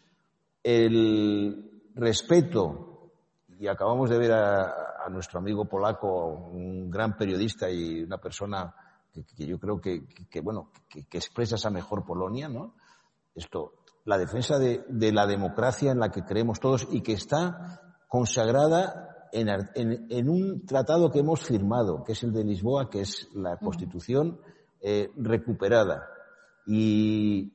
el 0.63 1.83
respeto, 1.95 3.11
y 3.61 3.67
acabamos 3.67 4.09
de 4.09 4.19
ver 4.19 4.33
a, 4.33 5.05
a 5.05 5.11
nuestro 5.11 5.41
amigo 5.41 5.67
polaco, 5.67 6.49
un 6.51 6.91
gran 6.91 7.19
periodista 7.19 7.71
y 7.71 8.03
una 8.03 8.17
persona 8.17 8.75
que, 9.37 9.47
yo 9.47 9.59
creo 9.59 9.81
que, 9.81 10.41
bueno, 10.43 10.71
que, 10.89 11.07
expresa 11.13 11.57
esa 11.57 11.71
mejor 11.71 12.05
Polonia, 12.05 12.49
¿no? 12.49 12.75
Esto, 13.35 13.73
la 14.05 14.19
defensa 14.19 14.59
de, 14.59 14.85
la 15.13 15.27
democracia 15.27 15.93
en 15.93 15.99
la 15.99 16.11
que 16.11 16.25
creemos 16.25 16.61
todos 16.61 16.87
y 16.91 17.03
que 17.03 17.13
está 17.13 17.81
consagrada 18.09 19.29
en, 19.33 20.29
un 20.29 20.65
tratado 20.65 21.11
que 21.11 21.19
hemos 21.19 21.41
firmado, 21.41 22.05
que 22.05 22.13
es 22.13 22.23
el 22.23 22.33
de 22.33 22.45
Lisboa, 22.45 22.89
que 22.89 23.01
es 23.01 23.29
la 23.35 23.57
Constitución 23.57 24.39
eh, 24.81 25.11
recuperada. 25.17 26.07
Y 26.67 27.53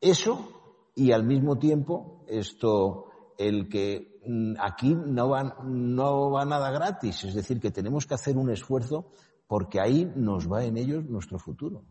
eso, 0.00 0.90
y 0.94 1.12
al 1.12 1.24
mismo 1.24 1.58
tiempo, 1.58 2.24
esto, 2.28 3.06
el 3.38 3.68
que 3.68 4.14
Mm, 4.26 4.54
aquí 4.58 4.94
no 4.94 5.28
va, 5.28 5.56
no 5.64 6.30
va 6.30 6.44
nada 6.44 6.70
gratis, 6.70 7.24
es 7.24 7.34
decir, 7.34 7.60
que 7.60 7.70
tenemos 7.70 8.06
que 8.06 8.14
hacer 8.14 8.36
un 8.36 8.50
esfuerzo 8.50 9.10
porque 9.46 9.80
ahí 9.80 10.10
nos 10.16 10.50
va 10.50 10.64
en 10.64 10.78
ellos 10.78 11.04
nuestro 11.04 11.38
futuro. 11.38 11.84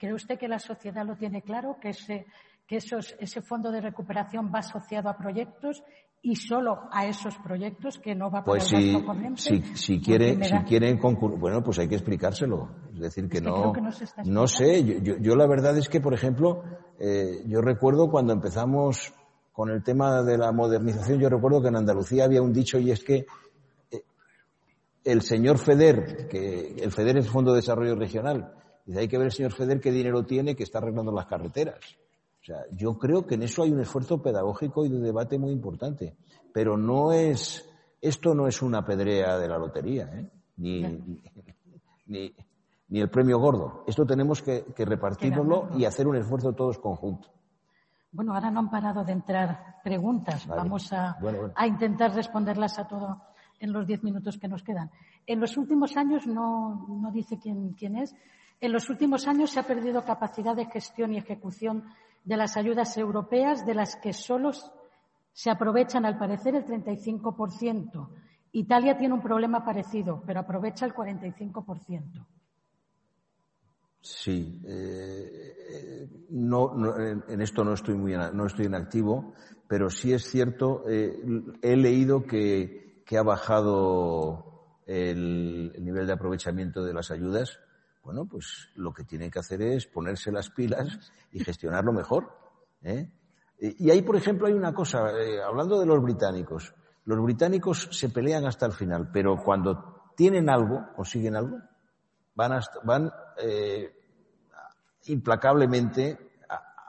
¿Cree 0.00 0.14
usted 0.14 0.38
que 0.38 0.48
la 0.48 0.58
sociedad 0.58 1.04
lo 1.04 1.14
tiene 1.14 1.42
claro, 1.42 1.76
que 1.78 1.90
ese, 1.90 2.24
que 2.66 2.76
esos, 2.76 3.14
ese 3.20 3.42
fondo 3.42 3.70
de 3.70 3.82
recuperación 3.82 4.50
va 4.52 4.60
asociado 4.60 5.10
a 5.10 5.16
proyectos 5.18 5.84
y 6.22 6.36
solo 6.36 6.88
a 6.90 7.06
esos 7.06 7.36
proyectos 7.36 7.98
que 7.98 8.14
no 8.14 8.30
va 8.30 8.42
pues 8.42 8.64
si, 8.64 8.96
si, 9.36 9.62
si, 9.74 10.00
quiere, 10.00 10.42
si 10.42 10.56
quieren 10.60 10.96
concurrir, 10.96 11.38
bueno, 11.38 11.62
pues 11.62 11.80
hay 11.80 11.88
que 11.88 11.96
explicárselo. 11.96 12.70
Es 12.94 13.00
decir, 13.00 13.28
que 13.28 13.42
no, 13.42 13.74
no 14.24 14.46
sé, 14.46 15.02
yo, 15.02 15.18
yo, 15.18 15.36
la 15.36 15.46
verdad 15.46 15.76
es 15.76 15.90
que, 15.90 16.00
por 16.00 16.14
ejemplo, 16.14 16.62
eh, 16.98 17.42
yo 17.46 17.60
recuerdo 17.60 18.10
cuando 18.10 18.32
empezamos 18.32 19.12
con 19.52 19.68
el 19.68 19.82
tema 19.82 20.22
de 20.22 20.38
la 20.38 20.50
modernización, 20.50 21.18
yo 21.18 21.28
recuerdo 21.28 21.60
que 21.60 21.68
en 21.68 21.76
Andalucía 21.76 22.24
había 22.24 22.40
un 22.40 22.54
dicho 22.54 22.78
y 22.78 22.90
es 22.90 23.04
que 23.04 23.26
eh, 23.90 24.02
el 25.04 25.20
señor 25.20 25.58
FEDER, 25.58 26.26
que 26.26 26.76
el 26.82 26.90
FEDER 26.90 27.18
es 27.18 27.26
el 27.26 27.30
Fondo 27.30 27.52
de 27.52 27.56
Desarrollo 27.56 27.96
Regional, 27.96 28.54
dice, 28.90 29.00
hay 29.00 29.08
que 29.08 29.18
ver 29.18 29.26
el 29.26 29.32
señor 29.32 29.52
FEDER 29.52 29.80
qué 29.80 29.90
dinero 29.90 30.24
tiene 30.24 30.54
que 30.54 30.62
está 30.62 30.78
arreglando 30.78 31.12
las 31.12 31.26
carreteras. 31.26 31.78
O 32.40 32.44
sea, 32.44 32.64
yo 32.72 32.98
creo 32.98 33.26
que 33.26 33.34
en 33.34 33.42
eso 33.42 33.62
hay 33.62 33.70
un 33.70 33.80
esfuerzo 33.80 34.22
pedagógico 34.22 34.84
y 34.84 34.88
de 34.88 34.98
debate 34.98 35.38
muy 35.38 35.52
importante. 35.52 36.16
Pero 36.52 36.76
no 36.76 37.12
es, 37.12 37.68
esto 38.00 38.34
no 38.34 38.46
es 38.46 38.62
una 38.62 38.84
pedrea 38.84 39.38
de 39.38 39.48
la 39.48 39.58
lotería, 39.58 40.10
¿eh? 40.14 40.30
ni, 40.56 40.82
ni, 42.06 42.34
ni, 42.88 43.00
el 43.00 43.10
premio 43.10 43.38
gordo. 43.38 43.84
Esto 43.86 44.06
tenemos 44.06 44.42
que, 44.42 44.64
que 44.74 44.84
repartirnoslo 44.84 45.68
y 45.76 45.84
hacer 45.84 46.08
un 46.08 46.16
esfuerzo 46.16 46.54
todos 46.54 46.78
conjuntos. 46.78 47.30
Bueno, 48.12 48.34
ahora 48.34 48.50
no 48.50 48.60
han 48.60 48.70
parado 48.70 49.04
de 49.04 49.12
entrar 49.12 49.76
preguntas. 49.84 50.46
Vamos 50.46 50.92
a, 50.92 51.16
intentar 51.66 52.12
responderlas 52.14 52.78
a 52.78 52.88
todo 52.88 53.22
en 53.60 53.72
los 53.72 53.86
diez 53.86 54.02
minutos 54.02 54.38
que 54.38 54.48
nos 54.48 54.62
quedan. 54.62 54.90
En 55.26 55.38
los 55.38 55.56
últimos 55.56 55.96
años, 55.96 56.26
no, 56.26 56.86
no 56.88 57.12
dice 57.12 57.38
quién, 57.38 57.74
quién 57.74 57.96
es, 57.96 58.14
en 58.60 58.72
los 58.72 58.88
últimos 58.90 59.26
años 59.26 59.50
se 59.50 59.60
ha 59.60 59.66
perdido 59.66 60.04
capacidad 60.04 60.54
de 60.54 60.66
gestión 60.66 61.12
y 61.12 61.18
ejecución 61.18 61.84
de 62.24 62.36
las 62.36 62.56
ayudas 62.56 62.96
europeas, 62.96 63.64
de 63.64 63.74
las 63.74 63.96
que 63.96 64.12
solo 64.12 64.52
se 65.32 65.50
aprovechan, 65.50 66.04
al 66.04 66.18
parecer, 66.18 66.54
el 66.54 66.66
35%. 66.66 68.08
Italia 68.52 68.98
tiene 68.98 69.14
un 69.14 69.22
problema 69.22 69.64
parecido, 69.64 70.22
pero 70.26 70.40
aprovecha 70.40 70.84
el 70.84 70.92
45%. 70.92 72.26
Sí, 74.02 74.62
eh, 74.66 76.08
no, 76.30 76.96
en 76.96 77.40
esto 77.42 77.64
no 77.64 77.74
estoy 77.74 77.94
muy 77.94 78.14
no 78.14 78.46
estoy 78.46 78.66
en 78.66 78.74
activo, 78.74 79.34
pero 79.68 79.90
sí 79.90 80.12
es 80.12 80.24
cierto. 80.24 80.84
Eh, 80.88 81.22
he 81.60 81.76
leído 81.76 82.24
que, 82.24 83.02
que 83.04 83.18
ha 83.18 83.22
bajado 83.22 84.80
el, 84.86 85.72
nivel 85.78 86.06
de 86.06 86.12
aprovechamiento 86.12 86.82
de 86.82 86.94
las 86.94 87.10
ayudas. 87.10 87.60
Bueno, 88.02 88.24
pues 88.24 88.70
lo 88.76 88.92
que 88.92 89.04
tienen 89.04 89.30
que 89.30 89.38
hacer 89.38 89.60
es 89.62 89.86
ponerse 89.86 90.32
las 90.32 90.50
pilas 90.50 91.12
y 91.32 91.44
gestionarlo 91.44 91.92
mejor. 91.92 92.30
¿eh? 92.82 93.10
Y 93.58 93.90
ahí, 93.90 94.02
por 94.02 94.16
ejemplo, 94.16 94.46
hay 94.46 94.54
una 94.54 94.72
cosa. 94.72 95.10
hablando 95.46 95.78
de 95.78 95.86
los 95.86 96.02
británicos, 96.02 96.74
los 97.04 97.22
británicos 97.22 97.88
se 97.92 98.08
pelean 98.08 98.46
hasta 98.46 98.66
el 98.66 98.72
final, 98.72 99.10
pero 99.12 99.36
cuando 99.42 100.12
tienen 100.16 100.48
algo, 100.48 100.86
consiguen 100.96 101.36
algo, 101.36 101.58
van, 102.34 102.60
van 102.84 103.10
eh, 103.38 103.92
implacablemente 105.04 106.18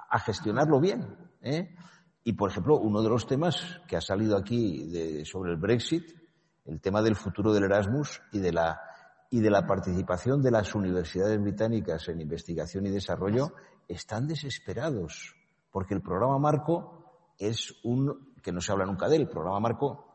a, 0.09 0.19
gestionarlo 0.19 0.79
bien. 0.79 1.17
¿eh? 1.41 1.75
Y, 2.23 2.33
por 2.33 2.51
ejemplo, 2.51 2.77
uno 2.77 3.01
de 3.01 3.09
los 3.09 3.27
temas 3.27 3.81
que 3.87 3.97
ha 3.97 4.01
salido 4.01 4.37
aquí 4.37 5.25
sobre 5.25 5.51
el 5.51 5.57
Brexit, 5.57 6.15
el 6.65 6.79
tema 6.79 7.01
del 7.01 7.15
futuro 7.15 7.51
del 7.51 7.63
Erasmus 7.63 8.21
y 8.31 8.39
de 8.39 8.53
la 8.53 8.79
y 9.31 9.39
de 9.39 9.49
la 9.49 9.65
participación 9.65 10.41
de 10.41 10.51
las 10.51 10.75
universidades 10.75 11.41
británicas 11.41 12.07
en 12.09 12.19
investigación 12.19 12.85
y 12.85 12.89
desarrollo, 12.89 13.53
están 13.87 14.27
desesperados, 14.27 15.33
porque 15.71 15.93
el 15.93 16.01
programa 16.01 16.37
Marco 16.37 17.33
es 17.39 17.73
un, 17.83 18.33
que 18.43 18.51
no 18.51 18.59
se 18.59 18.73
habla 18.73 18.85
nunca 18.85 19.07
de 19.07 19.15
él, 19.15 19.21
el 19.23 19.29
programa 19.29 19.61
Marco, 19.61 20.05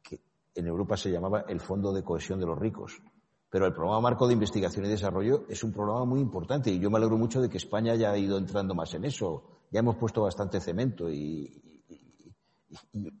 que 0.00 0.20
en 0.54 0.66
Europa 0.66 0.96
se 0.96 1.10
llamaba 1.10 1.44
el 1.48 1.60
Fondo 1.60 1.92
de 1.92 2.04
Cohesión 2.04 2.38
de 2.38 2.46
los 2.46 2.56
Ricos, 2.56 3.02
pero 3.50 3.66
el 3.66 3.72
programa 3.72 4.00
marco 4.00 4.26
de 4.26 4.32
investigación 4.32 4.84
y 4.84 4.88
desarrollo 4.88 5.44
es 5.48 5.62
un 5.62 5.72
programa 5.72 6.04
muy 6.04 6.20
importante 6.20 6.72
y 6.72 6.80
yo 6.80 6.90
me 6.90 6.98
alegro 6.98 7.16
mucho 7.16 7.40
de 7.40 7.48
que 7.48 7.58
España 7.58 7.92
haya 7.92 8.16
ido 8.16 8.36
entrando 8.36 8.74
más 8.74 8.92
en 8.94 9.04
eso. 9.04 9.44
Ya 9.70 9.78
hemos 9.78 9.94
puesto 9.94 10.22
bastante 10.22 10.60
cemento 10.60 11.08
y, 11.08 11.88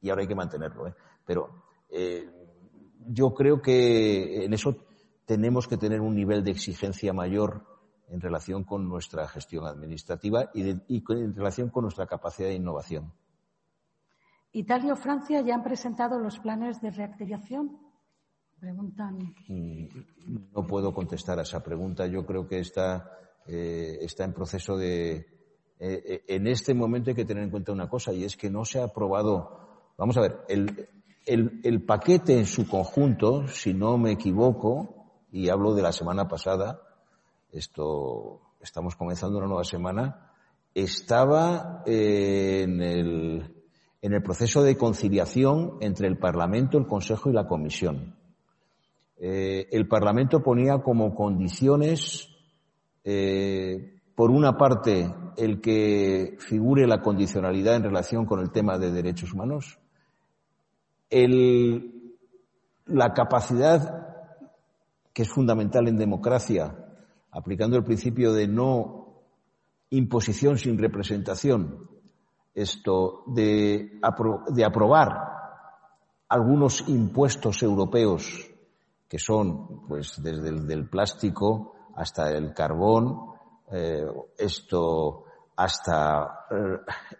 ahora 0.08 0.22
hay 0.22 0.26
que 0.26 0.34
mantenerlo. 0.34 0.88
¿eh? 0.88 0.94
Pero 1.24 1.62
eh, 1.88 2.43
yo 3.08 3.34
creo 3.34 3.60
que 3.60 4.44
en 4.44 4.52
eso 4.52 4.76
tenemos 5.26 5.66
que 5.66 5.76
tener 5.76 6.00
un 6.00 6.14
nivel 6.14 6.44
de 6.44 6.50
exigencia 6.50 7.12
mayor 7.12 7.64
en 8.08 8.20
relación 8.20 8.64
con 8.64 8.88
nuestra 8.88 9.26
gestión 9.28 9.66
administrativa 9.66 10.50
y, 10.52 10.70
y 10.88 11.02
en 11.08 11.34
relación 11.34 11.70
con 11.70 11.82
nuestra 11.82 12.06
capacidad 12.06 12.48
de 12.48 12.54
innovación. 12.54 13.12
Italia 14.52 14.92
o 14.92 14.96
Francia 14.96 15.40
ya 15.40 15.54
han 15.54 15.64
presentado 15.64 16.18
los 16.18 16.38
planes 16.38 16.80
de 16.80 16.90
reactivación 16.90 17.84
Mm, 19.48 19.86
no 20.52 20.66
puedo 20.66 20.94
contestar 20.94 21.38
a 21.38 21.42
esa 21.42 21.62
pregunta. 21.62 22.06
Yo 22.06 22.24
creo 22.24 22.46
que 22.46 22.60
está, 22.60 23.10
eh, 23.46 23.98
está 24.00 24.24
en 24.24 24.32
proceso 24.32 24.76
de. 24.76 25.16
Eh, 25.78 26.02
eh, 26.06 26.24
en 26.28 26.46
este 26.46 26.72
momento 26.72 27.10
hay 27.10 27.16
que 27.16 27.24
tener 27.24 27.42
en 27.42 27.50
cuenta 27.50 27.72
una 27.72 27.88
cosa 27.88 28.12
y 28.12 28.24
es 28.24 28.36
que 28.36 28.50
no 28.50 28.64
se 28.64 28.80
ha 28.80 28.84
aprobado. 28.84 29.92
Vamos 29.98 30.16
a 30.16 30.22
ver, 30.22 30.38
el, 30.48 30.88
el, 31.26 31.60
el 31.62 31.82
paquete 31.84 32.38
en 32.38 32.46
su 32.46 32.68
conjunto, 32.68 33.48
si 33.48 33.74
no 33.74 33.98
me 33.98 34.12
equivoco, 34.12 35.06
y 35.32 35.48
hablo 35.48 35.74
de 35.74 35.82
la 35.82 35.92
semana 35.92 36.28
pasada, 36.28 36.80
esto 37.50 38.40
estamos 38.60 38.96
comenzando 38.96 39.38
una 39.38 39.46
nueva 39.46 39.64
semana, 39.64 40.32
estaba 40.74 41.82
en 41.86 42.80
el, 42.80 43.54
en 44.02 44.12
el 44.12 44.22
proceso 44.22 44.62
de 44.62 44.76
conciliación 44.76 45.78
entre 45.80 46.08
el 46.08 46.18
Parlamento, 46.18 46.78
el 46.78 46.86
Consejo 46.86 47.30
y 47.30 47.32
la 47.32 47.46
Comisión. 47.46 48.16
Eh, 49.16 49.68
el 49.70 49.86
Parlamento 49.86 50.42
ponía 50.42 50.78
como 50.78 51.14
condiciones, 51.14 52.28
eh, 53.04 54.00
por 54.14 54.30
una 54.30 54.56
parte, 54.56 55.12
el 55.36 55.60
que 55.60 56.36
figure 56.38 56.86
la 56.86 57.00
condicionalidad 57.00 57.76
en 57.76 57.84
relación 57.84 58.26
con 58.26 58.40
el 58.40 58.50
tema 58.50 58.78
de 58.78 58.90
derechos 58.90 59.32
humanos, 59.32 59.78
la 62.86 63.14
capacidad 63.14 64.04
que 65.12 65.22
es 65.22 65.28
fundamental 65.28 65.86
en 65.86 65.96
democracia, 65.96 66.74
aplicando 67.30 67.76
el 67.76 67.84
principio 67.84 68.32
de 68.32 68.48
no 68.48 69.22
imposición 69.90 70.58
sin 70.58 70.76
representación, 70.76 71.88
esto 72.52 73.22
de, 73.26 74.00
aprobar 74.64 75.14
algunos 76.28 76.88
impuestos 76.88 77.62
europeos 77.62 78.50
que 79.08 79.18
son 79.18 79.86
pues 79.86 80.20
desde 80.20 80.48
el 80.48 80.88
plástico 80.88 81.74
hasta 81.94 82.30
el 82.30 82.52
carbón, 82.52 83.34
eh, 83.70 84.04
esto 84.36 85.24
hasta 85.56 86.46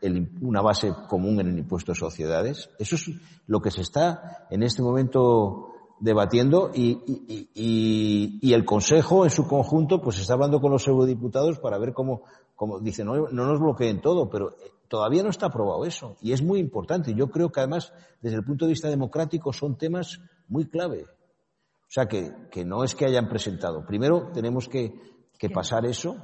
eh, 0.02 0.28
una 0.40 0.60
base 0.60 0.92
común 1.08 1.40
en 1.40 1.48
el 1.48 1.58
impuesto 1.58 1.92
de 1.92 1.98
sociedades. 1.98 2.70
Eso 2.78 2.96
es 2.96 3.10
lo 3.46 3.60
que 3.60 3.70
se 3.70 3.82
está 3.82 4.46
en 4.50 4.62
este 4.62 4.82
momento 4.82 5.70
debatiendo 6.00 6.70
y, 6.74 6.98
y, 7.54 8.38
y, 8.42 8.52
el 8.52 8.64
Consejo 8.64 9.24
en 9.24 9.30
su 9.30 9.46
conjunto 9.46 10.02
pues 10.02 10.18
está 10.18 10.34
hablando 10.34 10.60
con 10.60 10.72
los 10.72 10.86
eurodiputados 10.86 11.58
para 11.60 11.78
ver 11.78 11.92
cómo, 11.92 12.22
cómo 12.56 12.80
dice, 12.80 13.04
no, 13.04 13.28
no 13.28 13.46
nos 13.46 13.60
bloqueen 13.60 14.00
todo, 14.00 14.28
pero 14.28 14.50
eh, 14.50 14.72
todavía 14.88 15.22
no 15.22 15.30
está 15.30 15.46
aprobado 15.46 15.84
eso 15.84 16.16
y 16.20 16.32
es 16.32 16.42
muy 16.42 16.58
importante. 16.58 17.14
Yo 17.14 17.30
creo 17.30 17.50
que 17.50 17.60
además 17.60 17.92
desde 18.20 18.36
el 18.38 18.44
punto 18.44 18.64
de 18.64 18.70
vista 18.70 18.88
democrático 18.88 19.52
son 19.52 19.78
temas 19.78 20.20
muy 20.48 20.66
clave. 20.66 21.04
O 21.04 21.90
sea 21.94 22.06
que, 22.06 22.64
no 22.64 22.82
es 22.82 22.94
que 22.94 23.06
hayan 23.06 23.28
presentado. 23.28 23.86
Primero 23.86 24.30
tenemos 24.32 24.68
que, 24.68 25.14
pasar 25.52 25.84
eso 25.84 26.16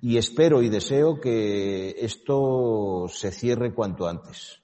y 0.00 0.16
espero 0.16 0.62
y 0.62 0.68
deseo 0.68 1.20
que 1.20 1.90
esto 1.98 3.06
se 3.08 3.30
cierre 3.30 3.74
cuanto 3.74 4.08
antes. 4.08 4.62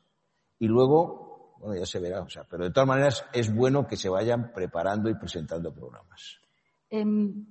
Y 0.59 0.67
luego, 0.67 1.57
bueno, 1.61 1.79
ya 1.79 1.87
se 1.87 2.01
verá, 2.01 2.23
o 2.23 2.29
sea, 2.29 2.45
pero 2.45 2.65
de 2.65 2.71
todas 2.71 2.89
maneras 2.89 3.25
es 3.33 3.55
bueno 3.55 3.87
que 3.87 3.97
se 3.97 4.09
vayan 4.09 4.53
preparando 4.53 5.09
y 5.09 5.15
presentando 5.15 5.73
programas. 5.73 6.39
Em, 6.91 7.47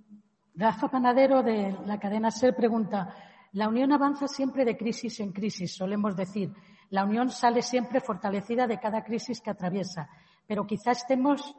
Rafa 0.56 0.90
Panadero 0.90 1.44
de 1.44 1.78
la 1.86 2.00
cadena 2.00 2.32
SER 2.32 2.56
pregunta, 2.56 3.14
la 3.54 3.70
Unión 3.70 3.92
avanza 3.92 4.28
siempre 4.28 4.66
de 4.66 4.76
crisis 4.76 5.20
en 5.20 5.32
crisis, 5.32 5.76
solemos 5.76 6.16
decir. 6.16 6.52
La 6.90 7.06
Unión 7.06 7.30
sale 7.30 7.62
siempre 7.62 8.02
fortalecida 8.02 8.68
de 8.68 8.80
cada 8.80 9.04
crisis 9.04 9.42
que 9.42 9.52
atraviesa, 9.52 10.10
pero 10.48 10.66
quizá 10.66 10.92
estemos 10.92 11.56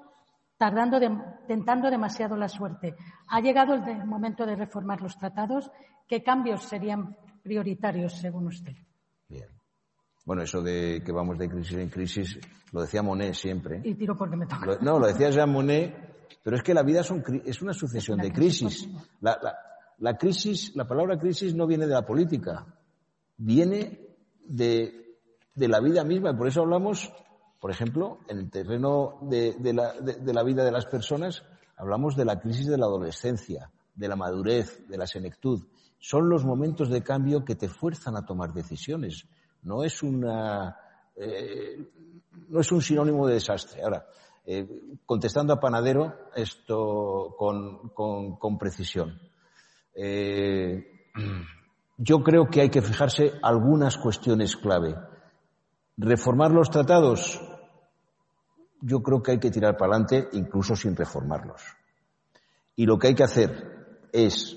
tardando, 0.59 0.99
tentando 1.47 1.91
demasiado 1.91 2.37
la 2.37 2.49
suerte. 2.49 2.97
¿Ha 3.29 3.41
llegado 3.41 3.75
el 3.75 4.05
momento 4.05 4.45
de 4.45 4.57
reformar 4.57 5.01
los 5.01 5.17
tratados? 5.17 5.71
¿Qué 6.07 6.23
cambios 6.23 6.65
serían 6.65 7.17
prioritarios 7.43 8.15
según 8.19 8.49
usted? 8.49 8.75
Bien. 9.29 9.47
Bueno, 10.27 10.43
eso 10.43 10.61
de 10.61 11.01
que 11.05 11.13
vamos 11.13 11.39
de 11.39 11.49
crisis 11.49 11.79
en 11.79 11.89
crisis, 11.89 12.39
lo 12.73 12.83
decía 12.83 13.03
Monet 13.03 13.35
siempre. 13.35 13.81
Y 13.85 13.95
tiro 13.95 14.17
porque 14.17 14.37
me 14.37 14.47
toca. 14.47 14.79
no, 14.83 14.99
lo 14.99 15.07
decía 15.07 15.31
Jean 15.31 15.51
Monet, 15.51 15.95
pero 16.43 16.57
es 16.57 16.63
que 16.63 16.75
la 16.75 16.83
vida 16.83 17.01
es 17.01 17.63
una 17.63 17.73
sucesión 17.73 18.19
de 18.19 18.33
crisis. 18.33 18.89
La, 19.21 19.39
la, 19.99 20.19
crisis, 20.19 20.75
la 20.75 20.87
palabra 20.87 21.19
crisis 21.19 21.55
no 21.55 21.67
viene 21.67 21.87
de 21.87 21.95
la 21.95 22.05
política, 22.05 22.67
viene 23.37 24.01
de, 24.45 25.19
de 25.55 25.69
la 25.69 25.81
vida 25.81 26.05
misma. 26.05 26.37
Por 26.37 26.49
eso 26.49 26.63
hablamos 26.63 27.11
por 27.61 27.71
ejemplo, 27.71 28.21
en 28.29 28.39
el 28.39 28.51
terreno 28.51 29.19
de, 29.23 29.55
la, 29.73 30.43
vida 30.43 30.65
de 30.65 30.71
las 30.71 30.87
personas, 30.87 31.43
hablamos 31.77 32.17
de 32.17 32.25
la 32.25 32.39
crisis 32.39 32.67
de 32.69 32.79
la 32.79 32.87
adolescencia, 32.87 33.71
de 33.95 34.09
la 34.09 34.17
madurez, 34.17 34.87
de 34.89 34.97
la 34.97 35.07
senectud. 35.07 35.65
Son 35.99 36.29
los 36.29 36.45
momentos 36.45 36.89
de 36.89 37.03
cambio 37.03 37.45
que 37.45 37.57
te 37.57 37.69
fuerzan 37.69 38.17
a 38.17 38.25
tomar 38.25 38.53
decisiones. 38.53 39.27
No 39.63 39.83
es 39.83 40.05
una, 40.05 40.77
eh, 41.17 41.85
no 42.49 42.61
es 42.61 42.71
un 42.71 42.81
sinónimo 42.81 43.27
de 43.27 43.35
desastre. 43.35 43.83
Ahora, 43.83 44.07
eh, 44.47 44.67
contestando 45.05 45.53
a 45.53 45.61
Panadero, 45.61 46.31
esto 46.37 47.35
con, 47.37 48.59
precisión. 48.59 49.21
Eh, 49.95 51.11
yo 51.99 52.23
creo 52.23 52.49
que 52.49 52.61
hay 52.61 52.71
que 52.71 52.83
fijarse 52.83 53.33
algunas 53.43 53.99
cuestiones 53.99 54.57
clave. 54.57 54.95
Reformar 55.99 56.53
los 56.53 56.71
tratados, 56.71 57.41
yo 58.81 59.03
creo 59.03 59.21
que 59.21 59.33
hay 59.33 59.39
que 59.41 59.51
tirar 59.51 59.77
para 59.77 59.97
adelante 59.97 60.29
incluso 60.33 60.77
sin 60.77 60.95
reformarlos. 60.95 61.61
Y 62.77 62.87
lo 62.87 62.99
que 62.99 63.09
hay 63.09 63.15
que 63.17 63.25
hacer 63.25 64.07
es 64.13 64.57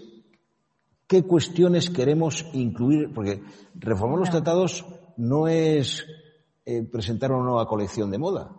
qué 1.08 1.24
cuestiones 1.24 1.90
queremos 1.90 2.46
incluir, 2.54 3.12
porque 3.12 3.42
reformar 3.74 4.20
los 4.20 4.30
tratados 4.30 4.86
no 5.18 5.48
es 5.48 6.06
eh, 6.64 6.84
presentar 6.84 7.32
una 7.32 7.44
nueva 7.44 7.66
colección 7.66 8.12
de 8.12 8.20
moda. 8.20 8.52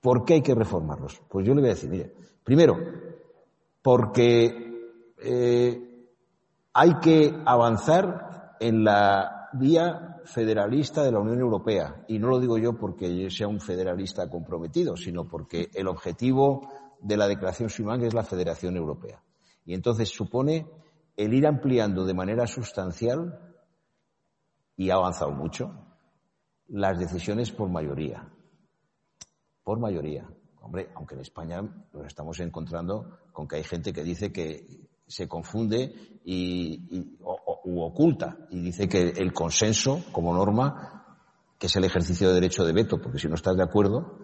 ¿Por 0.00 0.24
qué 0.24 0.34
hay 0.34 0.42
que 0.42 0.54
reformarlos? 0.54 1.20
Pues 1.28 1.44
yo 1.44 1.54
le 1.54 1.60
voy 1.60 1.70
a 1.70 1.74
decir, 1.74 1.90
mire, 1.90 2.14
primero, 2.44 2.78
porque 3.82 5.12
eh, 5.18 6.06
hay 6.72 6.94
que 7.00 7.42
avanzar 7.44 8.56
en 8.60 8.84
la 8.84 9.48
vía 9.54 10.15
federalista 10.26 11.02
de 11.02 11.12
la 11.12 11.20
Unión 11.20 11.40
Europea. 11.40 12.04
Y 12.08 12.18
no 12.18 12.28
lo 12.28 12.40
digo 12.40 12.58
yo 12.58 12.76
porque 12.76 13.30
sea 13.30 13.48
un 13.48 13.60
federalista 13.60 14.28
comprometido, 14.28 14.96
sino 14.96 15.26
porque 15.26 15.70
el 15.74 15.88
objetivo 15.88 16.68
de 17.00 17.16
la 17.16 17.28
Declaración 17.28 17.68
Schuman 17.68 18.02
es 18.02 18.14
la 18.14 18.22
Federación 18.22 18.76
Europea. 18.76 19.22
Y 19.64 19.74
entonces 19.74 20.08
supone 20.08 20.66
el 21.16 21.32
ir 21.32 21.46
ampliando 21.46 22.04
de 22.04 22.14
manera 22.14 22.46
sustancial, 22.46 23.40
y 24.76 24.90
ha 24.90 24.94
avanzado 24.94 25.32
mucho, 25.32 25.72
las 26.68 26.98
decisiones 26.98 27.50
por 27.50 27.70
mayoría. 27.70 28.28
Por 29.64 29.78
mayoría. 29.80 30.28
Hombre, 30.60 30.90
aunque 30.94 31.14
en 31.14 31.20
España 31.20 31.62
nos 31.92 32.06
estamos 32.06 32.38
encontrando 32.40 33.18
con 33.32 33.48
que 33.48 33.56
hay 33.56 33.64
gente 33.64 33.92
que 33.92 34.02
dice 34.02 34.32
que 34.32 34.66
se 35.06 35.28
confunde 35.28 35.94
y, 36.24 37.16
u 37.66 37.82
oculta 37.82 38.36
y 38.50 38.60
dice 38.60 38.88
que 38.88 39.00
el 39.00 39.32
consenso 39.32 40.04
como 40.12 40.32
norma, 40.32 41.04
que 41.58 41.66
es 41.66 41.76
el 41.76 41.84
ejercicio 41.84 42.28
de 42.28 42.34
derecho 42.34 42.64
de 42.64 42.72
veto, 42.72 43.00
porque 43.00 43.18
si 43.18 43.28
no 43.28 43.34
estás 43.34 43.56
de 43.56 43.64
acuerdo, 43.64 44.18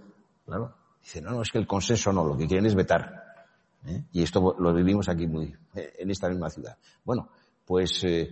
claro, 0.47 0.75
dice, 1.03 1.21
no, 1.21 1.33
no, 1.33 1.43
es 1.43 1.51
que 1.51 1.59
el 1.59 1.67
consenso 1.67 2.13
no, 2.13 2.25
lo 2.25 2.37
que 2.37 2.47
quieren 2.47 2.67
es 2.67 2.75
vetar. 2.75 3.13
¿eh? 3.85 4.05
Y 4.13 4.23
esto 4.23 4.55
lo 4.59 4.73
vivimos 4.73 5.09
aquí 5.09 5.27
muy, 5.27 5.53
en 5.75 6.11
esta 6.11 6.29
misma 6.29 6.51
ciudad. 6.51 6.79
Bueno, 7.05 7.31
pues 7.67 8.05
eh, 8.05 8.29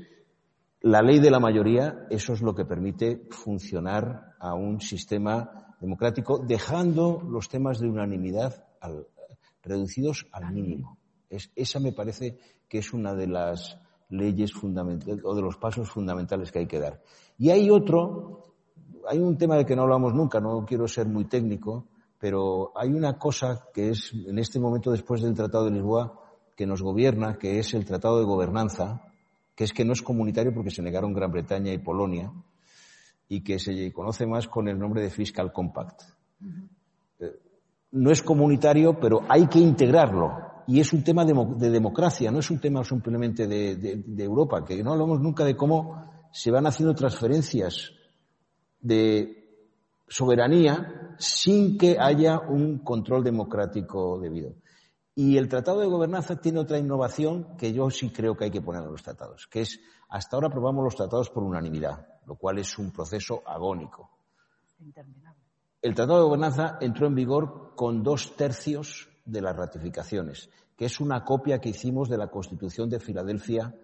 la 0.82 1.02
ley 1.02 1.18
de 1.18 1.30
la 1.30 1.40
mayoría, 1.40 2.06
eso 2.08 2.32
es 2.32 2.40
lo 2.40 2.54
que 2.54 2.64
permite 2.64 3.26
funcionar 3.30 4.36
a 4.38 4.54
un 4.54 4.80
sistema 4.80 5.74
democrático, 5.80 6.38
dejando 6.38 7.20
los 7.28 7.48
temas 7.48 7.80
de 7.80 7.88
unanimidad 7.88 8.64
reducidos 9.62 10.26
al 10.30 10.52
mínimo. 10.52 10.98
Es, 11.28 11.50
esa 11.56 11.80
me 11.80 11.92
parece 11.92 12.38
que 12.68 12.78
es 12.78 12.92
una 12.92 13.14
de 13.14 13.26
las 13.26 13.76
leyes 14.10 14.52
fundamentales 14.52 15.24
o 15.24 15.34
de 15.34 15.42
los 15.42 15.56
pasos 15.56 15.88
fundamentales 15.88 16.52
que 16.52 16.60
hay 16.60 16.66
que 16.66 16.78
dar. 16.78 17.00
Y 17.38 17.50
hay 17.50 17.70
otro, 17.70 18.54
hay 19.08 19.18
un 19.18 19.38
tema 19.38 19.56
del 19.56 19.64
que 19.64 19.76
no 19.76 19.82
hablamos 19.82 20.14
nunca, 20.14 20.40
no 20.40 20.64
quiero 20.66 20.86
ser 20.86 21.06
muy 21.06 21.24
técnico, 21.24 21.86
pero 22.18 22.72
hay 22.76 22.90
una 22.90 23.18
cosa 23.18 23.68
que 23.72 23.90
es 23.90 24.12
en 24.12 24.38
este 24.38 24.60
momento 24.60 24.90
después 24.90 25.22
del 25.22 25.34
Tratado 25.34 25.64
de 25.64 25.70
Lisboa 25.70 26.20
que 26.54 26.66
nos 26.66 26.82
gobierna, 26.82 27.38
que 27.38 27.58
es 27.58 27.72
el 27.72 27.86
Tratado 27.86 28.18
de 28.18 28.26
Gobernanza, 28.26 29.00
que 29.54 29.64
es 29.64 29.72
que 29.72 29.84
no 29.84 29.92
es 29.92 30.02
comunitario 30.02 30.52
porque 30.52 30.70
se 30.70 30.82
negaron 30.82 31.14
Gran 31.14 31.30
Bretaña 31.30 31.72
y 31.72 31.78
Polonia 31.78 32.32
y 33.28 33.42
que 33.42 33.58
se 33.58 33.92
conoce 33.92 34.26
más 34.26 34.48
con 34.48 34.68
el 34.68 34.78
nombre 34.78 35.02
de 35.02 35.10
Fiscal 35.10 35.52
Compact. 35.52 36.02
Eh, 37.20 37.38
no 37.92 38.10
es 38.10 38.22
comunitario, 38.22 38.98
pero 38.98 39.22
hay 39.28 39.46
que 39.46 39.60
integrarlo 39.60 40.49
y 40.70 40.78
es 40.78 40.92
un 40.92 41.02
tema 41.02 41.24
de, 41.24 41.68
democracia, 41.68 42.30
no 42.30 42.38
es 42.38 42.48
un 42.48 42.60
tema 42.60 42.84
simplemente 42.84 43.48
de, 43.48 44.22
Europa, 44.22 44.64
que 44.64 44.80
no 44.84 44.92
hablamos 44.92 45.20
nunca 45.20 45.44
de 45.44 45.56
cómo 45.56 46.28
se 46.30 46.52
van 46.52 46.64
haciendo 46.64 46.94
transferencias 46.94 47.90
de 48.80 49.66
soberanía 50.06 51.16
sin 51.18 51.76
que 51.76 51.96
haya 51.98 52.38
un 52.38 52.84
control 52.84 53.24
democrático 53.24 54.20
debido. 54.20 54.54
Y 55.16 55.38
el 55.38 55.48
Tratado 55.48 55.80
de 55.80 55.88
Gobernanza 55.88 56.40
tiene 56.40 56.60
otra 56.60 56.78
innovación 56.78 57.56
que 57.56 57.72
yo 57.72 57.90
sí 57.90 58.10
creo 58.10 58.36
que 58.36 58.44
hay 58.44 58.52
que 58.52 58.62
poner 58.62 58.84
en 58.84 58.92
los 58.92 59.02
tratados, 59.02 59.48
que 59.48 59.62
es 59.62 59.80
hasta 60.08 60.36
ahora 60.36 60.46
aprobamos 60.46 60.84
los 60.84 60.94
tratados 60.94 61.30
por 61.30 61.42
unanimidad, 61.42 62.06
lo 62.26 62.36
cual 62.36 62.60
es 62.60 62.78
un 62.78 62.92
proceso 62.92 63.42
agónico. 63.44 64.08
El 65.82 65.96
Tratado 65.96 66.18
de 66.18 66.24
Gobernanza 66.26 66.78
entró 66.80 67.08
en 67.08 67.16
vigor 67.16 67.72
con 67.74 68.04
dos 68.04 68.36
tercios 68.36 69.08
de 69.24 69.40
las 69.40 69.56
ratificaciones, 69.56 70.48
que 70.80 70.86
es 70.86 70.98
una 70.98 71.22
copia 71.24 71.60
que 71.60 71.68
hicimos 71.68 72.08
de 72.08 72.16
la 72.16 72.30
Constitución 72.30 72.88
de 72.88 73.00
Filadelfia 73.00 73.74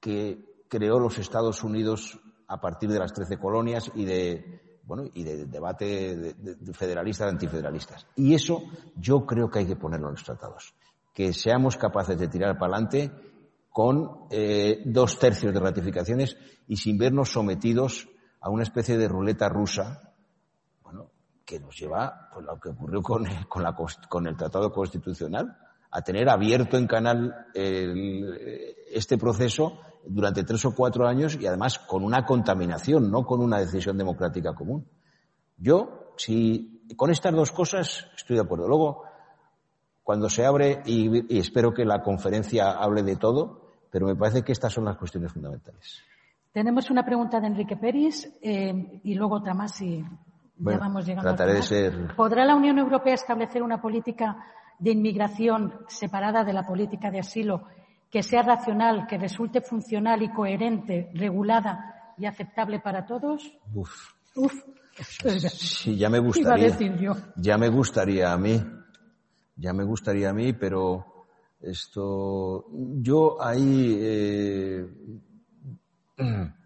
que 0.00 0.64
creó 0.68 0.98
los 0.98 1.18
Estados 1.18 1.62
Unidos 1.62 2.18
a 2.48 2.60
partir 2.60 2.90
de 2.90 2.98
las 2.98 3.12
trece 3.12 3.38
colonias 3.38 3.92
y 3.94 4.04
de 4.06 4.80
bueno 4.82 5.04
y 5.14 5.22
de 5.22 5.46
debate 5.46 6.16
de, 6.16 6.74
federalistas 6.74 7.28
y 7.28 7.30
antifederalistas. 7.30 8.08
Y 8.16 8.34
eso 8.34 8.64
yo 8.96 9.24
creo 9.24 9.48
que 9.48 9.60
hay 9.60 9.66
que 9.68 9.76
ponerlo 9.76 10.08
en 10.08 10.14
los 10.14 10.24
tratados, 10.24 10.74
que 11.14 11.32
seamos 11.32 11.76
capaces 11.76 12.18
de 12.18 12.26
tirar 12.26 12.58
para 12.58 12.72
adelante 12.72 13.12
con 13.70 14.26
eh, 14.32 14.82
dos 14.84 15.16
tercios 15.16 15.54
de 15.54 15.60
ratificaciones 15.60 16.36
y 16.66 16.76
sin 16.76 16.98
vernos 16.98 17.30
sometidos 17.30 18.08
a 18.40 18.50
una 18.50 18.64
especie 18.64 18.98
de 18.98 19.06
ruleta 19.06 19.48
rusa 19.48 20.05
que 21.46 21.60
nos 21.60 21.78
lleva, 21.78 22.28
pues 22.34 22.44
lo 22.44 22.58
que 22.58 22.70
ocurrió 22.70 23.00
con 23.00 23.26
el, 23.26 23.46
con, 24.08 24.26
el 24.26 24.36
Tratado 24.36 24.72
Constitucional, 24.72 25.56
a 25.90 26.02
tener 26.02 26.28
abierto 26.28 26.76
en 26.76 26.86
canal 26.86 27.46
este 27.54 29.16
proceso 29.16 29.78
durante 30.04 30.44
tres 30.44 30.64
o 30.64 30.74
cuatro 30.74 31.06
años 31.06 31.38
y 31.40 31.46
además 31.46 31.78
con 31.78 32.04
una 32.04 32.26
contaminación, 32.26 33.10
no 33.10 33.24
con 33.24 33.40
una 33.40 33.58
decisión 33.58 33.96
democrática 33.96 34.54
común. 34.54 34.86
Yo, 35.56 36.12
si 36.16 36.76
con 36.96 37.10
estas 37.10 37.32
dos 37.34 37.52
cosas 37.52 38.06
estoy 38.16 38.36
de 38.36 38.42
acuerdo. 38.42 38.68
Luego, 38.68 39.04
cuando 40.02 40.28
se 40.28 40.44
abre, 40.44 40.82
y, 40.86 41.38
espero 41.38 41.74
que 41.74 41.84
la 41.84 42.02
conferencia 42.02 42.72
hable 42.72 43.02
de 43.02 43.16
todo, 43.16 43.72
pero 43.90 44.06
me 44.06 44.14
parece 44.14 44.42
que 44.42 44.52
estas 44.52 44.72
son 44.72 44.84
las 44.84 44.96
cuestiones 44.96 45.32
fundamentales. 45.32 46.02
Tenemos 46.52 46.90
una 46.90 47.04
pregunta 47.04 47.40
de 47.40 47.48
Enrique 47.48 47.76
Peris 47.76 48.32
eh, 48.40 49.00
y 49.02 49.14
luego 49.14 49.36
otra 49.36 49.52
más, 49.52 49.72
si 49.72 50.04
trataré 51.20 51.54
de 51.54 51.62
ser... 51.62 52.14
¿Podrá 52.16 52.44
la 52.44 52.54
Unión 52.54 52.78
Europea 52.78 53.14
establecer 53.14 53.62
una 53.62 53.80
política 53.80 54.36
de 54.78 54.90
inmigración 54.92 55.72
separada 55.88 56.44
de 56.44 56.52
la 56.52 56.66
política 56.66 57.10
de 57.10 57.20
asilo 57.20 57.64
que 58.10 58.22
sea 58.22 58.42
racional, 58.42 59.06
que 59.06 59.18
resulte 59.18 59.60
funcional 59.60 60.22
y 60.22 60.32
coherente, 60.32 61.10
regulada 61.14 62.14
y 62.18 62.26
aceptable 62.26 62.80
para 62.80 63.04
todos? 63.04 63.52
Uf. 63.74 64.12
Uf. 64.36 64.54
Sí, 65.02 65.96
ya 65.96 66.08
me 66.08 66.18
gustaría. 66.20 66.76
Ya 67.36 67.58
me 67.58 67.68
gustaría 67.68 68.32
a 68.32 68.38
mí. 68.38 68.62
Ya 69.56 69.72
me 69.72 69.84
gustaría 69.84 70.30
a 70.30 70.32
mí, 70.32 70.52
pero 70.52 71.26
esto, 71.60 72.66
yo 72.70 73.42
ahí, 73.42 73.96
eh, 73.98 74.86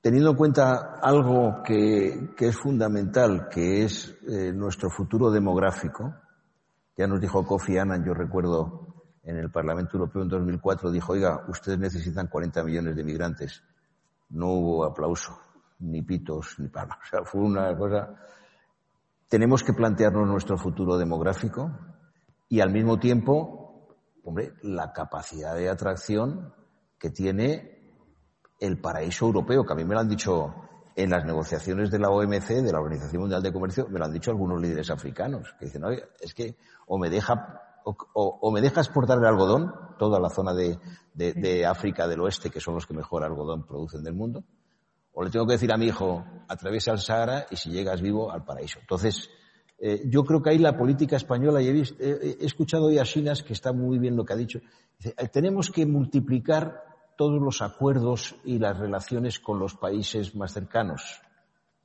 teniendo 0.00 0.30
en 0.30 0.36
cuenta 0.36 0.98
algo 1.02 1.62
que, 1.62 2.30
es 2.38 2.56
fundamental, 2.56 3.48
que 3.48 3.84
es 3.84 4.16
eh, 4.28 4.52
nuestro 4.52 4.90
futuro 4.90 5.30
demográfico, 5.30 6.14
ya 6.96 7.06
nos 7.06 7.20
dijo 7.20 7.46
Kofi 7.46 7.78
Annan, 7.78 8.04
yo 8.04 8.14
recuerdo 8.14 9.04
en 9.22 9.36
el 9.36 9.50
Parlamento 9.50 9.96
Europeo 9.96 10.22
en 10.22 10.28
2004, 10.28 10.90
dijo, 10.90 11.12
oiga, 11.12 11.44
ustedes 11.48 11.78
necesitan 11.78 12.26
40 12.26 12.64
millones 12.64 12.96
de 12.96 13.04
migrantes. 13.04 13.62
No 14.30 14.48
hubo 14.48 14.84
aplauso, 14.84 15.38
ni 15.80 16.02
pitos, 16.02 16.58
ni 16.58 16.68
palmas. 16.68 16.98
O 17.04 17.06
sea, 17.06 17.24
fue 17.24 17.42
una 17.42 17.76
cosa... 17.76 18.14
Tenemos 19.28 19.62
que 19.62 19.72
plantearnos 19.72 20.26
nuestro 20.26 20.58
futuro 20.58 20.98
demográfico 20.98 21.70
y 22.48 22.60
al 22.60 22.72
mismo 22.72 22.98
tiempo, 22.98 23.96
hombre, 24.24 24.54
la 24.62 24.92
capacidad 24.92 25.54
de 25.54 25.68
atracción 25.68 26.52
que 26.98 27.10
tiene 27.10 27.79
el 28.60 28.78
paraíso 28.78 29.26
europeo, 29.26 29.64
que 29.64 29.72
a 29.72 29.76
mí 29.76 29.84
me 29.84 29.94
lo 29.94 30.00
han 30.00 30.08
dicho 30.08 30.54
en 30.94 31.10
las 31.10 31.24
negociaciones 31.24 31.90
de 31.90 31.98
la 31.98 32.10
OMC, 32.10 32.48
de 32.48 32.72
la 32.72 32.78
Organización 32.78 33.22
Mundial 33.22 33.42
de 33.42 33.52
Comercio, 33.52 33.88
me 33.88 33.98
lo 33.98 34.04
han 34.04 34.12
dicho 34.12 34.30
algunos 34.30 34.60
líderes 34.60 34.90
africanos, 34.90 35.54
que 35.58 35.64
dicen, 35.66 35.84
oye, 35.84 36.04
es 36.20 36.34
que 36.34 36.56
o 36.86 36.98
me 36.98 37.08
deja 37.08 37.62
o, 37.84 38.50
me 38.52 38.60
deja 38.60 38.80
exportar 38.80 39.18
el 39.18 39.24
algodón, 39.24 39.72
toda 39.98 40.20
la 40.20 40.28
zona 40.28 40.52
de, 40.54 40.78
de, 41.14 41.66
África 41.66 42.06
del 42.06 42.20
Oeste, 42.20 42.50
que 42.50 42.60
son 42.60 42.74
los 42.74 42.86
que 42.86 42.94
mejor 42.94 43.24
algodón 43.24 43.66
producen 43.66 44.02
del 44.02 44.14
mundo, 44.14 44.44
o 45.12 45.24
le 45.24 45.30
tengo 45.30 45.46
que 45.46 45.54
decir 45.54 45.72
a 45.72 45.76
mi 45.76 45.86
hijo, 45.86 46.24
atraviesa 46.48 46.92
el 46.92 46.98
Sahara 46.98 47.46
y 47.50 47.56
si 47.56 47.70
llegas 47.70 48.00
vivo 48.00 48.30
al 48.30 48.44
paraíso. 48.44 48.78
Entonces, 48.80 49.30
eh, 49.78 50.02
yo 50.06 50.24
creo 50.24 50.42
que 50.42 50.50
ahí 50.50 50.58
la 50.58 50.76
política 50.76 51.16
española, 51.16 51.62
y 51.62 51.68
he, 51.68 51.82
he 52.00 52.44
escuchado 52.44 52.86
hoy 52.86 52.98
a 52.98 53.04
Sinas, 53.04 53.42
que 53.42 53.54
está 53.54 53.72
muy 53.72 53.98
bien 53.98 54.14
lo 54.14 54.24
que 54.24 54.34
ha 54.34 54.36
dicho, 54.36 54.60
dice, 54.98 55.14
tenemos 55.32 55.70
que 55.70 55.86
multiplicar 55.86 56.89
todos 57.20 57.42
los 57.42 57.60
acuerdos 57.60 58.34
y 58.44 58.58
las 58.58 58.78
relaciones 58.78 59.40
con 59.40 59.58
los 59.58 59.74
países 59.74 60.34
más 60.34 60.54
cercanos, 60.54 61.20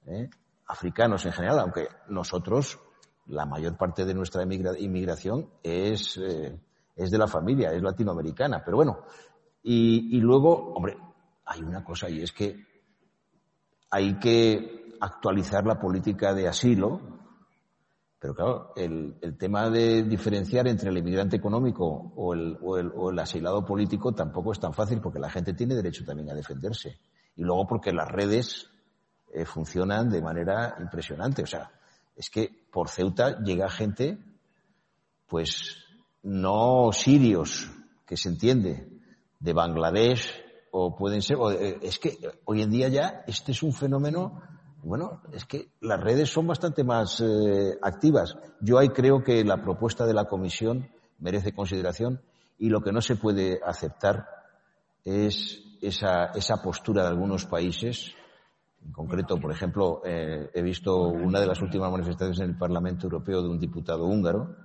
¿eh? 0.05 0.29
africanos 0.65 1.25
en 1.25 1.33
general, 1.33 1.59
aunque 1.59 1.89
nosotros, 2.07 2.79
la 3.25 3.45
mayor 3.45 3.75
parte 3.75 4.05
de 4.05 4.13
nuestra 4.13 4.43
inmigración 4.43 5.49
es, 5.61 6.15
eh, 6.15 6.57
es 6.95 7.11
de 7.11 7.17
la 7.17 7.27
familia, 7.27 7.73
es 7.73 7.83
latinoamericana. 7.83 8.61
Pero 8.63 8.77
bueno, 8.77 8.99
y, 9.61 10.15
y 10.15 10.21
luego, 10.21 10.73
hombre, 10.73 10.97
hay 11.43 11.63
una 11.63 11.83
cosa 11.83 12.09
y 12.09 12.21
es 12.21 12.31
que 12.31 12.55
hay 13.91 14.17
que 14.17 14.95
actualizar 15.01 15.65
la 15.65 15.77
política 15.77 16.33
de 16.33 16.47
asilo 16.47 17.01
pero 18.25 18.33
claro, 18.33 18.73
el, 18.75 19.17
el, 19.21 19.37
tema 19.37 19.69
de 19.69 20.01
diferenciar 20.01 20.67
entre 20.67 20.89
el 20.89 20.97
inmigrante 20.97 21.35
económico 21.35 22.11
o 22.15 22.33
el, 22.33 22.57
o, 22.59 22.75
el, 22.75 22.91
o 22.95 23.11
el, 23.11 23.19
asilado 23.19 23.63
político 23.63 24.13
tampoco 24.13 24.51
es 24.51 24.59
tan 24.59 24.73
fácil 24.73 24.99
porque 24.99 25.19
la 25.19 25.29
gente 25.29 25.53
tiene 25.53 25.75
derecho 25.75 26.03
también 26.03 26.31
a 26.31 26.33
defenderse. 26.33 26.97
Y 27.35 27.43
luego 27.43 27.67
porque 27.67 27.93
las 27.93 28.09
redes 28.09 28.67
eh, 29.31 29.45
funcionan 29.45 30.09
de 30.09 30.23
manera 30.23 30.75
impresionante. 30.79 31.43
O 31.43 31.45
sea, 31.45 31.69
es 32.15 32.31
que 32.31 32.49
por 32.71 32.89
Ceuta 32.89 33.43
llega 33.43 33.69
gente, 33.69 34.17
pues 35.27 35.85
no 36.23 36.89
sirios, 36.93 37.69
que 38.07 38.17
se 38.17 38.29
entiende, 38.29 38.89
de 39.39 39.53
Bangladesh 39.53 40.31
o 40.71 40.95
pueden 40.95 41.21
ser, 41.21 41.37
eh, 41.59 41.77
es 41.83 41.99
que 41.99 42.17
hoy 42.45 42.63
en 42.63 42.71
día 42.71 42.87
ya 42.87 43.23
este 43.27 43.51
es 43.51 43.61
un 43.61 43.71
fenómeno, 43.71 44.41
bueno, 44.85 45.21
es 45.33 45.45
que 45.45 45.69
las 45.81 45.99
redes 45.99 46.29
son 46.29 46.45
bastante 46.45 46.83
más 46.83 47.19
eh, 47.19 47.75
activas. 47.81 48.37
Yo 48.61 48.77
ahí 48.77 48.89
creo 48.89 49.23
que 49.23 49.43
la 49.43 49.61
propuesta 49.61 50.05
de 50.05 50.13
la 50.13 50.25
Comisión 50.25 50.87
merece 51.17 51.53
consideración 51.53 52.21
y 52.59 52.69
lo 52.69 52.81
que 52.81 52.91
no 52.91 53.01
se 53.01 53.15
puede 53.15 53.59
aceptar 53.65 54.27
es 55.03 55.63
esa, 55.81 56.25
esa 56.35 56.61
postura 56.61 57.01
de 57.01 57.09
algunos 57.09 57.45
países. 57.47 58.13
En 58.85 58.91
concreto, 58.91 59.39
por 59.39 59.51
ejemplo, 59.51 60.03
eh, 60.05 60.51
he 60.53 60.61
visto 60.61 61.07
una 61.07 61.39
de 61.39 61.47
las 61.47 61.63
últimas 61.63 61.91
manifestaciones 61.91 62.39
en 62.41 62.51
el 62.51 62.57
Parlamento 62.57 63.07
Europeo 63.07 63.41
de 63.41 63.49
un 63.49 63.59
diputado 63.59 64.05
húngaro 64.05 64.55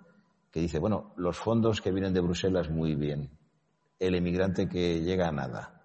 que 0.50 0.60
dice, 0.60 0.78
bueno, 0.78 1.14
los 1.16 1.38
fondos 1.38 1.80
que 1.80 1.92
vienen 1.92 2.12
de 2.12 2.20
Bruselas 2.20 2.68
muy 2.68 2.94
bien, 2.94 3.30
el 3.98 4.14
emigrante 4.14 4.68
que 4.68 5.00
llega 5.00 5.28
a 5.28 5.32
nada. 5.32 5.82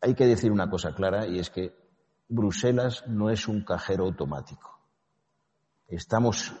hay 0.00 0.14
que 0.14 0.26
decir 0.26 0.50
una 0.50 0.68
cosa 0.68 0.92
clara 0.92 1.28
y 1.28 1.38
es 1.38 1.50
que 1.50 1.81
Bruselas 2.32 3.04
no 3.06 3.28
es 3.28 3.46
un 3.46 3.62
cajero 3.62 4.04
automático. 4.04 4.80
Estamos 5.86 6.54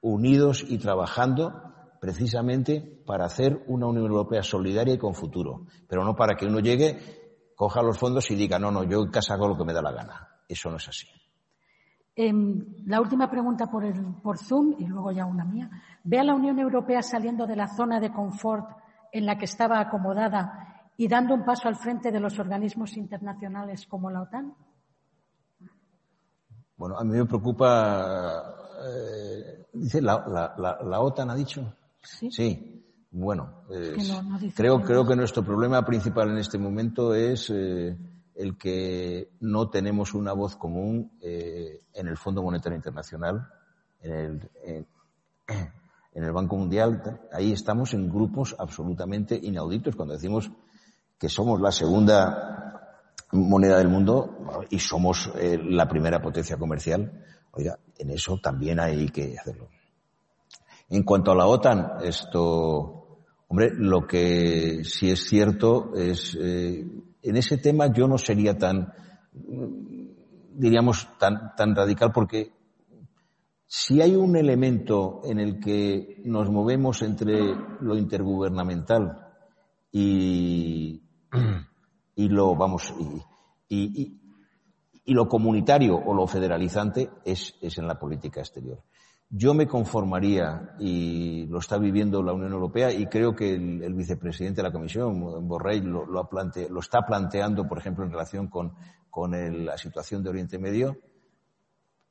unidos 0.00 0.64
y 0.66 0.78
trabajando 0.78 1.52
precisamente 2.00 3.02
para 3.06 3.26
hacer 3.26 3.62
una 3.66 3.86
Unión 3.86 4.06
Europea 4.06 4.42
solidaria 4.42 4.94
y 4.94 4.98
con 4.98 5.14
futuro, 5.14 5.66
pero 5.86 6.02
no 6.04 6.16
para 6.16 6.34
que 6.34 6.46
uno 6.46 6.60
llegue, 6.60 7.52
coja 7.54 7.82
los 7.82 7.98
fondos 7.98 8.30
y 8.30 8.36
diga, 8.36 8.58
no, 8.58 8.70
no, 8.70 8.84
yo 8.84 9.02
en 9.02 9.10
casa 9.10 9.34
hago 9.34 9.48
lo 9.48 9.56
que 9.58 9.64
me 9.64 9.74
da 9.74 9.82
la 9.82 9.92
gana. 9.92 10.28
Eso 10.48 10.70
no 10.70 10.76
es 10.76 10.88
así. 10.88 11.06
Em, 12.16 12.64
la 12.86 13.00
última 13.00 13.30
pregunta 13.30 13.70
por, 13.70 13.84
el, 13.84 14.14
por 14.22 14.38
Zoom 14.38 14.76
y 14.78 14.86
luego 14.86 15.12
ya 15.12 15.26
una 15.26 15.44
mía. 15.44 15.68
¿Ve 16.04 16.20
a 16.20 16.24
la 16.24 16.34
Unión 16.34 16.58
Europea 16.58 17.02
saliendo 17.02 17.46
de 17.46 17.56
la 17.56 17.68
zona 17.68 18.00
de 18.00 18.12
confort 18.12 18.70
en 19.12 19.26
la 19.26 19.36
que 19.36 19.44
estaba 19.44 19.78
acomodada 19.78 20.90
y 20.96 21.06
dando 21.06 21.34
un 21.34 21.44
paso 21.44 21.68
al 21.68 21.76
frente 21.76 22.10
de 22.10 22.18
los 22.18 22.38
organismos 22.38 22.96
internacionales 22.96 23.86
como 23.86 24.10
la 24.10 24.22
OTAN? 24.22 24.54
Bueno, 26.78 26.96
a 26.96 27.02
mí 27.02 27.16
me 27.16 27.26
preocupa, 27.26 28.54
eh, 28.86 29.66
dice 29.72 30.00
la, 30.00 30.54
la, 30.56 31.00
OTAN 31.00 31.28
ha 31.30 31.34
dicho. 31.34 31.74
Sí. 32.00 32.84
Bueno, 33.10 33.64
creo, 34.54 34.82
creo 34.82 35.04
que 35.04 35.16
nuestro 35.16 35.42
problema 35.42 35.84
principal 35.84 36.30
en 36.30 36.38
este 36.38 36.56
momento 36.56 37.14
es 37.14 37.50
eh, 37.50 37.96
el 38.36 38.56
que 38.56 39.32
no 39.40 39.70
tenemos 39.70 40.14
una 40.14 40.32
voz 40.32 40.54
común 40.54 41.10
eh, 41.20 41.80
en 41.94 42.06
el 42.06 42.16
Fondo 42.16 42.44
Monetario 42.44 42.76
Internacional, 42.76 43.48
en 44.00 44.12
el, 44.12 44.50
en 44.62 44.86
el 46.24 46.32
Banco 46.32 46.56
Mundial. 46.56 47.20
Ahí 47.32 47.50
estamos 47.50 47.92
en 47.92 48.08
grupos 48.08 48.54
absolutamente 48.56 49.36
inauditos. 49.42 49.96
Cuando 49.96 50.14
decimos 50.14 50.48
que 51.18 51.28
somos 51.28 51.60
la 51.60 51.72
segunda 51.72 52.67
moneda 53.32 53.78
del 53.78 53.88
mundo 53.88 54.66
y 54.70 54.78
somos 54.78 55.30
eh, 55.38 55.58
la 55.62 55.86
primera 55.86 56.20
potencia 56.20 56.56
comercial, 56.56 57.24
oiga, 57.52 57.78
en 57.98 58.10
eso 58.10 58.38
también 58.42 58.80
hay 58.80 59.08
que 59.08 59.36
hacerlo. 59.38 59.68
En 60.88 61.02
cuanto 61.02 61.32
a 61.32 61.36
la 61.36 61.46
OTAN, 61.46 61.98
esto, 62.02 63.24
hombre, 63.48 63.70
lo 63.74 64.06
que 64.06 64.82
sí 64.84 65.10
es 65.10 65.28
cierto 65.28 65.92
es, 65.94 66.36
eh, 66.40 66.86
en 67.22 67.36
ese 67.36 67.58
tema 67.58 67.92
yo 67.92 68.08
no 68.08 68.16
sería 68.16 68.56
tan, 68.56 68.92
diríamos, 70.54 71.08
tan, 71.18 71.54
tan 71.54 71.74
radical 71.74 72.10
porque 72.12 72.52
si 73.66 74.00
hay 74.00 74.16
un 74.16 74.34
elemento 74.34 75.20
en 75.24 75.40
el 75.40 75.60
que 75.60 76.22
nos 76.24 76.50
movemos 76.50 77.02
entre 77.02 77.54
lo 77.80 77.98
intergubernamental 77.98 79.26
y, 79.92 81.02
y 82.18 82.28
lo, 82.28 82.56
vamos, 82.56 82.92
y, 83.68 84.18
y, 85.04 85.14
lo 85.14 85.28
comunitario 85.28 85.94
o 85.94 86.12
lo 86.12 86.26
federalizante 86.26 87.08
es, 87.24 87.54
es 87.62 87.78
en 87.78 87.86
la 87.86 87.96
política 87.96 88.40
exterior. 88.40 88.82
Yo 89.30 89.54
me 89.54 89.68
conformaría, 89.68 90.74
y 90.80 91.46
lo 91.46 91.60
está 91.60 91.78
viviendo 91.78 92.20
la 92.24 92.32
Unión 92.32 92.52
Europea, 92.52 92.92
y 92.92 93.06
creo 93.06 93.36
que 93.36 93.54
el, 93.54 93.94
vicepresidente 93.94 94.62
de 94.62 94.68
la 94.68 94.72
Comisión, 94.72 95.46
Borrell, 95.46 95.84
lo, 95.84 96.06
lo, 96.06 96.28
lo, 96.28 96.80
está 96.80 97.02
planteando, 97.06 97.68
por 97.68 97.78
ejemplo, 97.78 98.04
en 98.04 98.10
relación 98.10 98.48
con, 98.48 98.74
con 99.10 99.30
la 99.64 99.78
situación 99.78 100.24
de 100.24 100.30
Oriente 100.30 100.58
Medio, 100.58 100.96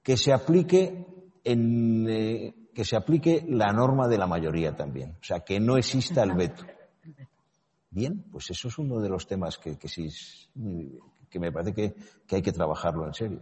que 0.01 0.15
se 0.15 0.31
aplique 0.31 1.05
en, 1.43 2.07
eh, 2.09 2.55
que 2.73 2.85
se 2.85 2.95
aplique 2.95 3.43
la 3.45 3.73
norma 3.73 4.07
de 4.07 4.17
la 4.17 4.25
mayoría 4.25 4.73
también. 4.73 5.17
O 5.19 5.23
sea, 5.23 5.41
que 5.41 5.59
no 5.59 5.75
exista 5.75 6.23
el 6.23 6.31
veto. 6.31 6.63
Bien, 7.97 8.23
pues 8.31 8.51
eso 8.51 8.67
es 8.67 8.77
uno 8.77 8.99
de 8.99 9.09
los 9.09 9.25
temas 9.25 9.57
que, 9.57 9.75
que 9.75 9.87
sí, 9.87 10.07
que 11.31 11.39
me 11.39 11.51
parece 11.51 11.73
que, 11.73 11.95
que 12.27 12.35
hay 12.35 12.43
que 12.43 12.51
trabajarlo 12.51 13.07
en 13.07 13.13
serio. 13.15 13.39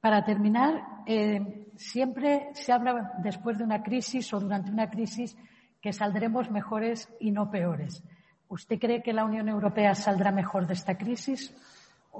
Para 0.00 0.24
terminar, 0.24 1.02
eh, 1.06 1.68
siempre 1.76 2.48
se 2.54 2.72
habla 2.72 3.12
después 3.22 3.58
de 3.58 3.64
una 3.64 3.82
crisis 3.82 4.32
o 4.32 4.40
durante 4.40 4.70
una 4.70 4.88
crisis 4.88 5.36
que 5.82 5.92
saldremos 5.92 6.50
mejores 6.50 7.10
y 7.20 7.30
no 7.30 7.50
peores. 7.50 8.02
¿Usted 8.48 8.78
cree 8.78 9.02
que 9.02 9.12
la 9.12 9.26
Unión 9.26 9.50
Europea 9.50 9.94
saldrá 9.94 10.32
mejor 10.32 10.66
de 10.66 10.72
esta 10.72 10.96
crisis? 10.96 11.54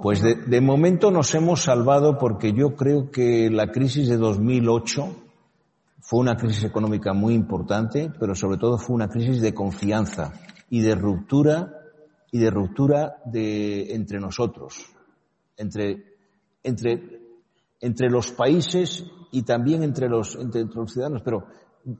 Pues 0.03 0.21
de, 0.21 0.35
de, 0.35 0.61
momento 0.61 1.09
nos 1.09 1.33
hemos 1.33 1.63
salvado 1.63 2.19
porque 2.19 2.53
yo 2.53 2.75
creo 2.75 3.09
que 3.09 3.49
la 3.49 3.71
crisis 3.71 4.07
de 4.07 4.17
2008 4.17 5.15
fue 5.99 6.19
una 6.19 6.35
crisis 6.35 6.63
económica 6.63 7.13
muy 7.13 7.33
importante, 7.33 8.11
pero 8.19 8.35
sobre 8.35 8.59
todo 8.59 8.77
fue 8.77 8.95
una 8.95 9.09
crisis 9.09 9.41
de 9.41 9.55
confianza 9.55 10.31
y 10.73 10.81
de 10.81 10.95
ruptura 10.95 11.71
y 12.31 12.39
de 12.39 12.49
ruptura 12.49 13.21
de 13.25 13.93
entre 13.93 14.19
nosotros, 14.19 14.91
entre 15.55 16.03
entre 16.63 17.21
entre 17.79 18.09
los 18.09 18.31
países 18.31 19.03
y 19.31 19.43
también 19.43 19.83
entre 19.83 20.09
los, 20.09 20.35
entre, 20.35 20.63
los 20.63 20.91
ciudadanos, 20.91 21.21
pero 21.23 21.45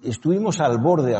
estuvimos 0.01 0.59
al 0.59 0.79
borde, 0.79 1.11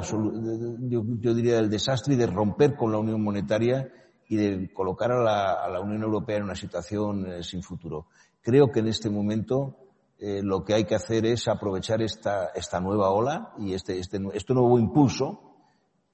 yo, 0.89 1.03
yo, 1.19 1.33
diría, 1.35 1.57
del 1.57 1.69
desastre 1.69 2.15
y 2.15 2.17
de 2.17 2.25
romper 2.25 2.75
con 2.75 2.91
la 2.91 2.97
Unión 2.97 3.21
Monetaria 3.21 3.87
y 4.27 4.35
de 4.35 4.73
colocar 4.73 5.11
a 5.11 5.21
la, 5.21 5.53
a 5.53 5.69
la 5.69 5.79
Unión 5.79 6.01
Europea 6.01 6.37
en 6.37 6.45
una 6.45 6.55
situación 6.55 7.27
eh, 7.27 7.43
sin 7.43 7.61
futuro. 7.61 8.07
Creo 8.41 8.71
que 8.71 8.79
en 8.79 8.87
este 8.87 9.11
momento 9.11 9.77
eh, 10.17 10.41
lo 10.41 10.63
que 10.63 10.73
hay 10.73 10.85
que 10.85 10.95
hacer 10.95 11.27
es 11.27 11.47
aprovechar 11.47 12.01
esta, 12.01 12.47
esta 12.55 12.79
nueva 12.79 13.11
ola 13.11 13.53
y 13.59 13.73
este, 13.73 13.99
este, 13.99 14.19
este 14.33 14.53
nuevo 14.55 14.79
impulso 14.79 15.52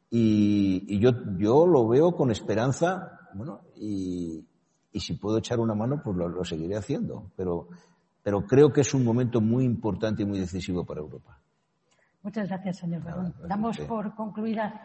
y, 0.09 0.85
y 0.87 0.99
yo, 0.99 1.11
yo 1.37 1.67
lo 1.67 1.87
veo 1.87 2.15
con 2.15 2.31
esperanza, 2.31 3.19
bueno, 3.33 3.61
y, 3.75 4.45
y 4.91 4.99
si 4.99 5.13
puedo 5.13 5.37
echar 5.37 5.59
una 5.59 5.75
mano, 5.75 6.01
pues 6.03 6.15
lo, 6.17 6.27
lo 6.27 6.43
seguiré 6.43 6.75
haciendo. 6.75 7.31
Pero 7.35 7.67
pero 8.23 8.45
creo 8.45 8.71
que 8.71 8.81
es 8.81 8.93
un 8.93 9.03
momento 9.03 9.41
muy 9.41 9.63
importante 9.63 10.23
y 10.23 10.25
muy 10.25 10.39
decisivo 10.39 10.85
para 10.85 10.99
Europa. 10.99 11.39
Muchas 12.21 12.47
gracias, 12.47 12.77
señor 12.77 13.01
Barón. 13.03 13.33
Damos 13.47 13.79
por 13.79 14.13
concluida 14.13 14.81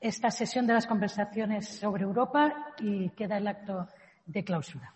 esta 0.00 0.30
sesión 0.30 0.66
de 0.66 0.74
las 0.74 0.86
conversaciones 0.86 1.66
sobre 1.66 2.04
Europa 2.04 2.52
y 2.78 3.08
queda 3.10 3.38
el 3.38 3.48
acto 3.48 3.88
de 4.26 4.44
clausura. 4.44 4.92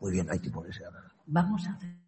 Muy 0.00 0.12
bien, 0.12 0.28
hay 0.30 0.38
que 0.38 0.50
ponerse 0.50 0.84
a 0.84 0.90
Vamos 1.26 1.66
a 1.66 1.72
hacer. 1.72 2.07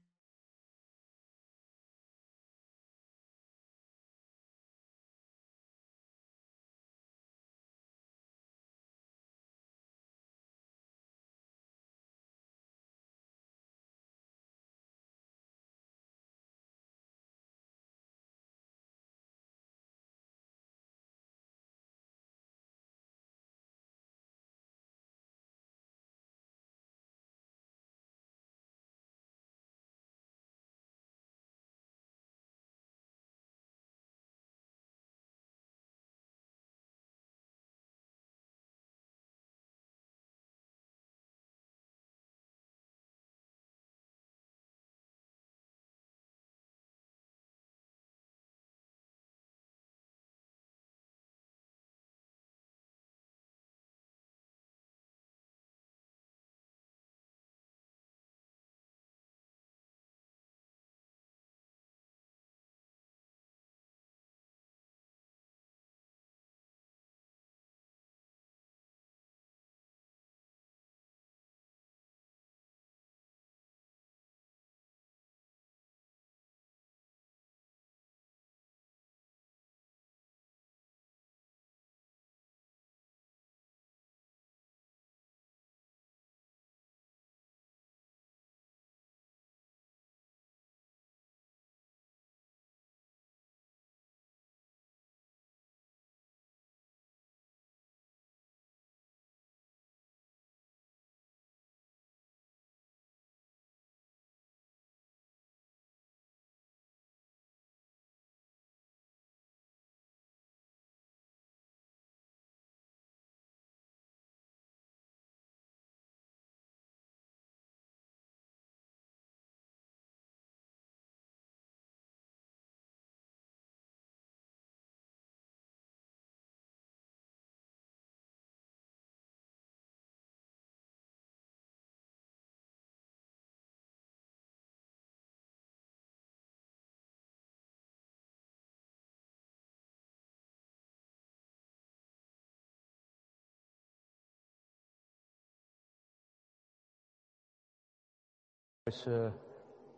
Pues 148.90 149.06
eh, 149.06 149.30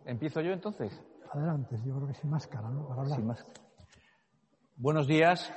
empiezo 0.05 0.43
yo 0.43 0.53
entonces. 0.53 0.93
Adelante, 1.33 1.77
yo 1.83 1.95
creo 1.95 2.09
que 2.09 2.13
sin 2.13 2.29
máscara, 2.29 2.69
¿no? 2.69 2.87
Para 2.87 3.01
hablar. 3.01 3.17
Sin 3.17 3.27
máscara. 3.27 3.59
Buenos 4.77 5.07
días. 5.07 5.51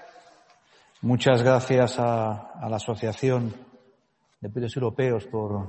Muchas 1.02 1.44
gracias 1.44 2.00
a, 2.00 2.54
la 2.66 2.78
Asociación 2.78 3.54
de 4.40 4.50
Periodistas 4.50 4.82
Europeos 4.82 5.28
por, 5.28 5.68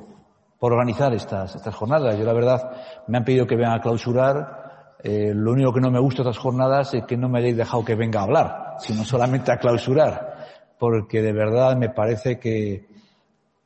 por 0.60 0.74
organizar 0.74 1.12
estas, 1.12 1.56
estas 1.56 1.74
jornadas. 1.74 2.16
Yo, 2.16 2.24
la 2.24 2.34
verdad, 2.34 2.70
me 3.08 3.18
han 3.18 3.24
pedido 3.24 3.48
que 3.48 3.56
venga 3.56 3.74
a 3.74 3.80
clausurar. 3.80 4.94
Eh, 5.02 5.32
lo 5.34 5.50
único 5.50 5.72
que 5.72 5.80
no 5.80 5.90
me 5.90 5.98
gusta 5.98 6.22
de 6.22 6.30
estas 6.30 6.40
jornadas 6.40 6.94
es 6.94 7.04
que 7.04 7.16
no 7.16 7.28
me 7.28 7.40
hayáis 7.40 7.56
dejado 7.56 7.84
que 7.84 7.96
venga 7.96 8.20
a 8.20 8.22
hablar, 8.22 8.76
sino 8.78 9.02
solamente 9.04 9.50
a 9.50 9.58
clausurar. 9.58 10.36
Porque 10.78 11.20
de 11.20 11.32
verdad 11.32 11.76
me 11.76 11.88
parece 11.88 12.38
que 12.38 12.86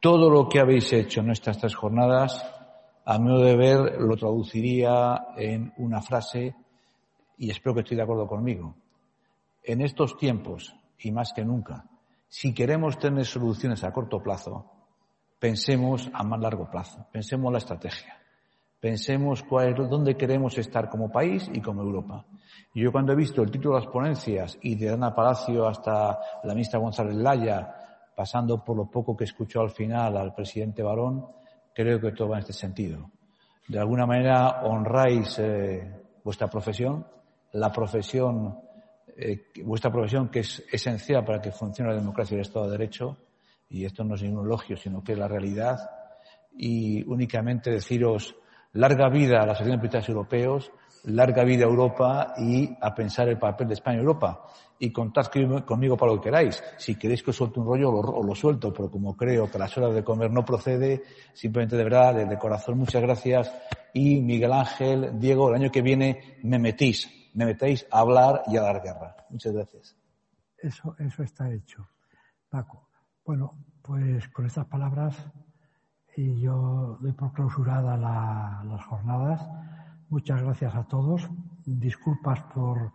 todo 0.00 0.30
lo 0.30 0.48
que 0.48 0.58
habéis 0.58 0.90
hecho 0.90 1.20
en 1.20 1.32
estas 1.32 1.58
tres 1.58 1.74
jornadas 1.74 2.59
a 3.04 3.18
mi 3.18 3.30
modo 3.30 3.44
de 3.44 3.56
ver, 3.56 4.00
lo 4.00 4.16
traduciría 4.16 5.28
en 5.36 5.72
una 5.78 6.00
frase, 6.00 6.54
y 7.38 7.50
espero 7.50 7.74
que 7.74 7.80
estéis 7.80 7.96
de 7.96 8.02
acuerdo 8.02 8.26
conmigo. 8.26 8.74
En 9.62 9.80
estos 9.80 10.16
tiempos, 10.16 10.74
y 10.98 11.10
más 11.10 11.32
que 11.32 11.44
nunca, 11.44 11.84
si 12.28 12.54
queremos 12.54 12.98
tener 12.98 13.24
soluciones 13.24 13.82
a 13.82 13.92
corto 13.92 14.22
plazo, 14.22 14.70
pensemos 15.38 16.10
a 16.12 16.22
más 16.22 16.40
largo 16.40 16.70
plazo, 16.70 17.06
pensemos 17.10 17.50
la 17.50 17.58
estrategia, 17.58 18.14
pensemos 18.78 19.42
cuál, 19.42 19.74
dónde 19.74 20.16
queremos 20.16 20.56
estar 20.58 20.88
como 20.88 21.10
país 21.10 21.50
y 21.52 21.60
como 21.60 21.82
Europa. 21.82 22.24
Yo 22.74 22.92
cuando 22.92 23.12
he 23.12 23.16
visto 23.16 23.42
el 23.42 23.50
título 23.50 23.74
de 23.74 23.80
las 23.80 23.92
ponencias 23.92 24.58
y 24.62 24.76
de 24.76 24.90
Ana 24.90 25.14
Palacio 25.14 25.66
hasta 25.66 26.18
la 26.44 26.54
ministra 26.54 26.78
González 26.78 27.16
Laya, 27.16 27.74
pasando 28.14 28.62
por 28.62 28.76
lo 28.76 28.90
poco 28.90 29.16
que 29.16 29.24
escuchó 29.24 29.62
al 29.62 29.70
final 29.70 30.16
al 30.16 30.34
presidente 30.34 30.82
Barón, 30.82 31.26
creo 31.74 32.00
que 32.00 32.12
todo 32.12 32.28
va 32.28 32.36
en 32.36 32.40
este 32.40 32.52
sentido. 32.52 33.10
De 33.68 33.78
alguna 33.78 34.06
manera 34.06 34.62
honráis 34.62 35.38
eh, 35.38 36.02
vuestra 36.24 36.48
profesión, 36.48 37.06
la 37.52 37.70
profesión, 37.70 38.58
eh, 39.16 39.46
vuestra 39.64 39.90
profesión 39.90 40.28
que 40.28 40.40
es 40.40 40.64
esencial 40.72 41.24
para 41.24 41.40
que 41.40 41.52
funcione 41.52 41.90
la 41.90 41.98
democracia 41.98 42.34
y 42.34 42.38
el 42.38 42.46
Estado 42.46 42.66
de 42.66 42.72
Derecho, 42.72 43.16
y 43.68 43.84
esto 43.84 44.02
no 44.02 44.16
es 44.16 44.22
ningún 44.22 44.46
elogio, 44.46 44.76
sino 44.76 45.02
que 45.02 45.12
es 45.12 45.18
la 45.18 45.28
realidad, 45.28 45.78
y 46.52 47.02
únicamente 47.08 47.70
deciros 47.70 48.34
larga 48.72 49.08
vida 49.08 49.40
a 49.40 49.46
la 49.46 49.52
Asociación 49.52 49.80
de 49.80 49.98
Europeos, 50.08 50.72
larga 51.04 51.44
vida 51.44 51.64
a 51.64 51.68
Europa 51.68 52.34
y 52.38 52.76
a 52.80 52.94
pensar 52.94 53.28
el 53.28 53.38
papel 53.38 53.68
de 53.68 53.74
España 53.74 53.96
en 53.96 54.02
Europa. 54.02 54.46
Y 54.80 54.90
contad 54.90 55.26
conmigo 55.66 55.96
para 55.96 56.12
lo 56.12 56.18
que 56.18 56.24
queráis. 56.24 56.62
Si 56.78 56.96
queréis 56.96 57.22
que 57.22 57.30
os 57.30 57.36
suelte 57.36 57.60
un 57.60 57.66
rollo, 57.66 57.92
os 57.92 58.26
lo 58.26 58.34
suelto, 58.34 58.72
pero 58.72 58.90
como 58.90 59.16
creo 59.16 59.50
que 59.50 59.58
las 59.58 59.76
horas 59.76 59.94
de 59.94 60.02
comer 60.02 60.30
no 60.30 60.44
procede, 60.44 61.02
simplemente 61.34 61.76
de 61.76 61.84
verdad, 61.84 62.14
desde 62.14 62.38
corazón, 62.38 62.78
muchas 62.78 63.02
gracias. 63.02 63.52
Y 63.92 64.20
Miguel 64.22 64.52
Ángel, 64.52 65.18
Diego, 65.20 65.50
el 65.50 65.56
año 65.56 65.70
que 65.70 65.82
viene 65.82 66.38
me 66.42 66.58
metís, 66.58 67.08
me 67.34 67.44
metéis 67.44 67.86
a 67.90 68.00
hablar 68.00 68.42
y 68.46 68.56
a 68.56 68.62
dar 68.62 68.82
guerra. 68.82 69.16
Muchas 69.28 69.52
gracias. 69.52 69.96
Eso, 70.56 70.96
eso 70.98 71.22
está 71.22 71.52
hecho. 71.52 71.86
Paco. 72.48 72.88
Bueno, 73.24 73.54
pues 73.82 74.28
con 74.28 74.46
estas 74.46 74.66
palabras 74.66 75.16
y 76.16 76.40
yo 76.40 76.98
doy 77.00 77.12
por 77.12 77.32
clausurada 77.32 77.96
las 77.96 78.84
jornadas. 78.86 79.46
Muchas 80.08 80.42
gracias 80.42 80.74
a 80.74 80.84
todos. 80.84 81.28
Disculpas 81.64 82.40
por 82.54 82.92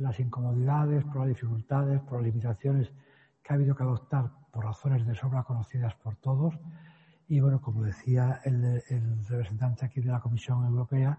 las 0.00 0.18
incomodidades, 0.18 1.04
por 1.04 1.18
las 1.18 1.28
dificultades, 1.28 2.00
por 2.00 2.14
las 2.14 2.24
limitaciones 2.24 2.90
que 3.42 3.52
ha 3.52 3.56
habido 3.56 3.74
que 3.74 3.82
adoptar 3.82 4.30
por 4.50 4.64
razones 4.64 5.06
de 5.06 5.14
sobra 5.14 5.42
conocidas 5.44 5.94
por 5.96 6.16
todos. 6.16 6.58
Y 7.28 7.40
bueno, 7.40 7.60
como 7.60 7.84
decía 7.84 8.40
el, 8.44 8.82
representante 9.28 9.86
aquí 9.86 10.00
de 10.00 10.10
la 10.10 10.20
Comisión 10.20 10.64
Europea, 10.64 11.16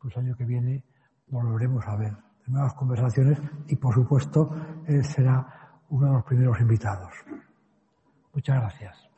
pues 0.00 0.16
el 0.16 0.26
año 0.26 0.36
que 0.36 0.44
viene 0.44 0.84
volveremos 1.28 1.86
a 1.86 1.96
ver 1.96 2.16
nuevas 2.46 2.74
conversaciones 2.74 3.38
y 3.68 3.76
por 3.76 3.94
supuesto 3.94 4.50
él 4.86 5.04
será 5.04 5.78
uno 5.88 6.06
de 6.06 6.12
los 6.12 6.24
primeros 6.24 6.60
invitados. 6.60 7.12
Muchas 8.32 8.56
gracias. 8.56 9.09